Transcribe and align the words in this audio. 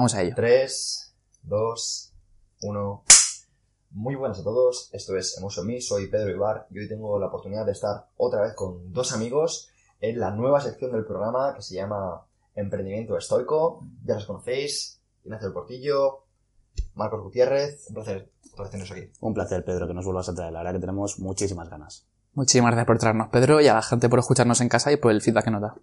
Vamos 0.00 0.14
a 0.14 0.22
ello. 0.22 0.32
3, 0.34 1.14
2, 1.42 2.12
1. 2.62 3.04
Muy 3.90 4.14
buenas 4.14 4.40
a 4.40 4.42
todos, 4.42 4.88
esto 4.94 5.14
es 5.14 5.36
Emotion 5.36 5.66
Me, 5.66 5.78
soy 5.82 6.06
Pedro 6.06 6.30
Ibar 6.30 6.66
y 6.70 6.78
hoy 6.78 6.88
tengo 6.88 7.18
la 7.18 7.26
oportunidad 7.26 7.66
de 7.66 7.72
estar 7.72 8.06
otra 8.16 8.40
vez 8.40 8.54
con 8.54 8.94
dos 8.94 9.12
amigos 9.12 9.68
en 10.00 10.18
la 10.18 10.30
nueva 10.30 10.62
sección 10.62 10.92
del 10.92 11.04
programa 11.04 11.52
que 11.54 11.60
se 11.60 11.74
llama 11.74 12.24
Emprendimiento 12.54 13.14
Estoico. 13.18 13.84
Ya 14.06 14.14
los 14.14 14.24
conocéis, 14.24 15.02
Ignacio 15.22 15.48
del 15.48 15.52
Portillo, 15.52 16.24
Marcos 16.94 17.20
Gutiérrez, 17.20 17.86
un 17.88 17.96
placer 17.96 18.30
teneros 18.70 18.92
aquí. 18.92 19.12
Un 19.20 19.34
placer, 19.34 19.62
Pedro, 19.66 19.86
que 19.86 19.92
nos 19.92 20.06
vuelvas 20.06 20.30
a 20.30 20.34
traer. 20.34 20.54
La 20.54 20.60
verdad 20.60 20.72
que 20.72 20.80
tenemos 20.80 21.18
muchísimas 21.18 21.68
ganas. 21.68 22.06
Muchísimas 22.32 22.70
gracias 22.70 22.86
por 22.86 22.98
traernos, 22.98 23.28
Pedro, 23.28 23.60
y 23.60 23.68
a 23.68 23.74
la 23.74 23.82
gente 23.82 24.08
por 24.08 24.20
escucharnos 24.20 24.62
en 24.62 24.70
casa 24.70 24.92
y 24.92 24.96
por 24.96 25.12
el 25.12 25.20
feedback 25.20 25.44
que 25.44 25.50
nos 25.50 25.60
da. 25.60 25.74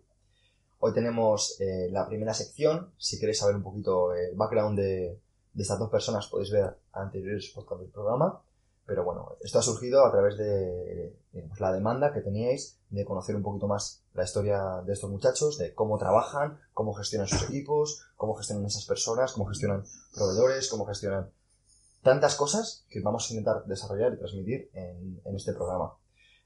Hoy 0.79 0.93
tenemos 0.93 1.59
eh, 1.59 1.89
la 1.91 2.07
primera 2.07 2.33
sección. 2.33 2.91
Si 2.97 3.19
queréis 3.19 3.39
saber 3.39 3.55
un 3.55 3.63
poquito 3.63 4.13
el 4.13 4.35
background 4.35 4.77
de, 4.77 5.19
estas 5.57 5.79
dos 5.79 5.89
personas, 5.89 6.27
podéis 6.27 6.51
ver 6.51 6.77
anteriores 6.93 7.51
podcasts 7.53 7.81
del 7.81 7.91
programa. 7.91 8.41
Pero 8.85 9.03
bueno, 9.03 9.35
esto 9.41 9.59
ha 9.59 9.63
surgido 9.63 10.05
a 10.05 10.11
través 10.11 10.37
de 10.37 11.13
la 11.59 11.73
demanda 11.73 12.13
que 12.13 12.21
teníais 12.21 12.79
de 12.89 13.03
conocer 13.03 13.35
un 13.35 13.43
poquito 13.43 13.67
más 13.67 14.01
la 14.13 14.23
historia 14.23 14.81
de 14.85 14.93
estos 14.93 15.09
muchachos, 15.09 15.57
de 15.57 15.73
cómo 15.73 15.97
trabajan, 15.97 16.59
cómo 16.73 16.93
gestionan 16.93 17.27
sus 17.27 17.43
equipos, 17.43 18.05
cómo 18.15 18.35
gestionan 18.35 18.65
esas 18.65 18.85
personas, 18.85 19.33
cómo 19.33 19.45
gestionan 19.47 19.83
proveedores, 20.15 20.69
cómo 20.69 20.85
gestionan 20.85 21.29
tantas 22.01 22.35
cosas 22.35 22.85
que 22.89 23.01
vamos 23.01 23.29
a 23.29 23.33
intentar 23.33 23.65
desarrollar 23.65 24.13
y 24.13 24.17
transmitir 24.17 24.69
en, 24.73 25.35
este 25.35 25.51
programa. 25.51 25.93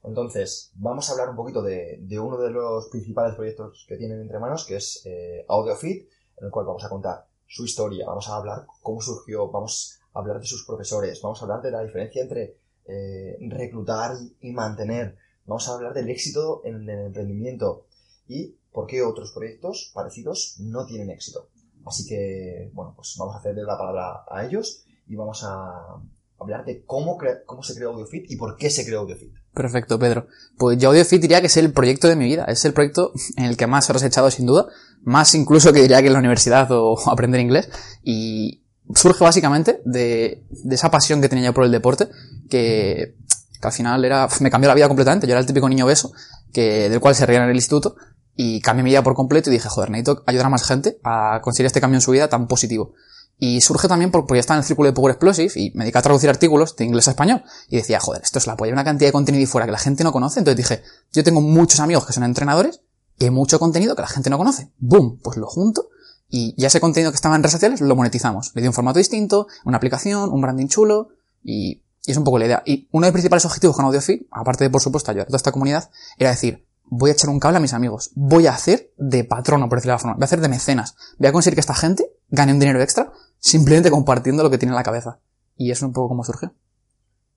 Entonces, 0.04 0.72
vamos 0.74 1.08
a 1.08 1.12
hablar 1.12 1.30
un 1.30 1.36
poquito 1.36 1.62
de, 1.62 2.04
uno 2.18 2.38
de 2.38 2.50
los 2.50 2.88
principales 2.88 3.36
proyectos 3.36 3.86
que 3.88 3.96
tienen 3.96 4.20
entre 4.20 4.38
manos, 4.38 4.64
que 4.64 4.76
es 4.76 5.02
eh, 5.04 5.44
AudioFit, 5.48 6.08
en 6.38 6.46
el 6.46 6.50
cual 6.50 6.66
vamos 6.66 6.84
a 6.84 6.88
contar 6.88 7.26
su 7.46 7.64
historia, 7.64 8.06
vamos 8.06 8.28
a 8.28 8.36
hablar 8.36 8.66
cómo 8.82 9.00
surgió, 9.00 9.50
vamos 9.50 10.00
a 10.12 10.18
hablar 10.18 10.40
de 10.40 10.46
sus 10.46 10.64
profesores, 10.64 11.20
vamos 11.22 11.40
a 11.40 11.44
hablar 11.44 11.62
de 11.62 11.70
la 11.70 11.84
diferencia 11.84 12.22
entre 12.22 12.56
eh, 12.86 13.36
reclutar 13.48 14.16
y 14.40 14.52
mantener, 14.52 15.16
vamos 15.46 15.68
a 15.68 15.74
hablar 15.74 15.94
del 15.94 16.08
éxito 16.08 16.62
en 16.64 16.88
el 16.88 17.06
emprendimiento 17.06 17.86
y 18.26 18.56
por 18.72 18.86
qué 18.86 19.02
otros 19.02 19.32
proyectos 19.32 19.92
parecidos 19.94 20.56
no 20.60 20.84
tienen 20.86 21.10
éxito. 21.10 21.48
Así 21.84 22.06
que, 22.06 22.70
bueno, 22.72 22.94
pues 22.96 23.14
vamos 23.18 23.34
a 23.36 23.38
hacerle 23.38 23.62
la 23.62 23.76
palabra 23.76 24.24
a 24.28 24.44
ellos 24.46 24.84
y 25.06 25.14
vamos 25.14 25.44
a 25.44 26.00
hablar 26.38 26.64
de 26.64 26.84
cómo, 26.84 27.18
cómo 27.44 27.62
se 27.62 27.74
creó 27.74 27.90
AudioFit 27.90 28.30
y 28.30 28.36
por 28.36 28.56
qué 28.56 28.70
se 28.70 28.84
creó 28.84 29.00
AudioFit. 29.00 29.41
Perfecto, 29.54 29.98
Pedro. 29.98 30.28
Pues 30.56 30.78
yo 30.78 30.88
AudioFit 30.88 31.20
diría 31.20 31.40
que 31.40 31.48
es 31.48 31.56
el 31.58 31.72
proyecto 31.72 32.08
de 32.08 32.16
mi 32.16 32.24
vida. 32.24 32.44
Es 32.44 32.64
el 32.64 32.72
proyecto 32.72 33.12
en 33.36 33.44
el 33.44 33.56
que 33.56 33.66
más 33.66 33.88
horas 33.90 34.02
he 34.02 34.06
echado 34.06 34.30
sin 34.30 34.46
duda. 34.46 34.66
Más 35.02 35.34
incluso 35.34 35.72
que 35.72 35.82
diría 35.82 36.00
que 36.00 36.06
en 36.06 36.14
la 36.14 36.18
universidad 36.18 36.70
o 36.70 36.98
aprender 37.10 37.40
inglés. 37.40 37.68
Y 38.02 38.62
surge 38.94 39.24
básicamente 39.24 39.80
de, 39.84 40.44
esa 40.70 40.90
pasión 40.90 41.20
que 41.20 41.28
tenía 41.28 41.46
yo 41.46 41.54
por 41.54 41.64
el 41.64 41.70
deporte 41.70 42.08
que, 42.50 43.14
que, 43.60 43.66
al 43.66 43.72
final 43.72 44.04
era, 44.04 44.28
me 44.40 44.50
cambió 44.50 44.68
la 44.68 44.74
vida 44.74 44.88
completamente. 44.88 45.26
Yo 45.26 45.32
era 45.32 45.40
el 45.40 45.46
típico 45.46 45.68
niño 45.68 45.86
beso 45.86 46.12
que, 46.52 46.88
del 46.88 47.00
cual 47.00 47.14
se 47.14 47.26
reían 47.26 47.44
en 47.44 47.50
el 47.50 47.56
instituto 47.56 47.96
y 48.34 48.60
cambié 48.60 48.82
mi 48.82 48.90
vida 48.90 49.02
por 49.02 49.14
completo 49.14 49.50
y 49.50 49.52
dije, 49.52 49.68
joder, 49.68 49.90
necesito 49.90 50.22
ayudar 50.26 50.46
a 50.46 50.50
más 50.50 50.66
gente 50.66 50.98
a 51.04 51.40
conseguir 51.42 51.66
este 51.66 51.80
cambio 51.80 51.98
en 51.98 52.02
su 52.02 52.10
vida 52.10 52.28
tan 52.28 52.46
positivo. 52.46 52.94
Y 53.38 53.60
surge 53.60 53.88
también 53.88 54.10
porque 54.10 54.34
ya 54.34 54.40
estaba 54.40 54.58
en 54.58 54.62
el 54.62 54.66
círculo 54.66 54.88
de 54.88 54.92
Power 54.92 55.12
Explosive 55.12 55.52
y 55.56 55.72
me 55.74 55.84
dediqué 55.84 55.98
a 55.98 56.02
traducir 56.02 56.30
artículos 56.30 56.76
de 56.76 56.84
inglés 56.84 57.08
a 57.08 57.12
español. 57.12 57.42
Y 57.68 57.76
decía, 57.76 57.98
joder, 57.98 58.22
esto 58.22 58.38
es 58.38 58.46
la 58.46 58.56
polla, 58.56 58.72
una 58.72 58.84
cantidad 58.84 59.08
de 59.08 59.12
contenido 59.12 59.42
y 59.42 59.46
fuera 59.46 59.66
que 59.66 59.72
la 59.72 59.78
gente 59.78 60.04
no 60.04 60.12
conoce. 60.12 60.38
Entonces 60.38 60.56
dije, 60.56 60.82
yo 61.12 61.24
tengo 61.24 61.40
muchos 61.40 61.80
amigos 61.80 62.06
que 62.06 62.12
son 62.12 62.22
entrenadores 62.22 62.82
y 63.18 63.24
hay 63.24 63.30
mucho 63.30 63.58
contenido 63.58 63.96
que 63.96 64.02
la 64.02 64.08
gente 64.08 64.30
no 64.30 64.38
conoce. 64.38 64.70
¡Boom! 64.78 65.18
Pues 65.22 65.36
lo 65.36 65.46
junto 65.46 65.88
y 66.34 66.54
ya 66.56 66.68
ese 66.68 66.80
contenido 66.80 67.12
que 67.12 67.16
estaba 67.16 67.36
en 67.36 67.42
redes 67.42 67.52
sociales 67.52 67.82
lo 67.82 67.94
monetizamos. 67.94 68.52
Le 68.54 68.62
di 68.62 68.68
un 68.68 68.72
formato 68.72 68.98
distinto, 68.98 69.48
una 69.66 69.76
aplicación, 69.76 70.32
un 70.32 70.40
branding 70.40 70.66
chulo 70.66 71.10
y, 71.44 71.82
y 72.06 72.10
es 72.10 72.16
un 72.16 72.24
poco 72.24 72.38
la 72.38 72.46
idea. 72.46 72.62
Y 72.64 72.88
uno 72.90 73.04
de 73.04 73.08
los 73.10 73.12
principales 73.12 73.44
objetivos 73.44 73.76
con 73.76 73.84
AudioFit, 73.84 74.26
aparte 74.30 74.64
de 74.64 74.70
por 74.70 74.80
supuesto 74.80 75.10
ayudar 75.10 75.26
a 75.26 75.28
toda 75.28 75.36
esta 75.36 75.52
comunidad, 75.52 75.90
era 76.16 76.30
decir, 76.30 76.66
voy 76.94 77.08
a 77.08 77.14
echar 77.14 77.30
un 77.30 77.40
cable 77.40 77.56
a 77.56 77.60
mis 77.60 77.72
amigos. 77.72 78.10
Voy 78.14 78.46
a 78.46 78.52
hacer 78.52 78.92
de 78.98 79.24
patrono, 79.24 79.66
por 79.66 79.78
decirlo 79.78 79.92
de 79.92 79.94
la 79.94 79.98
forma. 79.98 80.14
Voy 80.16 80.24
a 80.24 80.26
hacer 80.26 80.42
de 80.42 80.48
mecenas. 80.50 80.94
Voy 81.18 81.26
a 81.26 81.32
conseguir 81.32 81.56
que 81.56 81.60
esta 81.60 81.74
gente 81.74 82.12
gane 82.28 82.52
un 82.52 82.60
dinero 82.60 82.82
extra 82.82 83.12
simplemente 83.38 83.90
compartiendo 83.90 84.42
lo 84.42 84.50
que 84.50 84.58
tiene 84.58 84.72
en 84.72 84.76
la 84.76 84.82
cabeza. 84.82 85.18
Y 85.56 85.70
eso 85.70 85.86
es 85.86 85.88
un 85.88 85.94
poco 85.94 86.08
como 86.08 86.22
surgió. 86.22 86.52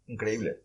Increíble. 0.08 0.58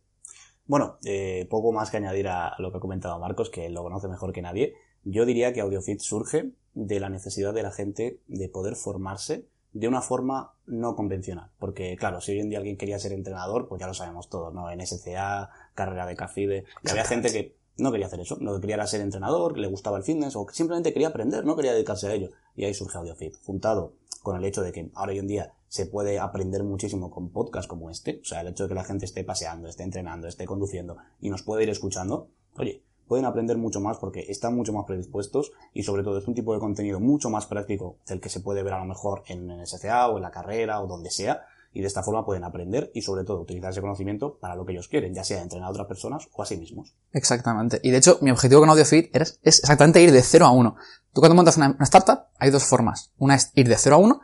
Bueno, 0.67 0.99
eh, 1.05 1.47
poco 1.49 1.71
más 1.71 1.89
que 1.91 1.99
añadir 1.99 2.27
a 2.27 2.57
lo 2.59 2.73
que 2.73 2.79
ha 2.79 2.81
comentado 2.81 3.17
Marcos, 3.21 3.49
que 3.49 3.67
él 3.67 3.75
lo 3.75 3.85
conoce 3.85 4.09
mejor 4.09 4.33
que 4.33 4.43
nadie. 4.43 4.75
Yo 5.05 5.25
diría 5.25 5.53
que 5.53 5.61
AudioFit 5.61 6.01
surge 6.01 6.51
de 6.75 6.99
la 6.99 7.09
necesidad 7.09 7.55
de 7.55 7.63
la 7.63 7.71
gente 7.71 8.19
de 8.27 8.49
poder 8.49 8.75
formarse 8.75 9.47
de 9.73 9.87
una 9.87 10.03
forma 10.03 10.55
no 10.67 10.97
convencional. 10.97 11.51
Porque, 11.61 11.97
claro, 11.97 12.21
si 12.21 12.33
hoy 12.33 12.41
en 12.41 12.49
día 12.49 12.59
alguien 12.59 12.77
quería 12.77 12.99
ser 12.99 13.13
entrenador, 13.13 13.69
pues 13.69 13.79
ya 13.79 13.87
lo 13.87 13.95
sabemos 13.95 14.29
todos, 14.29 14.53
¿no? 14.53 14.69
En 14.69 14.85
SCA, 14.85 15.49
carrera 15.75 16.07
de 16.07 16.17
CAFIDE, 16.17 16.65
había 16.91 17.05
gente 17.05 17.31
que 17.31 17.60
no 17.81 17.91
quería 17.91 18.07
hacer 18.07 18.21
eso, 18.21 18.37
no 18.41 18.61
quería 18.61 18.87
ser 18.87 19.01
entrenador, 19.01 19.59
le 19.59 19.67
gustaba 19.67 19.97
el 19.97 20.05
fitness, 20.05 20.37
o 20.37 20.47
simplemente 20.53 20.93
quería 20.93 21.09
aprender, 21.09 21.45
no 21.45 21.57
quería 21.57 21.73
dedicarse 21.73 22.07
a 22.09 22.15
ello. 22.15 22.31
Y 22.55 22.65
ahí 22.65 22.75
surge 22.75 22.99
AudioFit, 22.99 23.35
juntado 23.45 23.95
con 24.23 24.37
el 24.37 24.45
hecho 24.45 24.63
de 24.63 24.73
que 24.73 24.91
ahora 24.95 25.13
hoy 25.13 25.19
en 25.19 25.27
día 25.27 25.53
se 25.69 25.87
puede 25.87 26.19
aprender 26.19 26.63
muchísimo 26.63 27.11
con 27.11 27.31
podcasts 27.31 27.69
como 27.69 27.91
este, 27.91 28.21
o 28.23 28.25
sea, 28.25 28.41
el 28.41 28.49
hecho 28.49 28.65
de 28.65 28.69
que 28.69 28.75
la 28.75 28.85
gente 28.85 29.05
esté 29.05 29.25
paseando, 29.25 29.69
esté 29.69 29.83
entrenando, 29.83 30.29
esté 30.29 30.45
conduciendo 30.45 30.97
y 31.21 31.31
nos 31.31 31.43
puede 31.43 31.63
ir 31.63 31.71
escuchando, 31.71 32.29
oye, 32.57 32.83
pueden 33.07 33.25
aprender 33.25 33.57
mucho 33.57 33.81
más 33.81 33.99
porque 33.99 34.27
están 34.29 34.55
mucho 34.55 34.73
más 34.73 34.85
predispuestos 34.85 35.53
y 35.73 35.83
sobre 35.83 36.03
todo 36.03 36.19
es 36.19 36.29
un 36.29 36.35
tipo 36.35 36.55
de 36.55 36.61
contenido 36.61 37.01
mucho 37.01 37.31
más 37.31 37.47
práctico 37.47 37.97
del 38.07 38.21
que 38.21 38.29
se 38.29 38.41
puede 38.41 38.63
ver 38.63 38.75
a 38.75 38.79
lo 38.79 38.85
mejor 38.85 39.23
en 39.27 39.51
el 39.51 39.67
SCA 39.67 40.09
o 40.09 40.17
en 40.17 40.23
la 40.23 40.31
carrera 40.31 40.81
o 40.81 40.87
donde 40.87 41.11
sea 41.11 41.45
y 41.73 41.81
de 41.81 41.87
esta 41.87 42.03
forma 42.03 42.25
pueden 42.25 42.45
aprender 42.45 42.91
y 42.95 43.03
sobre 43.03 43.25
todo 43.25 43.41
utilizar 43.41 43.71
ese 43.71 43.81
conocimiento 43.81 44.39
para 44.39 44.57
lo 44.57 44.65
que 44.65 44.73
ellos 44.73 44.89
quieren, 44.89 45.15
ya 45.15 45.23
sea 45.23 45.41
entrenar 45.41 45.69
a 45.69 45.71
otras 45.71 45.87
personas 45.87 46.29
o 46.33 46.43
a 46.43 46.47
sí 46.47 46.57
mismos. 46.57 46.95
Exactamente. 47.13 47.81
Y 47.83 47.91
de 47.91 47.99
hecho, 47.99 48.19
mi 48.23 48.31
objetivo 48.31 48.61
con 48.61 48.71
AudioFit 48.71 49.15
es, 49.15 49.39
exactamente 49.43 50.03
ir 50.03 50.13
de 50.13 50.23
0 50.23 50.47
a 50.47 50.51
1. 50.51 50.77
Tú 51.13 51.21
cuando 51.21 51.37
montas 51.37 51.57
una, 51.57 51.77
startup, 51.81 52.27
hay 52.39 52.51
dos 52.51 52.65
formas. 52.65 53.13
Una 53.19 53.37
es 53.37 53.53
ir 53.55 53.69
de 53.69 53.77
0 53.77 53.97
a 53.97 53.99
1 53.99 54.21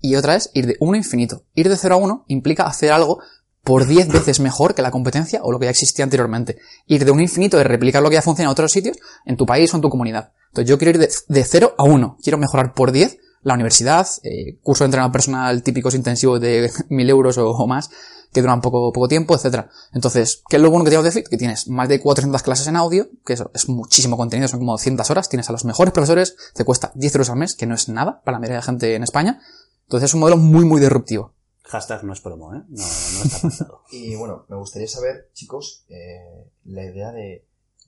y 0.00 0.16
otra 0.16 0.34
es 0.34 0.50
ir 0.54 0.66
de 0.66 0.76
1 0.80 0.92
a 0.92 0.96
infinito. 0.96 1.44
Ir 1.54 1.68
de 1.68 1.76
0 1.76 1.94
a 1.94 1.98
1 1.98 2.24
implica 2.28 2.64
hacer 2.64 2.90
algo 2.90 3.20
por 3.62 3.86
10 3.86 4.08
veces 4.08 4.40
mejor 4.40 4.74
que 4.74 4.82
la 4.82 4.90
competencia 4.90 5.40
o 5.44 5.52
lo 5.52 5.60
que 5.60 5.66
ya 5.66 5.70
existía 5.70 6.04
anteriormente. 6.04 6.58
Ir 6.86 7.04
de 7.04 7.12
un 7.12 7.20
infinito 7.20 7.60
es 7.60 7.66
replicar 7.66 8.02
lo 8.02 8.08
que 8.08 8.14
ya 8.14 8.22
funciona 8.22 8.48
en 8.48 8.52
otros 8.52 8.72
sitios, 8.72 8.96
en 9.24 9.36
tu 9.36 9.46
país 9.46 9.72
o 9.72 9.76
en 9.76 9.82
tu 9.82 9.88
comunidad. 9.88 10.32
Entonces 10.48 10.68
yo 10.68 10.78
quiero 10.78 10.98
ir 10.98 10.98
de, 10.98 11.14
de 11.28 11.44
0 11.44 11.74
a 11.78 11.84
1. 11.84 12.18
Quiero 12.20 12.38
mejorar 12.38 12.74
por 12.74 12.90
10 12.90 13.18
la 13.42 13.54
universidad, 13.54 14.06
eh, 14.22 14.58
curso 14.62 14.84
de 14.84 14.86
entrenamiento 14.86 15.12
personal 15.12 15.62
típicos 15.62 15.94
intensivos 15.94 16.40
de 16.40 16.70
mil 16.88 17.08
euros 17.10 17.38
o, 17.38 17.66
más, 17.66 17.90
que 18.32 18.40
duran 18.40 18.60
poco, 18.60 18.92
poco 18.92 19.08
tiempo, 19.08 19.34
etcétera. 19.34 19.70
Entonces, 19.92 20.42
¿qué 20.48 20.56
es 20.56 20.62
lo 20.62 20.70
bueno 20.70 20.84
que 20.84 20.90
tiene 20.90 21.00
AudioFit? 21.00 21.28
Que 21.28 21.36
tienes 21.36 21.68
más 21.68 21.88
de 21.88 22.00
400 22.00 22.42
clases 22.42 22.66
en 22.66 22.76
audio, 22.76 23.08
que 23.26 23.34
eso 23.34 23.50
es 23.54 23.68
muchísimo 23.68 24.16
contenido, 24.16 24.48
son 24.48 24.60
como 24.60 24.72
200 24.72 25.10
horas, 25.10 25.28
tienes 25.28 25.48
a 25.48 25.52
los 25.52 25.64
mejores 25.64 25.92
profesores, 25.92 26.36
te 26.54 26.64
cuesta 26.64 26.92
10 26.94 27.14
euros 27.16 27.30
al 27.30 27.36
mes, 27.36 27.54
que 27.54 27.66
no 27.66 27.74
es 27.74 27.88
nada 27.88 28.22
para 28.24 28.36
la 28.36 28.40
mayoría 28.40 28.58
de 28.58 28.62
gente 28.62 28.94
en 28.94 29.02
España. 29.02 29.40
Entonces 29.84 30.10
es 30.10 30.14
un 30.14 30.20
modelo 30.20 30.38
muy, 30.38 30.64
muy 30.64 30.80
disruptivo. 30.80 31.34
Hashtag 31.64 32.04
no 32.04 32.12
es 32.12 32.20
promo, 32.20 32.54
¿eh? 32.54 32.62
No, 32.68 32.82
no 32.82 33.24
está 33.24 33.38
pasado. 33.42 33.82
y 33.90 34.14
bueno, 34.16 34.46
me 34.48 34.56
gustaría 34.56 34.88
saber, 34.88 35.30
chicos, 35.32 35.84
eh, 35.88 36.46
la 36.64 36.84
idea 36.84 37.12
de, 37.12 37.44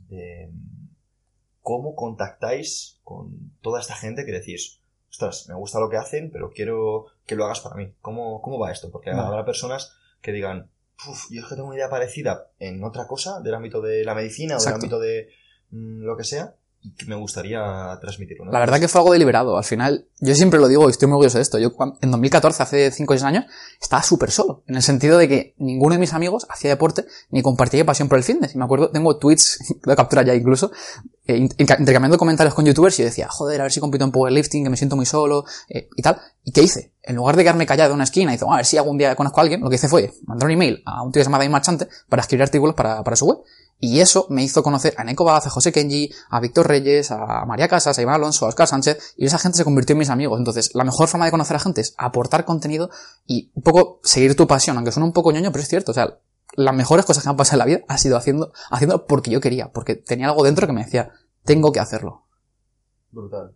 de 0.09 0.51
cómo 1.63 1.95
contactáis 1.95 2.99
con 3.03 3.53
toda 3.63 3.81
esta 3.81 3.95
gente 3.95 4.25
que 4.25 4.33
decís, 4.33 4.81
ostras, 5.15 5.47
me 5.49 5.55
gusta 5.55 5.79
lo 5.79 5.89
que 5.89 5.97
hacen, 5.97 6.31
pero 6.33 6.51
quiero 6.51 7.07
que 7.25 7.37
lo 7.37 7.45
hagas 7.45 7.61
para 7.61 7.77
mí. 7.77 7.95
¿Cómo, 8.01 8.43
cómo 8.43 8.59
va 8.59 8.73
esto? 8.73 8.91
Porque 8.91 9.11
habrá 9.11 9.45
personas 9.45 9.93
que 10.21 10.33
digan, 10.33 10.71
Uf, 11.09 11.27
yo 11.31 11.41
es 11.41 11.47
que 11.49 11.55
tengo 11.55 11.69
una 11.69 11.77
idea 11.77 11.89
parecida 11.89 12.51
en 12.59 12.83
otra 12.83 13.07
cosa, 13.07 13.41
del 13.41 13.55
ámbito 13.55 13.81
de 13.81 14.05
la 14.05 14.15
medicina 14.15 14.57
o 14.57 14.63
del 14.63 14.75
ámbito 14.75 14.99
de 14.99 15.29
mm, 15.71 16.03
lo 16.03 16.17
que 16.17 16.25
sea, 16.25 16.55
y 16.83 16.95
que 16.95 17.07
me 17.07 17.15
gustaría 17.15 17.63
transmitirlo. 18.01 18.51
La 18.51 18.59
verdad 18.59 18.81
que 18.81 18.89
fue 18.89 19.01
algo 19.01 19.13
deliberado. 19.13 19.57
Al 19.57 19.65
final, 19.65 20.09
yo 20.21 20.35
siempre 20.35 20.61
lo 20.61 20.69
digo 20.69 20.87
y 20.89 20.91
estoy 20.91 21.09
muy 21.09 21.15
orgulloso 21.15 21.39
de 21.39 21.43
esto. 21.43 21.59
Yo 21.59 21.71
en 22.03 22.11
2014, 22.11 22.63
hace 22.63 22.91
5 22.91 23.13
o 23.13 23.17
6 23.17 23.25
años, 23.25 23.45
estaba 23.81 24.03
súper 24.03 24.31
solo. 24.31 24.65
En 24.67 24.77
el 24.77 24.83
sentido 24.83 25.17
de 25.17 25.29
que 25.29 25.55
ninguno 25.59 25.95
de 25.95 26.01
mis 26.01 26.13
amigos 26.13 26.47
hacía 26.51 26.71
deporte 26.71 27.07
ni 27.31 27.43
compartía 27.43 27.87
pasión 27.87 28.09
por 28.09 28.19
el 28.19 28.25
fitness. 28.25 28.55
Y 28.55 28.59
me 28.59 28.65
acuerdo, 28.65 28.91
tengo 28.91 29.17
tweets, 29.17 29.59
de 29.85 29.97
captura 29.97 30.23
ya 30.23 30.35
incluso, 30.35 30.73
eh, 31.27 31.37
intercambiando 31.59 32.19
comentarios 32.19 32.55
con 32.55 32.65
youtubers 32.65 32.99
y 33.01 33.03
decía, 33.03 33.29
joder, 33.29 33.61
a 33.61 33.65
ver 33.65 33.73
si 33.73 33.81
compito 33.81 34.05
en 34.05 34.13
powerlifting, 34.13 34.65
que 34.65 34.71
me 34.71 34.77
siento 34.77 34.97
muy 34.97 35.07
solo, 35.07 35.45
eh, 35.69 35.89
y 35.97 36.03
tal. 36.03 36.21
¿Y 36.45 36.53
qué 36.53 36.63
hice? 36.63 36.93
En 37.03 37.17
lugar 37.17 37.37
de 37.37 37.43
quedarme 37.43 37.67
callado 37.67 37.91
en 37.91 37.97
una 37.97 38.05
esquina 38.05 38.33
y 38.33 38.35
decir, 38.35 38.47
"Ah, 38.51 38.55
a 38.55 38.57
ver 38.57 38.67
si 38.67 38.77
algún 38.77 38.99
día 38.99 39.17
conozco 39.17 39.41
a 39.41 39.43
alguien, 39.43 39.61
lo 39.61 39.71
que 39.71 39.77
hice 39.77 39.89
fue 39.89 40.13
mandar 40.27 40.47
un 40.47 40.53
email 40.53 40.83
a 40.85 41.03
un 41.03 41.13
tío 41.13 41.21
que 41.21 41.25
se 41.25 41.31
Dave 41.31 41.49
Marchante 41.49 41.89
para 42.09 42.23
escribir 42.23 42.43
artículos 42.43 42.75
para, 42.75 43.03
para 43.03 43.17
su 43.17 43.27
web. 43.27 43.39
Y 43.81 44.01
eso 44.01 44.27
me 44.31 44.43
hizo 44.43 44.63
conocer 44.63 44.95
a 44.97 45.05
Neko 45.05 45.25
Baz, 45.25 45.47
a 45.47 45.51
José 45.51 45.73
Kenji, 45.73 46.11
a 46.31 46.41
Víctor 46.41 46.69
Reyes, 46.69 47.11
a 47.11 47.45
María 47.45 47.69
Casas, 47.69 47.99
a 47.99 48.03
Iván 48.03 48.15
Alonso, 48.15 48.47
a 48.47 48.49
Oscar 48.49 48.67
Sánchez, 48.67 49.15
y 49.17 49.27
esa 49.27 49.39
gente 49.39 49.59
se 49.59 49.65
convirtió 49.65 49.95
en 49.95 49.99
mis 49.99 50.11
amigos. 50.11 50.39
Entonces, 50.39 50.71
la 50.75 50.85
mejor 50.85 51.09
forma 51.09 51.27
de 51.27 51.33
conocer 51.33 51.57
a 51.57 51.61
gente 51.61 51.81
es 51.81 51.95
aportar 51.99 52.45
contenido 52.45 52.89
y 53.27 53.51
un 53.55 53.63
poco 53.63 54.01
seguir 54.03 54.37
tu 54.37 54.47
pasión, 54.47 54.77
aunque 54.77 54.93
suene 54.93 55.07
un 55.07 55.13
poco 55.13 55.33
ñoño, 55.33 55.51
pero 55.53 55.63
es 55.63 55.69
cierto. 55.69 55.91
O 55.91 55.95
sea, 55.95 56.19
las 56.57 56.75
mejores 56.75 57.05
cosas 57.05 57.23
que 57.23 57.29
me 57.29 57.33
han 57.33 57.37
pasado 57.37 57.57
en 57.57 57.59
la 57.59 57.65
vida 57.77 57.85
ha 57.89 57.99
sido 57.99 58.17
haciendo, 58.17 58.53
haciendo 58.71 59.07
porque 59.07 59.31
yo 59.31 59.41
quería, 59.41 59.73
porque 59.73 59.97
tenía 59.97 60.29
algo 60.29 60.45
dentro 60.45 60.67
que 60.67 60.73
me 60.73 60.85
decía, 60.85 61.11
tengo 61.45 61.73
que 61.73 61.81
hacerlo. 61.81 62.23
Brutal. 63.11 63.55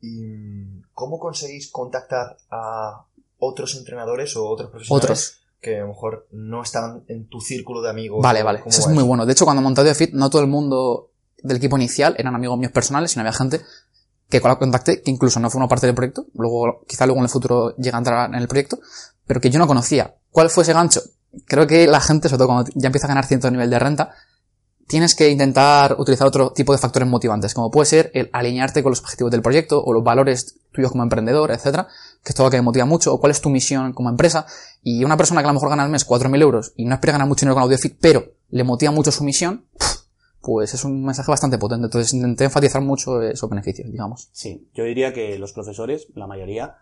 ¿Y 0.00 0.24
mm, 0.24 0.82
cómo 0.92 1.18
conseguís 1.18 1.70
contactar 1.70 2.36
a 2.50 3.04
otros 3.38 3.76
entrenadores 3.76 4.36
o 4.36 4.46
otros 4.46 4.70
profesionales 4.70 5.04
Otros. 5.04 5.40
que 5.60 5.76
a 5.76 5.80
lo 5.80 5.88
mejor 5.88 6.26
no 6.32 6.62
están 6.62 7.04
en 7.08 7.28
tu 7.28 7.40
círculo 7.40 7.82
de 7.82 7.90
amigos? 7.90 8.22
Vale, 8.22 8.40
¿Cómo 8.40 8.46
vale. 8.46 8.60
va 8.60 8.66
Eso 8.66 8.80
es 8.80 8.88
muy 8.88 9.04
bueno. 9.04 9.26
De 9.26 9.32
hecho, 9.32 9.44
cuando 9.44 9.62
monté 9.62 9.80
Audiofit, 9.80 10.12
no 10.12 10.30
todo 10.30 10.42
el 10.42 10.48
mundo 10.48 11.10
del 11.42 11.58
equipo 11.58 11.76
inicial 11.76 12.14
eran 12.18 12.34
amigos 12.34 12.58
míos 12.58 12.72
personales, 12.72 13.10
sino 13.10 13.22
había 13.22 13.32
gente 13.32 13.60
que 14.28 14.40
con 14.40 14.50
la 14.50 14.58
contacté, 14.58 15.02
que 15.02 15.10
incluso 15.10 15.38
no 15.38 15.50
formó 15.50 15.68
parte 15.68 15.86
del 15.86 15.94
proyecto, 15.94 16.26
luego, 16.34 16.82
quizá 16.86 17.06
luego 17.06 17.20
en 17.20 17.24
el 17.24 17.30
futuro 17.30 17.76
llega 17.76 17.96
a 17.96 18.00
entrar 18.00 18.28
en 18.28 18.40
el 18.40 18.48
proyecto, 18.48 18.78
pero 19.26 19.40
que 19.40 19.50
yo 19.50 19.58
no 19.58 19.66
conocía. 19.66 20.16
¿Cuál 20.30 20.50
fue 20.50 20.62
ese 20.62 20.72
gancho? 20.72 21.00
Creo 21.46 21.66
que 21.66 21.86
la 21.86 22.00
gente, 22.00 22.28
sobre 22.28 22.38
todo 22.38 22.48
cuando 22.48 22.70
ya 22.74 22.86
empieza 22.86 23.06
a 23.06 23.08
ganar 23.08 23.26
cierto 23.26 23.50
nivel 23.50 23.70
de 23.70 23.78
renta, 23.78 24.10
tienes 24.86 25.14
que 25.14 25.28
intentar 25.30 25.96
utilizar 25.98 26.26
otro 26.26 26.52
tipo 26.52 26.72
de 26.72 26.78
factores 26.78 27.08
motivantes, 27.08 27.54
como 27.54 27.70
puede 27.70 27.86
ser 27.86 28.10
el 28.14 28.30
alinearte 28.32 28.82
con 28.82 28.90
los 28.90 29.00
objetivos 29.00 29.30
del 29.32 29.42
proyecto 29.42 29.82
o 29.82 29.92
los 29.92 30.04
valores 30.04 30.58
tuyos 30.72 30.92
como 30.92 31.02
emprendedor, 31.02 31.50
etcétera, 31.50 31.88
que 32.22 32.30
es 32.30 32.34
todo 32.34 32.46
lo 32.46 32.50
que 32.50 32.58
me 32.58 32.62
motiva 32.62 32.84
mucho, 32.84 33.12
o 33.12 33.20
cuál 33.20 33.32
es 33.32 33.40
tu 33.40 33.50
misión 33.50 33.92
como 33.92 34.10
empresa. 34.10 34.46
Y 34.82 35.04
una 35.04 35.16
persona 35.16 35.40
que 35.40 35.46
a 35.46 35.50
lo 35.50 35.54
mejor 35.54 35.70
gana 35.70 35.84
al 35.84 35.90
mes 35.90 36.06
4.000 36.06 36.40
euros 36.40 36.72
y 36.76 36.84
no 36.84 36.94
espera 36.94 37.12
ganar 37.12 37.28
mucho 37.28 37.40
dinero 37.40 37.54
con 37.54 37.64
Audiofit, 37.64 37.96
pero 38.00 38.24
le 38.50 38.64
motiva 38.64 38.92
mucho 38.92 39.10
su 39.10 39.24
misión, 39.24 39.66
pues 40.40 40.74
es 40.74 40.84
un 40.84 41.04
mensaje 41.04 41.30
bastante 41.30 41.58
potente. 41.58 41.86
Entonces 41.86 42.14
intenté 42.14 42.44
enfatizar 42.44 42.80
mucho 42.80 43.20
esos 43.22 43.50
beneficios, 43.50 43.90
digamos. 43.90 44.28
Sí, 44.32 44.68
yo 44.74 44.84
diría 44.84 45.12
que 45.12 45.38
los 45.38 45.52
profesores, 45.52 46.06
la 46.14 46.28
mayoría, 46.28 46.76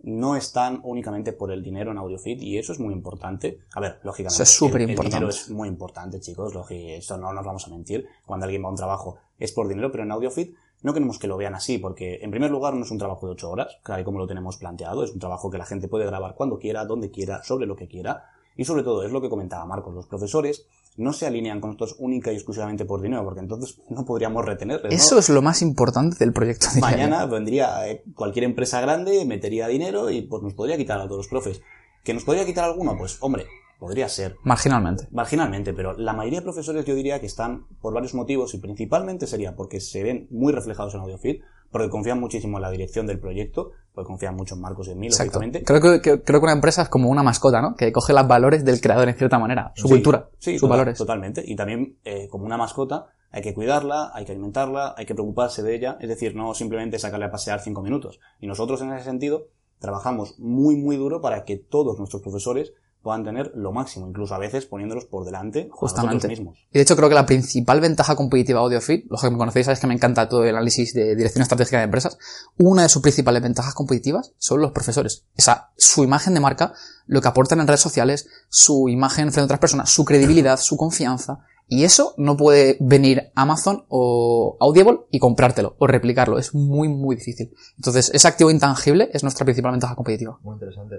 no 0.00 0.36
están 0.36 0.80
únicamente 0.84 1.32
por 1.32 1.50
el 1.50 1.62
dinero 1.62 1.90
en 1.90 1.98
AudioFit 1.98 2.40
y 2.40 2.56
eso 2.58 2.72
es 2.72 2.78
muy 2.80 2.94
importante. 2.94 3.60
A 3.74 3.80
ver, 3.80 3.98
lógicamente. 4.04 4.42
Es 4.42 4.48
súper 4.48 4.82
el- 4.82 4.90
El 4.90 4.96
dinero 4.96 5.08
importante. 5.10 5.34
es 5.36 5.50
muy 5.50 5.68
importante, 5.68 6.20
chicos. 6.20 6.52
Eso 6.70 7.16
no 7.18 7.32
nos 7.32 7.44
vamos 7.44 7.66
a 7.66 7.70
mentir. 7.70 8.06
Cuando 8.24 8.44
alguien 8.44 8.62
va 8.62 8.68
a 8.68 8.70
un 8.70 8.76
trabajo 8.76 9.18
es 9.38 9.52
por 9.52 9.66
dinero, 9.68 9.90
pero 9.90 10.04
en 10.04 10.12
AudioFit 10.12 10.54
no 10.82 10.92
queremos 10.94 11.18
que 11.18 11.26
lo 11.26 11.36
vean 11.36 11.54
así 11.56 11.78
porque, 11.78 12.20
en 12.22 12.30
primer 12.30 12.50
lugar, 12.52 12.74
no 12.74 12.84
es 12.84 12.90
un 12.92 12.98
trabajo 12.98 13.26
de 13.26 13.32
ocho 13.32 13.50
horas, 13.50 13.78
tal 13.84 14.00
y 14.00 14.04
como 14.04 14.18
lo 14.20 14.28
tenemos 14.28 14.56
planteado. 14.58 15.02
Es 15.02 15.10
un 15.10 15.18
trabajo 15.18 15.50
que 15.50 15.58
la 15.58 15.66
gente 15.66 15.88
puede 15.88 16.06
grabar 16.06 16.34
cuando 16.36 16.58
quiera, 16.58 16.84
donde 16.84 17.10
quiera, 17.10 17.42
sobre 17.42 17.66
lo 17.66 17.74
que 17.74 17.88
quiera. 17.88 18.26
Y 18.56 18.64
sobre 18.64 18.82
todo, 18.84 19.04
es 19.04 19.10
lo 19.12 19.20
que 19.20 19.28
comentaba 19.28 19.64
Marcos, 19.66 19.94
los 19.94 20.06
profesores 20.06 20.66
no 20.98 21.12
se 21.12 21.26
alinean 21.26 21.60
con 21.60 21.70
nosotros 21.70 21.96
única 21.98 22.32
y 22.32 22.34
exclusivamente 22.34 22.84
por 22.84 23.00
dinero, 23.00 23.24
porque 23.24 23.40
entonces 23.40 23.80
no 23.88 24.04
podríamos 24.04 24.44
retenerles. 24.44 24.92
¿no? 24.92 24.96
Eso 24.96 25.18
es 25.18 25.28
lo 25.28 25.40
más 25.42 25.62
importante 25.62 26.16
del 26.18 26.32
proyecto. 26.32 26.66
yo. 26.74 26.80
Mañana 26.80 27.24
vendría 27.26 27.88
eh, 27.88 28.02
cualquier 28.14 28.44
empresa 28.44 28.80
grande, 28.80 29.24
metería 29.24 29.68
dinero 29.68 30.10
y 30.10 30.22
pues 30.22 30.42
nos 30.42 30.54
podría 30.54 30.76
quitar 30.76 31.00
a 31.00 31.04
todos 31.04 31.18
los 31.18 31.28
profes. 31.28 31.62
¿Que 32.04 32.14
nos 32.14 32.24
podría 32.24 32.44
quitar 32.44 32.64
alguno? 32.64 32.96
Pues 32.98 33.16
hombre, 33.20 33.46
podría 33.78 34.08
ser. 34.08 34.36
Marginalmente. 34.42 35.08
Marginalmente, 35.10 35.72
pero 35.72 35.96
la 35.96 36.12
mayoría 36.12 36.40
de 36.40 36.44
profesores 36.44 36.84
yo 36.84 36.94
diría 36.94 37.20
que 37.20 37.26
están 37.26 37.66
por 37.80 37.94
varios 37.94 38.14
motivos 38.14 38.54
y 38.54 38.58
principalmente 38.58 39.26
sería 39.26 39.54
porque 39.54 39.80
se 39.80 40.02
ven 40.02 40.26
muy 40.30 40.52
reflejados 40.52 40.94
en 40.94 41.00
AudioFit, 41.00 41.42
porque 41.70 41.88
confían 41.90 42.18
muchísimo 42.20 42.58
en 42.58 42.62
la 42.62 42.70
dirección 42.70 43.06
del 43.06 43.18
proyecto, 43.20 43.72
porque 43.92 44.06
confían 44.08 44.36
mucho 44.36 44.54
en 44.54 44.60
Marcos 44.60 44.88
y 44.88 44.92
en 44.92 44.98
mí, 44.98 45.06
Exacto. 45.08 45.38
lógicamente. 45.40 45.64
Creo 45.64 45.80
que, 45.80 46.00
que- 46.00 46.22
creo 46.22 46.40
que 46.40 46.44
una 46.44 46.52
empresa 46.52 46.82
es 46.82 46.88
como 46.88 47.08
una 47.10 47.22
mascota, 47.22 47.60
¿no? 47.60 47.74
Que 47.74 47.92
coge 47.92 48.12
los 48.12 48.26
valores 48.28 48.64
del 48.64 48.80
creador 48.80 49.08
en 49.08 49.16
cierta 49.16 49.38
manera. 49.38 49.72
Su 49.74 49.88
Sí, 49.88 49.94
cultura, 49.94 50.28
sí, 50.38 50.52
sus 50.52 50.60
total- 50.62 50.70
valores. 50.78 50.98
Totalmente. 50.98 51.42
Y 51.46 51.56
también, 51.56 51.98
eh, 52.04 52.28
como 52.28 52.44
una 52.46 52.56
mascota, 52.56 53.06
hay 53.30 53.42
que 53.42 53.52
cuidarla, 53.54 54.10
hay 54.14 54.24
que 54.24 54.32
alimentarla, 54.32 54.94
hay 54.96 55.04
que 55.04 55.14
preocuparse 55.14 55.62
de 55.62 55.74
ella. 55.74 55.98
Es 56.00 56.08
decir, 56.08 56.34
no 56.34 56.54
simplemente 56.54 56.98
sacarle 56.98 57.26
a 57.26 57.30
pasear 57.30 57.60
cinco 57.60 57.82
minutos. 57.82 58.20
Y 58.40 58.46
nosotros, 58.46 58.80
en 58.80 58.92
ese 58.92 59.04
sentido, 59.04 59.48
trabajamos 59.78 60.38
muy, 60.38 60.76
muy 60.76 60.96
duro 60.96 61.20
para 61.20 61.44
que 61.44 61.56
todos 61.56 61.98
nuestros 61.98 62.22
profesores 62.22 62.72
puedan 63.02 63.24
tener 63.24 63.52
lo 63.54 63.72
máximo, 63.72 64.08
incluso 64.08 64.34
a 64.34 64.38
veces 64.38 64.66
poniéndolos 64.66 65.04
por 65.06 65.24
delante 65.24 65.68
a 65.70 65.74
Justamente. 65.74 66.14
nosotros 66.14 66.38
mismos. 66.38 66.58
Y 66.70 66.78
de 66.78 66.82
hecho 66.82 66.96
creo 66.96 67.08
que 67.08 67.14
la 67.14 67.26
principal 67.26 67.80
ventaja 67.80 68.16
competitiva 68.16 68.60
de 68.60 68.64
AudioFit, 68.64 69.10
los 69.10 69.20
que 69.20 69.30
me 69.30 69.38
conocéis 69.38 69.66
sabéis 69.66 69.80
que 69.80 69.86
me 69.86 69.94
encanta 69.94 70.28
todo 70.28 70.44
el 70.44 70.54
análisis 70.56 70.92
de 70.94 71.14
dirección 71.14 71.42
estratégica 71.42 71.78
de 71.78 71.84
empresas, 71.84 72.18
una 72.58 72.82
de 72.82 72.88
sus 72.88 73.02
principales 73.02 73.42
ventajas 73.42 73.74
competitivas 73.74 74.32
son 74.38 74.60
los 74.60 74.72
profesores. 74.72 75.24
Esa, 75.36 75.70
su 75.76 76.04
imagen 76.04 76.34
de 76.34 76.40
marca, 76.40 76.72
lo 77.06 77.20
que 77.20 77.28
aportan 77.28 77.60
en 77.60 77.66
redes 77.66 77.80
sociales, 77.80 78.28
su 78.48 78.88
imagen 78.88 79.32
frente 79.32 79.40
a 79.40 79.44
otras 79.44 79.60
personas, 79.60 79.90
su 79.90 80.04
credibilidad, 80.04 80.58
su 80.58 80.76
confianza. 80.76 81.40
Y 81.70 81.84
eso 81.84 82.14
no 82.16 82.36
puede 82.36 82.78
venir 82.80 83.30
Amazon 83.34 83.84
o 83.88 84.56
Audible 84.58 85.00
y 85.10 85.18
comprártelo 85.18 85.76
o 85.78 85.86
replicarlo. 85.86 86.38
Es 86.38 86.54
muy, 86.54 86.88
muy 86.88 87.16
difícil. 87.16 87.52
Entonces, 87.76 88.10
ese 88.14 88.26
activo 88.26 88.50
intangible 88.50 89.10
es 89.12 89.22
nuestra 89.22 89.44
principal 89.44 89.72
ventaja 89.72 89.94
competitiva. 89.94 90.38
Muy 90.42 90.54
interesante. 90.54 90.96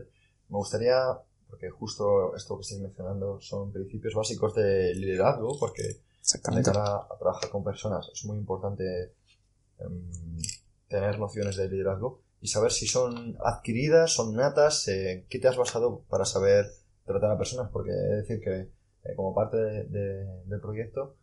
Me 0.47 0.57
gustaría, 0.57 0.93
porque 1.49 1.69
justo 1.69 2.35
esto 2.35 2.55
que 2.57 2.61
estáis 2.61 2.81
mencionando 2.81 3.39
son 3.41 3.71
principios 3.71 4.13
básicos 4.13 4.53
de 4.55 4.93
liderazgo, 4.95 5.57
porque 5.59 5.83
de 6.57 6.61
cara 6.71 6.95
a 7.09 7.17
trabajar 7.17 7.49
con 7.49 7.63
personas 7.63 8.09
es 8.13 8.23
muy 8.25 8.37
importante 8.37 9.13
em, 9.79 10.37
tener 10.87 11.19
nociones 11.19 11.55
de 11.55 11.69
liderazgo 11.69 12.21
y 12.41 12.47
saber 12.47 12.71
si 12.71 12.87
son 12.87 13.37
adquiridas, 13.43 14.13
son 14.13 14.35
natas, 14.35 14.87
eh, 14.87 15.25
qué 15.29 15.39
te 15.39 15.47
has 15.47 15.57
basado 15.57 16.03
para 16.09 16.25
saber 16.25 16.65
tratar 17.05 17.31
a 17.31 17.37
personas, 17.37 17.69
porque 17.71 17.91
decir 17.91 18.39
que 18.41 18.69
eh, 19.03 19.15
como 19.15 19.33
parte 19.33 19.57
de- 19.57 19.83
de- 19.85 20.25
del 20.45 20.59
proyecto, 20.61 21.15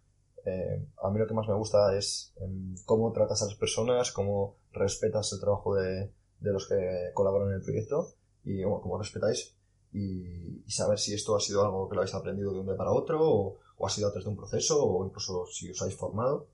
eh, 0.44 0.84
a 1.02 1.10
mí 1.10 1.18
lo 1.18 1.26
que 1.26 1.34
más 1.34 1.48
me 1.48 1.54
gusta 1.54 1.96
es 1.96 2.32
em, 2.40 2.74
cómo 2.84 3.12
tratas 3.12 3.42
a 3.42 3.46
las 3.46 3.54
personas, 3.54 4.12
cómo 4.12 4.56
respetas 4.72 5.32
el 5.32 5.40
trabajo 5.40 5.74
de, 5.74 6.10
de 6.40 6.52
los 6.52 6.68
que 6.68 7.10
colaboran 7.14 7.48
en 7.48 7.54
el 7.56 7.62
proyecto 7.62 8.14
y 8.44 8.62
bueno, 8.64 8.80
cómo 8.80 8.98
respetáis 8.98 9.55
y, 9.96 10.62
y 10.66 10.70
saber 10.70 10.98
si 10.98 11.14
esto 11.14 11.36
ha 11.36 11.40
sido 11.40 11.64
algo 11.64 11.88
que 11.88 11.94
lo 11.94 12.02
habéis 12.02 12.14
aprendido 12.14 12.52
de 12.52 12.60
un 12.60 12.66
día 12.66 12.76
para 12.76 12.92
otro 12.92 13.18
o, 13.22 13.58
o 13.78 13.86
ha 13.86 13.90
sido 13.90 14.08
a 14.08 14.10
través 14.10 14.24
de 14.24 14.30
un 14.30 14.36
proceso 14.36 14.84
o 14.84 15.06
incluso 15.06 15.46
si 15.52 15.70
os 15.70 15.80
habéis 15.80 15.96
formado. 15.96 16.46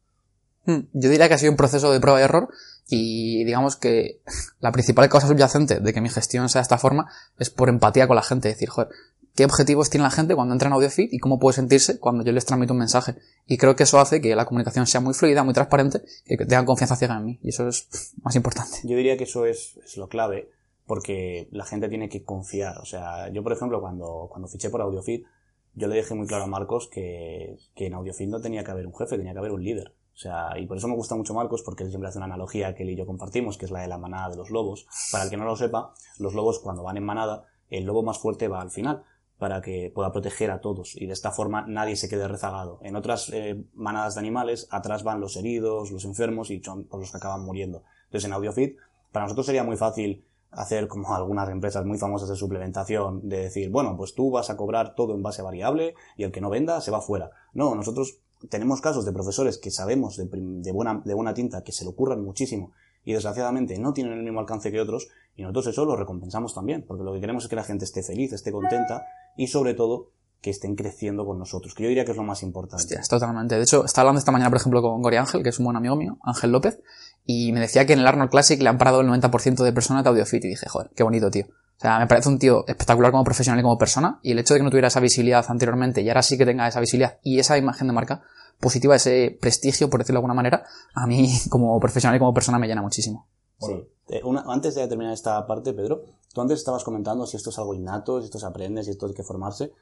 Hmm, 0.64 0.86
Yo 0.92 1.10
diría 1.10 1.26
que 1.28 1.34
ha 1.34 1.38
sido 1.38 1.50
un 1.50 1.56
proceso 1.56 1.90
de 1.92 1.98
prueba 1.98 2.20
y 2.20 2.22
error 2.22 2.48
y 2.88 3.44
digamos 3.44 3.76
que 3.76 4.20
la 4.60 4.70
principal 4.70 5.08
causa 5.08 5.26
subyacente 5.26 5.80
de 5.80 5.92
que 5.92 6.00
mi 6.00 6.08
gestión 6.08 6.48
sea 6.48 6.60
de 6.60 6.64
esta 6.64 6.78
forma 6.78 7.10
es 7.38 7.50
por 7.50 7.68
empatía 7.68 8.06
con 8.06 8.14
la 8.16 8.22
gente, 8.22 8.48
decir, 8.48 8.68
joder, 8.68 8.90
¿qué 9.34 9.44
objetivos 9.44 9.90
tiene 9.90 10.04
la 10.04 10.10
gente 10.10 10.36
cuando 10.36 10.52
entra 10.54 10.68
en 10.68 10.74
AudioFit 10.74 11.12
y 11.12 11.18
cómo 11.18 11.40
puede 11.40 11.54
sentirse 11.56 11.98
cuando 11.98 12.22
yo 12.22 12.30
les 12.32 12.44
transmito 12.44 12.74
un 12.74 12.78
mensaje? 12.78 13.16
Y 13.46 13.56
creo 13.56 13.74
que 13.74 13.82
eso 13.82 13.98
hace 13.98 14.20
que 14.20 14.36
la 14.36 14.44
comunicación 14.44 14.86
sea 14.86 15.00
muy 15.00 15.14
fluida, 15.14 15.42
muy 15.42 15.54
transparente 15.54 16.02
y 16.26 16.36
que 16.36 16.44
tengan 16.46 16.64
confianza 16.64 16.94
ciega 16.94 17.16
en 17.16 17.24
mí 17.24 17.40
y 17.42 17.48
eso 17.48 17.66
es 17.66 17.88
más 18.22 18.36
importante. 18.36 18.78
Yo 18.84 18.96
diría 18.96 19.16
que 19.16 19.24
eso 19.24 19.46
es, 19.46 19.78
es 19.84 19.96
lo 19.96 20.08
clave, 20.08 20.48
porque 20.92 21.48
la 21.52 21.64
gente 21.64 21.88
tiene 21.88 22.10
que 22.10 22.22
confiar. 22.22 22.76
O 22.76 22.84
sea, 22.84 23.30
yo, 23.30 23.42
por 23.42 23.54
ejemplo, 23.54 23.80
cuando, 23.80 24.28
cuando 24.30 24.46
fiché 24.46 24.68
por 24.68 24.82
AudioFit, 24.82 25.24
yo 25.72 25.88
le 25.88 25.96
dejé 25.96 26.14
muy 26.14 26.26
claro 26.26 26.44
a 26.44 26.46
Marcos 26.46 26.86
que, 26.92 27.56
que 27.74 27.86
en 27.86 27.94
AudioFit 27.94 28.28
no 28.28 28.42
tenía 28.42 28.62
que 28.62 28.72
haber 28.72 28.86
un 28.86 28.94
jefe, 28.94 29.16
tenía 29.16 29.32
que 29.32 29.38
haber 29.38 29.52
un 29.52 29.64
líder. 29.64 29.94
O 30.12 30.18
sea, 30.18 30.50
y 30.58 30.66
por 30.66 30.76
eso 30.76 30.88
me 30.88 30.94
gusta 30.94 31.14
mucho 31.14 31.32
Marcos, 31.32 31.62
porque 31.62 31.82
él 31.82 31.88
siempre 31.88 32.10
hace 32.10 32.18
una 32.18 32.26
analogía 32.26 32.74
que 32.74 32.82
él 32.82 32.90
y 32.90 32.96
yo 32.96 33.06
compartimos, 33.06 33.56
que 33.56 33.64
es 33.64 33.70
la 33.70 33.80
de 33.80 33.88
la 33.88 33.96
manada 33.96 34.28
de 34.28 34.36
los 34.36 34.50
lobos. 34.50 34.86
Para 35.10 35.24
el 35.24 35.30
que 35.30 35.38
no 35.38 35.46
lo 35.46 35.56
sepa, 35.56 35.94
los 36.18 36.34
lobos 36.34 36.58
cuando 36.58 36.82
van 36.82 36.98
en 36.98 37.04
manada, 37.04 37.46
el 37.70 37.84
lobo 37.84 38.02
más 38.02 38.18
fuerte 38.18 38.48
va 38.48 38.60
al 38.60 38.70
final 38.70 39.02
para 39.38 39.62
que 39.62 39.90
pueda 39.94 40.12
proteger 40.12 40.50
a 40.50 40.60
todos 40.60 40.94
y 40.94 41.06
de 41.06 41.14
esta 41.14 41.30
forma 41.30 41.64
nadie 41.66 41.96
se 41.96 42.10
quede 42.10 42.28
rezagado. 42.28 42.80
En 42.82 42.96
otras 42.96 43.30
eh, 43.32 43.64
manadas 43.72 44.16
de 44.16 44.20
animales, 44.20 44.68
atrás 44.70 45.04
van 45.04 45.20
los 45.20 45.36
heridos, 45.36 45.90
los 45.90 46.04
enfermos 46.04 46.50
y 46.50 46.62
son 46.62 46.84
por 46.84 47.00
los 47.00 47.12
que 47.12 47.16
acaban 47.16 47.46
muriendo. 47.46 47.82
Entonces 48.04 48.26
en 48.26 48.34
AudioFit, 48.34 48.76
para 49.10 49.24
nosotros 49.24 49.46
sería 49.46 49.64
muy 49.64 49.78
fácil 49.78 50.26
hacer 50.52 50.86
como 50.86 51.14
algunas 51.14 51.48
empresas 51.48 51.84
muy 51.84 51.98
famosas 51.98 52.28
de 52.28 52.36
suplementación, 52.36 53.28
de 53.28 53.38
decir, 53.38 53.70
bueno, 53.70 53.96
pues 53.96 54.14
tú 54.14 54.30
vas 54.30 54.50
a 54.50 54.56
cobrar 54.56 54.94
todo 54.94 55.14
en 55.14 55.22
base 55.22 55.42
variable 55.42 55.94
y 56.16 56.24
el 56.24 56.32
que 56.32 56.40
no 56.40 56.50
venda 56.50 56.80
se 56.80 56.90
va 56.90 57.00
fuera. 57.00 57.30
No, 57.54 57.74
nosotros 57.74 58.20
tenemos 58.48 58.80
casos 58.80 59.04
de 59.04 59.12
profesores 59.12 59.58
que 59.58 59.70
sabemos 59.70 60.16
de, 60.16 60.28
de 60.30 60.72
buena, 60.72 61.02
de 61.04 61.14
buena 61.14 61.34
tinta 61.34 61.62
que 61.62 61.72
se 61.72 61.84
le 61.84 61.90
ocurran 61.90 62.22
muchísimo 62.22 62.72
y 63.04 63.12
desgraciadamente 63.12 63.78
no 63.78 63.92
tienen 63.92 64.12
el 64.12 64.22
mismo 64.22 64.40
alcance 64.40 64.70
que 64.70 64.80
otros 64.80 65.08
y 65.34 65.42
nosotros 65.42 65.68
eso 65.68 65.84
lo 65.84 65.96
recompensamos 65.96 66.54
también, 66.54 66.84
porque 66.86 67.04
lo 67.04 67.12
que 67.14 67.20
queremos 67.20 67.44
es 67.44 67.50
que 67.50 67.56
la 67.56 67.64
gente 67.64 67.84
esté 67.84 68.02
feliz, 68.02 68.32
esté 68.32 68.52
contenta 68.52 69.06
y 69.36 69.46
sobre 69.46 69.74
todo 69.74 70.10
que 70.42 70.50
estén 70.50 70.74
creciendo 70.74 71.24
con 71.24 71.38
nosotros, 71.38 71.72
que 71.74 71.84
yo 71.84 71.88
diría 71.88 72.04
que 72.04 72.10
es 72.10 72.16
lo 72.16 72.24
más 72.24 72.42
importante. 72.42 72.98
Totalmente. 73.08 73.54
De 73.56 73.62
hecho, 73.62 73.84
estaba 73.84 74.02
hablando 74.08 74.18
esta 74.18 74.32
mañana, 74.32 74.50
por 74.50 74.58
ejemplo, 74.58 74.82
con 74.82 75.00
Gori 75.00 75.16
Ángel, 75.16 75.42
que 75.42 75.50
es 75.50 75.58
un 75.58 75.64
buen 75.66 75.76
amigo 75.76 75.96
mío, 75.96 76.18
Ángel 76.24 76.50
López, 76.50 76.80
y 77.24 77.52
me 77.52 77.60
decía 77.60 77.86
que 77.86 77.92
en 77.92 78.00
el 78.00 78.06
Arnold 78.06 78.30
Classic 78.30 78.60
le 78.60 78.68
han 78.68 78.76
parado 78.76 79.00
el 79.00 79.06
90% 79.06 79.62
de 79.62 79.72
personas 79.72 80.02
de 80.02 80.10
AudioFit 80.10 80.44
y 80.44 80.48
dije, 80.48 80.68
joder, 80.68 80.90
qué 80.96 81.04
bonito, 81.04 81.30
tío. 81.30 81.46
O 81.46 81.80
sea, 81.82 81.98
me 82.00 82.06
parece 82.06 82.28
un 82.28 82.38
tío 82.38 82.64
espectacular 82.66 83.10
como 83.12 83.24
profesional 83.24 83.58
y 83.60 83.62
como 83.62 83.78
persona, 83.78 84.18
y 84.22 84.32
el 84.32 84.38
hecho 84.40 84.54
de 84.54 84.60
que 84.60 84.64
no 84.64 84.70
tuviera 84.70 84.88
esa 84.88 85.00
visibilidad 85.00 85.44
anteriormente 85.48 86.02
y 86.02 86.08
ahora 86.08 86.22
sí 86.22 86.36
que 86.36 86.44
tenga 86.44 86.66
esa 86.68 86.80
visibilidad 86.80 87.18
y 87.22 87.38
esa 87.38 87.56
imagen 87.56 87.86
de 87.86 87.92
marca 87.92 88.22
positiva, 88.60 88.94
ese 88.96 89.36
prestigio, 89.40 89.88
por 89.90 90.00
decirlo 90.00 90.18
de 90.18 90.20
alguna 90.22 90.34
manera, 90.34 90.64
a 90.94 91.06
mí 91.06 91.28
como 91.50 91.78
profesional 91.80 92.16
y 92.16 92.18
como 92.18 92.34
persona 92.34 92.58
me 92.58 92.66
llena 92.66 92.82
muchísimo. 92.82 93.28
Sí. 93.60 93.72
Eh, 94.08 94.20
una- 94.24 94.42
antes 94.48 94.74
de 94.74 94.86
terminar 94.88 95.12
esta 95.12 95.46
parte, 95.46 95.72
Pedro, 95.72 96.02
tú 96.34 96.40
antes 96.40 96.58
estabas 96.58 96.82
comentando 96.84 97.26
si 97.26 97.36
esto 97.36 97.50
es 97.50 97.58
algo 97.58 97.74
innato, 97.74 98.18
si 98.20 98.24
esto 98.26 98.38
se 98.40 98.46
aprende, 98.46 98.82
si 98.82 98.90
esto 98.90 99.06
hay 99.06 99.14
que 99.14 99.22
formarse. 99.22 99.72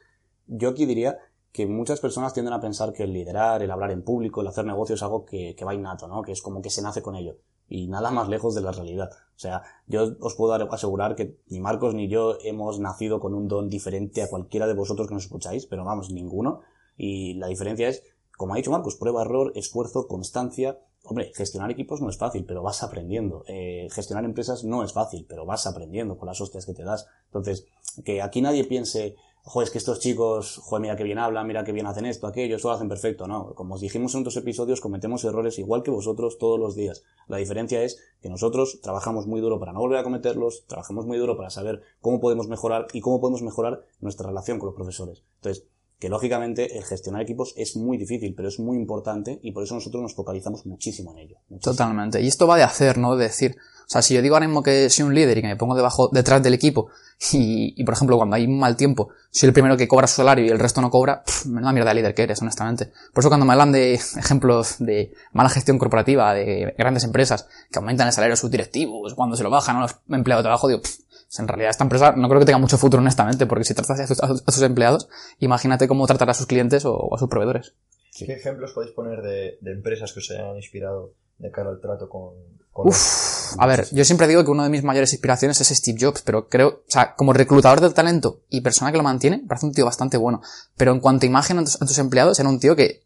Yo 0.46 0.70
aquí 0.70 0.86
diría 0.86 1.18
que 1.52 1.66
muchas 1.66 2.00
personas 2.00 2.32
tienden 2.32 2.54
a 2.54 2.60
pensar 2.60 2.92
que 2.92 3.02
el 3.02 3.12
liderar, 3.12 3.62
el 3.62 3.70
hablar 3.70 3.90
en 3.90 4.02
público, 4.02 4.40
el 4.40 4.46
hacer 4.46 4.64
negocios 4.64 4.98
es 4.98 5.02
algo 5.02 5.24
que, 5.24 5.54
que 5.56 5.64
va 5.64 5.74
innato, 5.74 6.06
¿no? 6.06 6.22
Que 6.22 6.32
es 6.32 6.42
como 6.42 6.62
que 6.62 6.70
se 6.70 6.82
nace 6.82 7.02
con 7.02 7.16
ello. 7.16 7.38
Y 7.68 7.86
nada 7.86 8.10
más 8.10 8.28
lejos 8.28 8.54
de 8.54 8.62
la 8.62 8.72
realidad. 8.72 9.10
O 9.12 9.38
sea, 9.38 9.62
yo 9.86 10.16
os 10.20 10.34
puedo 10.34 10.52
asegurar 10.54 11.14
que 11.14 11.38
ni 11.48 11.60
Marcos 11.60 11.94
ni 11.94 12.08
yo 12.08 12.36
hemos 12.42 12.80
nacido 12.80 13.20
con 13.20 13.32
un 13.34 13.48
don 13.48 13.68
diferente 13.68 14.22
a 14.22 14.28
cualquiera 14.28 14.66
de 14.66 14.74
vosotros 14.74 15.08
que 15.08 15.14
nos 15.14 15.24
escucháis, 15.24 15.66
pero 15.66 15.84
vamos, 15.84 16.10
ninguno. 16.10 16.60
Y 16.96 17.34
la 17.34 17.46
diferencia 17.46 17.88
es, 17.88 18.02
como 18.36 18.54
ha 18.54 18.56
dicho 18.56 18.70
Marcos, 18.70 18.96
prueba, 18.96 19.22
error, 19.22 19.52
esfuerzo, 19.54 20.08
constancia. 20.08 20.80
Hombre, 21.04 21.32
gestionar 21.34 21.70
equipos 21.70 22.00
no 22.00 22.10
es 22.10 22.18
fácil, 22.18 22.44
pero 22.44 22.62
vas 22.62 22.82
aprendiendo. 22.82 23.44
Eh, 23.46 23.88
gestionar 23.92 24.24
empresas 24.24 24.64
no 24.64 24.82
es 24.82 24.92
fácil, 24.92 25.24
pero 25.28 25.46
vas 25.46 25.66
aprendiendo 25.66 26.18
con 26.18 26.26
las 26.26 26.40
hostias 26.40 26.66
que 26.66 26.74
te 26.74 26.84
das. 26.84 27.06
Entonces, 27.26 27.66
que 28.04 28.20
aquí 28.20 28.42
nadie 28.42 28.64
piense, 28.64 29.16
joder, 29.42 29.66
es 29.66 29.72
que 29.72 29.78
estos 29.78 30.00
chicos, 30.00 30.60
joder, 30.62 30.82
mira 30.82 30.96
que 30.96 31.04
bien 31.04 31.18
hablan, 31.18 31.46
mira 31.46 31.64
que 31.64 31.72
bien 31.72 31.86
hacen 31.86 32.06
esto, 32.06 32.26
aquello, 32.26 32.56
esto 32.56 32.68
lo 32.68 32.74
hacen 32.74 32.88
perfecto. 32.88 33.26
No, 33.26 33.54
como 33.54 33.74
os 33.74 33.80
dijimos 33.80 34.14
en 34.14 34.20
otros 34.20 34.36
episodios, 34.36 34.80
cometemos 34.80 35.24
errores 35.24 35.58
igual 35.58 35.82
que 35.82 35.90
vosotros 35.90 36.38
todos 36.38 36.58
los 36.58 36.74
días. 36.74 37.02
La 37.28 37.38
diferencia 37.38 37.82
es 37.82 37.98
que 38.20 38.28
nosotros 38.28 38.80
trabajamos 38.82 39.26
muy 39.26 39.40
duro 39.40 39.58
para 39.58 39.72
no 39.72 39.80
volver 39.80 39.98
a 39.98 40.02
cometerlos, 40.02 40.64
trabajamos 40.66 41.06
muy 41.06 41.18
duro 41.18 41.36
para 41.36 41.50
saber 41.50 41.82
cómo 42.00 42.20
podemos 42.20 42.48
mejorar 42.48 42.86
y 42.92 43.00
cómo 43.00 43.20
podemos 43.20 43.42
mejorar 43.42 43.84
nuestra 44.00 44.28
relación 44.28 44.58
con 44.58 44.66
los 44.66 44.76
profesores. 44.76 45.22
Entonces, 45.36 45.66
que 46.00 46.08
lógicamente 46.08 46.78
el 46.78 46.84
gestionar 46.84 47.20
equipos 47.20 47.52
es 47.56 47.76
muy 47.76 47.98
difícil, 47.98 48.34
pero 48.34 48.48
es 48.48 48.58
muy 48.58 48.78
importante 48.78 49.38
y 49.42 49.52
por 49.52 49.62
eso 49.62 49.74
nosotros 49.74 50.02
nos 50.02 50.14
focalizamos 50.14 50.64
muchísimo 50.64 51.12
en 51.12 51.18
ello. 51.18 51.36
Totalmente. 51.60 52.22
Y 52.22 52.26
esto 52.26 52.46
va 52.46 52.56
de 52.56 52.62
hacer, 52.62 52.96
¿no? 52.96 53.16
De 53.16 53.24
decir, 53.24 53.56
sea, 53.90 54.02
si 54.02 54.14
yo 54.14 54.22
digo 54.22 54.36
ahora 54.36 54.46
mismo 54.46 54.62
que 54.62 54.88
soy 54.90 55.04
un 55.04 55.14
líder 55.14 55.38
y 55.38 55.42
que 55.42 55.48
me 55.48 55.56
pongo 55.56 55.74
debajo, 55.74 56.08
detrás 56.12 56.42
del 56.42 56.54
equipo, 56.54 56.88
y, 57.32 57.84
por 57.84 57.94
ejemplo, 57.94 58.16
cuando 58.16 58.36
hay 58.36 58.44
un 58.46 58.58
mal 58.58 58.76
tiempo, 58.76 59.10
soy 59.30 59.48
el 59.48 59.52
primero 59.52 59.76
que 59.76 59.88
cobra 59.88 60.06
su 60.06 60.16
salario 60.16 60.44
y 60.44 60.48
el 60.48 60.58
resto 60.58 60.80
no 60.80 60.90
cobra, 60.90 61.22
pff, 61.24 61.46
menuda 61.46 61.72
mierda 61.72 61.90
de 61.90 61.94
líder 61.96 62.14
que 62.14 62.22
eres, 62.22 62.40
honestamente. 62.40 62.92
Por 63.12 63.22
eso 63.22 63.28
cuando 63.28 63.44
me 63.46 63.52
hablan 63.52 63.72
de 63.72 63.94
ejemplos 64.16 64.76
de 64.78 65.12
mala 65.32 65.48
gestión 65.50 65.78
corporativa, 65.78 66.32
de 66.34 66.74
grandes 66.78 67.04
empresas 67.04 67.46
que 67.70 67.78
aumentan 67.78 68.06
el 68.06 68.12
salario 68.12 68.32
de 68.34 68.36
sus 68.40 68.50
directivos, 68.50 69.14
cuando 69.14 69.36
se 69.36 69.42
lo 69.42 69.50
bajan 69.50 69.76
a 69.76 69.80
los 69.82 69.96
empleados 70.08 70.42
de 70.42 70.46
trabajo, 70.46 70.68
digo, 70.68 70.80
pff, 70.82 70.96
pues 71.26 71.38
en 71.38 71.46
realidad 71.46 71.70
esta 71.70 71.84
empresa 71.84 72.12
no 72.16 72.28
creo 72.28 72.40
que 72.40 72.46
tenga 72.46 72.58
mucho 72.58 72.76
futuro 72.78 73.00
honestamente, 73.02 73.46
porque 73.46 73.64
si 73.64 73.72
tratas 73.74 74.00
a 74.00 74.06
sus, 74.06 74.20
a 74.20 74.52
sus- 74.52 74.62
empleados, 74.62 75.08
imagínate 75.38 75.86
cómo 75.86 76.06
tratará 76.06 76.32
a 76.32 76.34
sus 76.34 76.46
clientes 76.46 76.84
o, 76.84 76.94
o 76.94 77.14
a 77.14 77.18
sus 77.18 77.28
proveedores. 77.28 77.74
¿Qué 78.18 78.32
ejemplos 78.32 78.72
podéis 78.72 78.92
poner 78.94 79.22
de, 79.22 79.58
de 79.60 79.72
empresas 79.72 80.12
que 80.12 80.18
os 80.18 80.30
hayan 80.32 80.56
inspirado 80.56 81.12
de 81.38 81.50
cara 81.52 81.70
al 81.70 81.80
trato 81.80 82.08
con 82.08 82.34
Uf, 82.84 83.54
a 83.58 83.66
ver, 83.66 83.86
yo 83.92 84.04
siempre 84.04 84.26
digo 84.28 84.44
que 84.44 84.50
una 84.50 84.64
de 84.64 84.70
mis 84.70 84.82
mayores 84.84 85.12
inspiraciones 85.12 85.60
es 85.60 85.68
Steve 85.68 85.98
Jobs, 86.00 86.22
pero 86.22 86.48
creo, 86.48 86.68
o 86.68 86.82
sea, 86.86 87.14
como 87.16 87.32
reclutador 87.32 87.80
del 87.80 87.94
talento 87.94 88.40
y 88.48 88.60
persona 88.60 88.90
que 88.92 88.96
lo 88.98 89.02
mantiene, 89.04 89.42
parece 89.46 89.66
un 89.66 89.72
tío 89.72 89.84
bastante 89.84 90.16
bueno. 90.16 90.40
Pero 90.76 90.92
en 90.92 91.00
cuanto 91.00 91.26
a 91.26 91.28
imagen 91.28 91.58
a 91.58 91.64
tus, 91.64 91.76
a 91.76 91.86
tus 91.86 91.98
empleados, 91.98 92.38
era 92.38 92.48
un 92.48 92.60
tío 92.60 92.76
que, 92.76 93.04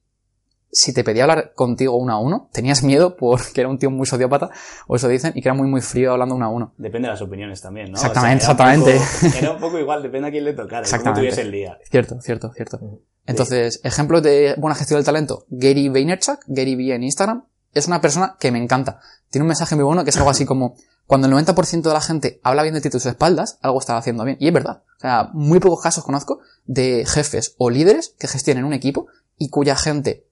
si 0.71 0.93
te 0.93 1.05
pedía 1.05 1.23
hablar 1.23 1.53
contigo 1.55 1.97
uno 1.97 2.13
a 2.15 2.19
uno, 2.21 2.49
tenías 2.53 2.83
miedo 2.83 3.17
porque 3.17 3.61
era 3.61 3.69
un 3.71 3.79
tío 3.79 3.91
muy 3.91 4.07
sociópata, 4.07 4.51
o 4.89 4.97
eso 4.97 5.07
dicen, 5.09 5.33
y 5.37 5.41
que 5.41 5.49
era 5.49 5.55
muy, 5.55 5.69
muy 5.69 5.81
frío 5.81 6.11
hablando 6.13 6.35
uno 6.35 6.47
a 6.47 6.49
uno. 6.49 6.75
Depende 6.79 7.07
de 7.07 7.13
las 7.13 7.23
opiniones 7.23 7.61
también, 7.61 7.93
¿no? 7.93 7.97
Exactamente, 7.97 8.45
era 8.45 8.53
un 8.53 8.57
poco- 8.59 8.91
exactamente. 8.91 9.39
era 9.39 9.51
un 9.53 9.61
poco 9.61 9.79
igual, 9.79 10.03
depende 10.03 10.29
a 10.29 10.31
quién 10.33 10.45
le 10.45 10.53
tocara, 10.53 10.71
cómo 10.83 10.83
Exactamente. 10.83 11.21
tuviese 11.21 11.41
el 11.43 11.53
día. 11.53 11.79
Cierto, 11.89 12.21
cierto, 12.21 12.53
cierto. 12.55 12.81
Entonces, 13.27 13.81
ejemplos 13.85 14.23
de 14.23 14.55
buena 14.59 14.75
gestión 14.75 14.99
del 14.99 15.05
talento, 15.07 15.47
Gary 15.49 15.89
Vaynerchuk, 15.89 16.41
Gary 16.49 16.75
V 16.75 16.95
en 16.95 17.05
Instagram, 17.05 17.45
es 17.75 17.87
una 17.87 18.01
persona 18.01 18.37
que 18.39 18.51
me 18.51 18.63
encanta. 18.63 19.01
Tiene 19.31 19.43
un 19.43 19.49
mensaje 19.49 19.75
muy 19.75 19.85
bueno 19.85 20.05
que 20.05 20.11
es 20.11 20.17
algo 20.17 20.31
así 20.31 20.45
como, 20.45 20.77
cuando 21.07 21.27
el 21.27 21.35
90% 21.35 21.83
de 21.83 21.93
la 21.93 22.01
gente 22.01 22.41
habla 22.43 22.63
bien 22.63 22.75
de 22.75 22.81
ti 22.81 22.89
a 22.89 22.91
tus 22.91 23.07
espaldas, 23.07 23.59
algo 23.63 23.79
está 23.79 23.97
haciendo 23.97 24.25
bien. 24.25 24.37
Y 24.41 24.49
es 24.49 24.55
verdad. 24.55 24.83
O 24.97 25.01
sea, 25.01 25.31
muy 25.35 25.61
pocos 25.61 25.83
casos 25.83 26.05
conozco 26.05 26.41
de 26.65 27.05
jefes 27.07 27.55
o 27.59 27.71
líderes 27.71 28.15
que 28.19 28.29
gestionen 28.29 28.65
un 28.65 28.73
equipo 28.73 29.09
y 29.37 29.51
cuya 29.51 29.77
gente 29.77 30.27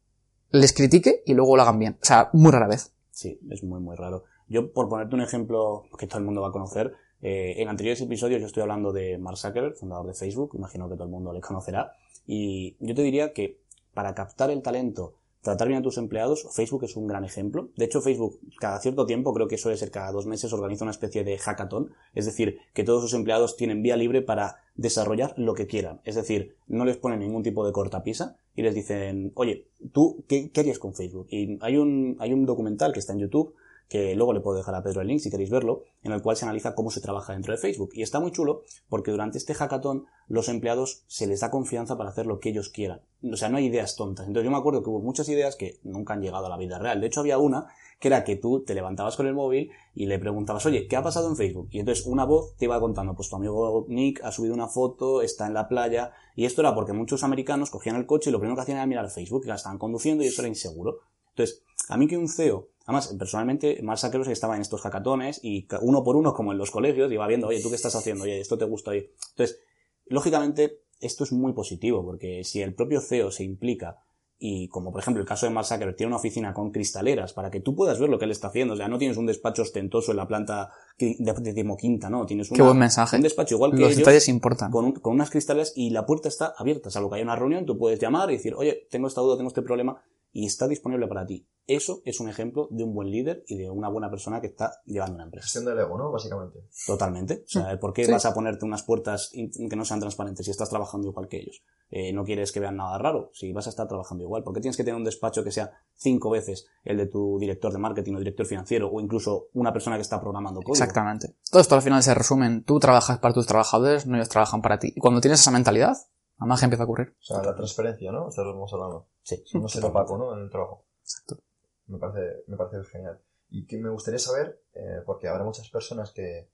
les 0.51 0.73
critique 0.73 1.23
y 1.27 1.35
luego 1.35 1.57
lo 1.57 1.63
hagan 1.63 1.79
bien. 1.79 1.99
O 2.01 2.05
sea, 2.05 2.31
muy 2.33 2.53
rara 2.53 2.69
vez. 2.69 2.93
Sí, 3.11 3.39
es 3.51 3.63
muy, 3.63 3.81
muy 3.81 3.97
raro. 3.97 4.25
Yo, 4.49 4.73
por 4.73 4.89
ponerte 4.89 5.15
un 5.15 5.23
ejemplo 5.23 5.85
que 5.99 6.07
todo 6.07 6.19
el 6.19 6.25
mundo 6.25 6.43
va 6.43 6.49
a 6.49 6.53
conocer, 6.53 6.95
eh, 7.23 7.55
en 7.59 7.69
anteriores 7.69 8.01
episodios 8.01 8.41
yo 8.41 8.47
estoy 8.47 8.63
hablando 8.63 8.93
de 8.93 9.17
Mark 9.17 9.39
Zuckerberg, 9.39 9.77
fundador 9.77 10.07
de 10.07 10.15
Facebook, 10.15 10.53
imagino 10.55 10.89
que 10.89 10.95
todo 10.95 11.05
el 11.05 11.11
mundo 11.11 11.33
le 11.33 11.41
conocerá, 11.41 11.93
y 12.27 12.77
yo 12.81 12.95
te 12.95 13.03
diría 13.03 13.33
que 13.33 13.61
para 13.95 14.15
captar 14.15 14.51
el 14.51 14.61
talento, 14.61 15.15
tratar 15.43 15.69
bien 15.69 15.81
a 15.81 15.83
tus 15.83 15.99
empleados, 15.99 16.49
Facebook 16.53 16.85
es 16.85 16.97
un 16.97 17.07
gran 17.07 17.25
ejemplo. 17.25 17.69
De 17.77 17.85
hecho, 17.85 18.01
Facebook 18.01 18.39
cada 18.59 18.79
cierto 18.79 19.07
tiempo, 19.07 19.35
creo 19.35 19.49
que 19.49 19.59
suele 19.59 19.77
ser 19.77 19.91
cada 19.91 20.13
dos 20.13 20.27
meses, 20.27 20.53
organiza 20.53 20.85
una 20.85 20.93
especie 20.93 21.25
de 21.25 21.37
hackathon, 21.37 21.93
es 22.15 22.27
decir, 22.27 22.59
que 22.73 22.85
todos 22.85 23.03
sus 23.03 23.15
empleados 23.15 23.57
tienen 23.57 23.83
vía 23.83 23.97
libre 23.97 24.23
para 24.23 24.63
desarrollar 24.77 25.35
lo 25.37 25.55
que 25.55 25.67
quieran. 25.67 26.01
Es 26.05 26.15
decir, 26.15 26.55
no 26.69 26.85
les 26.85 26.97
ponen 26.97 27.21
ningún 27.21 27.43
tipo 27.43 27.67
de 27.67 27.73
cortapisa 27.73 28.37
y 28.55 28.63
les 28.63 28.75
dicen, 28.75 29.33
oye, 29.35 29.67
¿tú 29.93 30.25
qué, 30.29 30.51
qué 30.51 30.61
harías 30.61 30.79
con 30.79 30.95
Facebook? 30.95 31.27
Y 31.29 31.59
hay 31.61 31.77
un, 31.77 32.17
hay 32.21 32.33
un 32.33 32.47
documental 32.47 32.93
que 32.93 33.01
está 33.01 33.13
en 33.13 33.19
YouTube 33.19 33.55
que 33.89 34.15
luego 34.15 34.33
le 34.33 34.41
puedo 34.41 34.57
dejar 34.57 34.75
a 34.75 34.83
Pedro 34.83 35.01
el 35.01 35.09
link 35.09 35.21
si 35.21 35.31
queréis 35.31 35.51
verlo, 35.51 35.83
en 36.03 36.13
el 36.13 36.23
cual 36.23 36.37
se 36.37 36.45
analiza 36.45 36.75
cómo 36.75 36.91
se 36.91 37.01
trabaja 37.01 37.33
dentro 37.33 37.53
de 37.53 37.59
Facebook. 37.59 37.91
Y 37.95 38.03
está 38.03 38.21
muy 38.21 38.33
chulo 38.33 38.63
porque 38.89 39.11
durante 39.11 39.39
este 39.39 39.55
hackathon 39.55 40.07
los 40.29 40.49
empleados 40.49 41.05
se 41.07 41.27
les 41.27 41.41
da 41.41 41.51
confianza 41.51 41.97
para 41.97 42.11
hacer 42.11 42.27
lo 42.27 42.41
que 42.41 42.49
ellos 42.49 42.69
quieran. 42.69 43.03
O 43.31 43.37
sea, 43.37 43.49
no 43.49 43.59
hay 43.59 43.67
ideas 43.67 43.97
tontas. 43.97 44.27
Entonces 44.27 44.47
yo 44.47 44.51
me 44.51 44.57
acuerdo 44.57 44.83
que 44.83 44.91
hubo 44.91 45.01
muchas 45.01 45.29
ideas 45.29 45.57
que 45.57 45.79
nunca 45.83 46.15
han 46.15 46.23
llegado 46.23 46.47
a 46.47 46.49
la 46.49 46.57
vida 46.57 46.79
real. 46.79 47.01
De 47.01 47.07
hecho, 47.07 47.21
había 47.21 47.39
una 47.39 47.67
que 48.03 48.09
era 48.09 48.25
que 48.25 48.35
tú 48.35 48.65
te 48.65 48.75
levantabas 48.75 49.17
con 49.17 49.29
el 49.29 49.35
móvil 49.35 49.71
y 49.95 50.07
le 50.07 50.19
preguntabas, 50.19 50.67
oye, 50.67 50.89
¿qué 50.89 50.97
ha 50.97 51.05
pasado 51.05 51.29
en 51.29 51.37
Facebook? 51.37 51.69
Y 51.71 51.79
entonces 51.79 52.05
una 52.05 52.25
voz 52.25 52.57
te 52.57 52.65
iba 52.65 52.81
contando, 52.81 53.15
pues 53.15 53.29
tu 53.29 53.37
amigo 53.37 53.87
Nick 53.89 54.21
ha 54.25 54.33
subido 54.33 54.55
una 54.55 54.67
foto, 54.67 55.23
está 55.23 55.47
en 55.47 55.55
la 55.55 55.69
playa, 55.69 56.13
y 56.35 56.45
esto 56.45 56.63
era 56.63 56.75
porque 56.75 56.93
muchos 56.93 57.23
americanos 57.23 57.71
cogían 57.71 57.95
el 57.95 58.07
coche 58.07 58.31
y 58.31 58.33
lo 58.33 58.41
primero 58.41 58.57
que 58.57 58.63
hacían 58.63 58.79
era 58.79 58.87
mirar 58.87 59.09
Facebook, 59.09 59.43
que 59.43 59.49
la 59.49 59.55
estaban 59.55 59.79
conduciendo 59.79 60.25
y 60.25 60.27
eso 60.27 60.43
era 60.43 60.49
inseguro. 60.49 60.99
Entonces, 61.31 61.63
a 61.89 61.97
mí 61.97 62.09
que 62.09 62.19
un 62.19 62.29
CEO, 62.29 62.71
además, 62.87 63.09
personalmente, 63.19 63.81
Mark 63.83 63.99
Zuckerberg 63.99 64.31
estaba 64.31 64.57
en 64.57 64.63
estos 64.63 64.81
hackatones 64.83 65.41
y 65.43 65.67
uno 65.81 66.03
por 66.05 66.17
uno, 66.17 66.35
como 66.35 66.53
en 66.53 66.59
los 66.59 66.71
colegios, 66.71 67.11
iba 67.13 67.27
viendo, 67.27 67.49
oye, 67.49 67.61
¿tú 67.63 67.69
qué 67.71 67.77
estás 67.77 67.95
haciendo? 67.95 68.25
Oye, 68.25 68.41
¿esto 68.41 68.59
te 68.59 68.65
gusta? 68.65 68.91
Oye. 68.93 69.13
Entonces, 69.31 69.61
lógicamente, 70.07 70.81
esto 71.01 71.25
es 71.25 71.33
muy 71.33 71.53
positivo, 71.53 72.05
porque 72.05 72.45
si 72.45 72.61
el 72.63 72.75
propio 72.75 73.01
CEO 73.01 73.31
se 73.31 73.45
implica 73.45 73.99
y 74.45 74.67
como 74.69 74.91
por 74.91 75.01
ejemplo 75.01 75.21
el 75.21 75.29
caso 75.29 75.47
de 75.47 75.53
Mark 75.53 75.67
Zuckerberg 75.69 75.95
tiene 75.95 76.09
una 76.09 76.17
oficina 76.17 76.53
con 76.53 76.73
cristaleras 76.73 77.33
para 77.33 77.49
que 77.49 77.61
tú 77.61 77.77
puedas 77.77 78.01
ver 78.01 78.09
lo 78.09 78.19
que 78.19 78.25
él 78.25 78.33
está 78.33 78.49
haciendo, 78.49 78.75
o 78.75 78.77
sea, 78.77 78.89
no 78.89 78.99
tienes 78.99 79.17
un 79.17 79.27
despacho 79.27 79.63
ostentoso 79.63 80.11
en 80.11 80.17
la 80.17 80.27
planta 80.27 80.71
de 80.99 81.17
decimoquinta, 81.41 82.11
no, 82.11 82.27
tienes 82.27 82.51
una- 82.51 82.57
Qué 82.57 82.63
buen 82.63 82.79
mensaje. 82.79 83.15
un 83.17 83.23
despacho 83.23 83.55
igual 83.55 83.71
que 83.71 83.79
Los 83.79 83.91
ellos, 83.93 83.99
detalles 83.99 84.29
importan. 84.29 84.73
con, 84.73 84.85
un- 84.87 84.93
con 84.95 85.13
unas 85.15 85.31
cristales 85.31 85.73
y 85.77 85.91
la 85.91 86.07
puerta 86.07 86.29
está 86.29 86.53
abierta, 86.59 86.91
salvo 86.91 87.09
que 87.11 87.17
haya 87.17 87.25
una 87.25 87.37
reunión, 87.37 87.67
tú 87.67 87.79
puedes 87.79 88.01
llamar 88.01 88.31
y 88.31 88.35
decir, 88.35 88.55
oye, 88.57 88.89
tengo 88.91 89.07
esta 89.07 89.21
duda, 89.21 89.37
tengo 89.37 89.47
este 89.49 89.63
problema, 89.63 90.03
y 90.33 90.47
está 90.47 90.67
disponible 90.67 91.07
para 91.07 91.25
ti. 91.25 91.47
Eso 91.67 92.03
es 92.05 92.19
un 92.21 92.29
ejemplo 92.29 92.67
de 92.71 92.83
un 92.83 92.93
buen 92.93 93.11
líder 93.11 93.45
y 93.47 93.57
de 93.57 93.71
una 93.71 93.89
buena 93.89 94.11
persona 94.11 94.41
que 94.41 94.49
está 94.49 94.73
llevando 94.85 95.15
una 95.15 95.25
empresa. 95.25 95.45
Gestión 95.45 95.65
del 95.65 95.79
ego, 95.79 95.97
¿no? 95.97 96.11
Básicamente. 96.11 96.59
Totalmente. 96.87 97.45
O 97.47 97.49
sea, 97.49 97.79
¿por 97.79 97.93
qué 97.93 98.05
Sí. 98.05 98.11
vas 98.13 98.27
a 98.27 98.35
ponerte 98.35 98.65
unas 98.65 98.83
puertas 98.83 99.31
que 99.33 99.77
no 99.77 99.85
sean 99.85 100.01
transparentes 100.01 100.45
si 100.45 100.51
estás 100.51 100.71
trabajando 100.71 101.09
igual 101.09 101.29
que 101.29 101.39
ellos? 101.39 101.63
Eh, 101.91 102.13
no 102.13 102.25
quieres 102.25 102.53
que 102.53 102.59
vean 102.61 102.77
nada 102.77 102.99
raro, 102.99 103.31
si 103.33 103.53
vas 103.53 103.67
a 103.67 103.71
estar 103.71 103.87
trabajando 103.87 104.25
igual. 104.25 104.43
¿Por 104.43 104.55
qué 104.55 104.61
tienes 104.61 104.77
que 104.77 104.83
tener 104.83 104.97
un 104.97 105.05
despacho 105.05 105.45
que 105.45 105.53
sea 105.53 105.71
cinco 105.95 106.31
veces 106.31 106.67
el 106.85 106.97
de 106.97 107.07
tu 107.07 107.39
director 107.39 107.73
de 107.73 107.79
marketing 107.79 108.15
o 108.15 108.19
director 108.19 108.47
financiero 108.47 108.89
o 108.91 109.01
incluso 109.01 109.49
una 109.53 109.73
persona 109.73 109.97
que 109.97 110.03
está 110.03 110.21
programando 110.21 110.61
código? 110.63 110.73
Exactamente. 110.83 111.37
Todo 111.51 111.61
esto 111.61 111.75
al 111.75 111.83
final 111.83 112.03
se 112.03 112.15
resume 112.15 112.47
en 112.47 112.65
tú 112.65 112.79
trabajas 112.81 113.19
para 113.19 113.35
tus 113.35 113.47
trabajadores, 113.47 114.07
no 114.07 114.17
ellos 114.17 114.29
trabajan 114.31 114.63
para 114.63 114.79
ti. 114.79 114.93
Y 114.97 115.01
cuando 115.01 115.21
tienes 115.21 115.41
esa 115.41 115.51
mentalidad, 115.51 115.95
la 116.41 116.47
magia 116.47 116.65
empieza 116.65 116.83
a 116.83 116.87
ocurrir. 116.87 117.11
O 117.21 117.23
sea, 117.23 117.43
la 117.43 117.55
transparencia, 117.55 118.11
¿no? 118.11 118.29
Esto 118.31 118.43
lo 118.43 118.53
hemos 118.53 118.73
hablado. 118.73 119.07
Sí. 119.23 119.45
No 119.55 119.69
ser 119.69 119.85
opaco, 119.85 120.17
¿no? 120.19 120.35
En 120.35 120.41
el 120.45 120.51
trabajo. 120.51 120.87
Exacto. 121.03 121.43
Me 121.87 121.99
parece, 121.99 122.45
me 122.47 122.57
parece 122.57 122.85
genial. 122.91 123.21
Y 123.51 123.67
que 123.67 123.79
me 123.79 123.91
gustaría 123.91 124.19
saber, 124.19 124.63
eh, 124.75 125.03
porque 125.05 125.29
habrá 125.29 125.45
muchas 125.45 125.69
personas 125.69 126.11
que, 126.13 126.49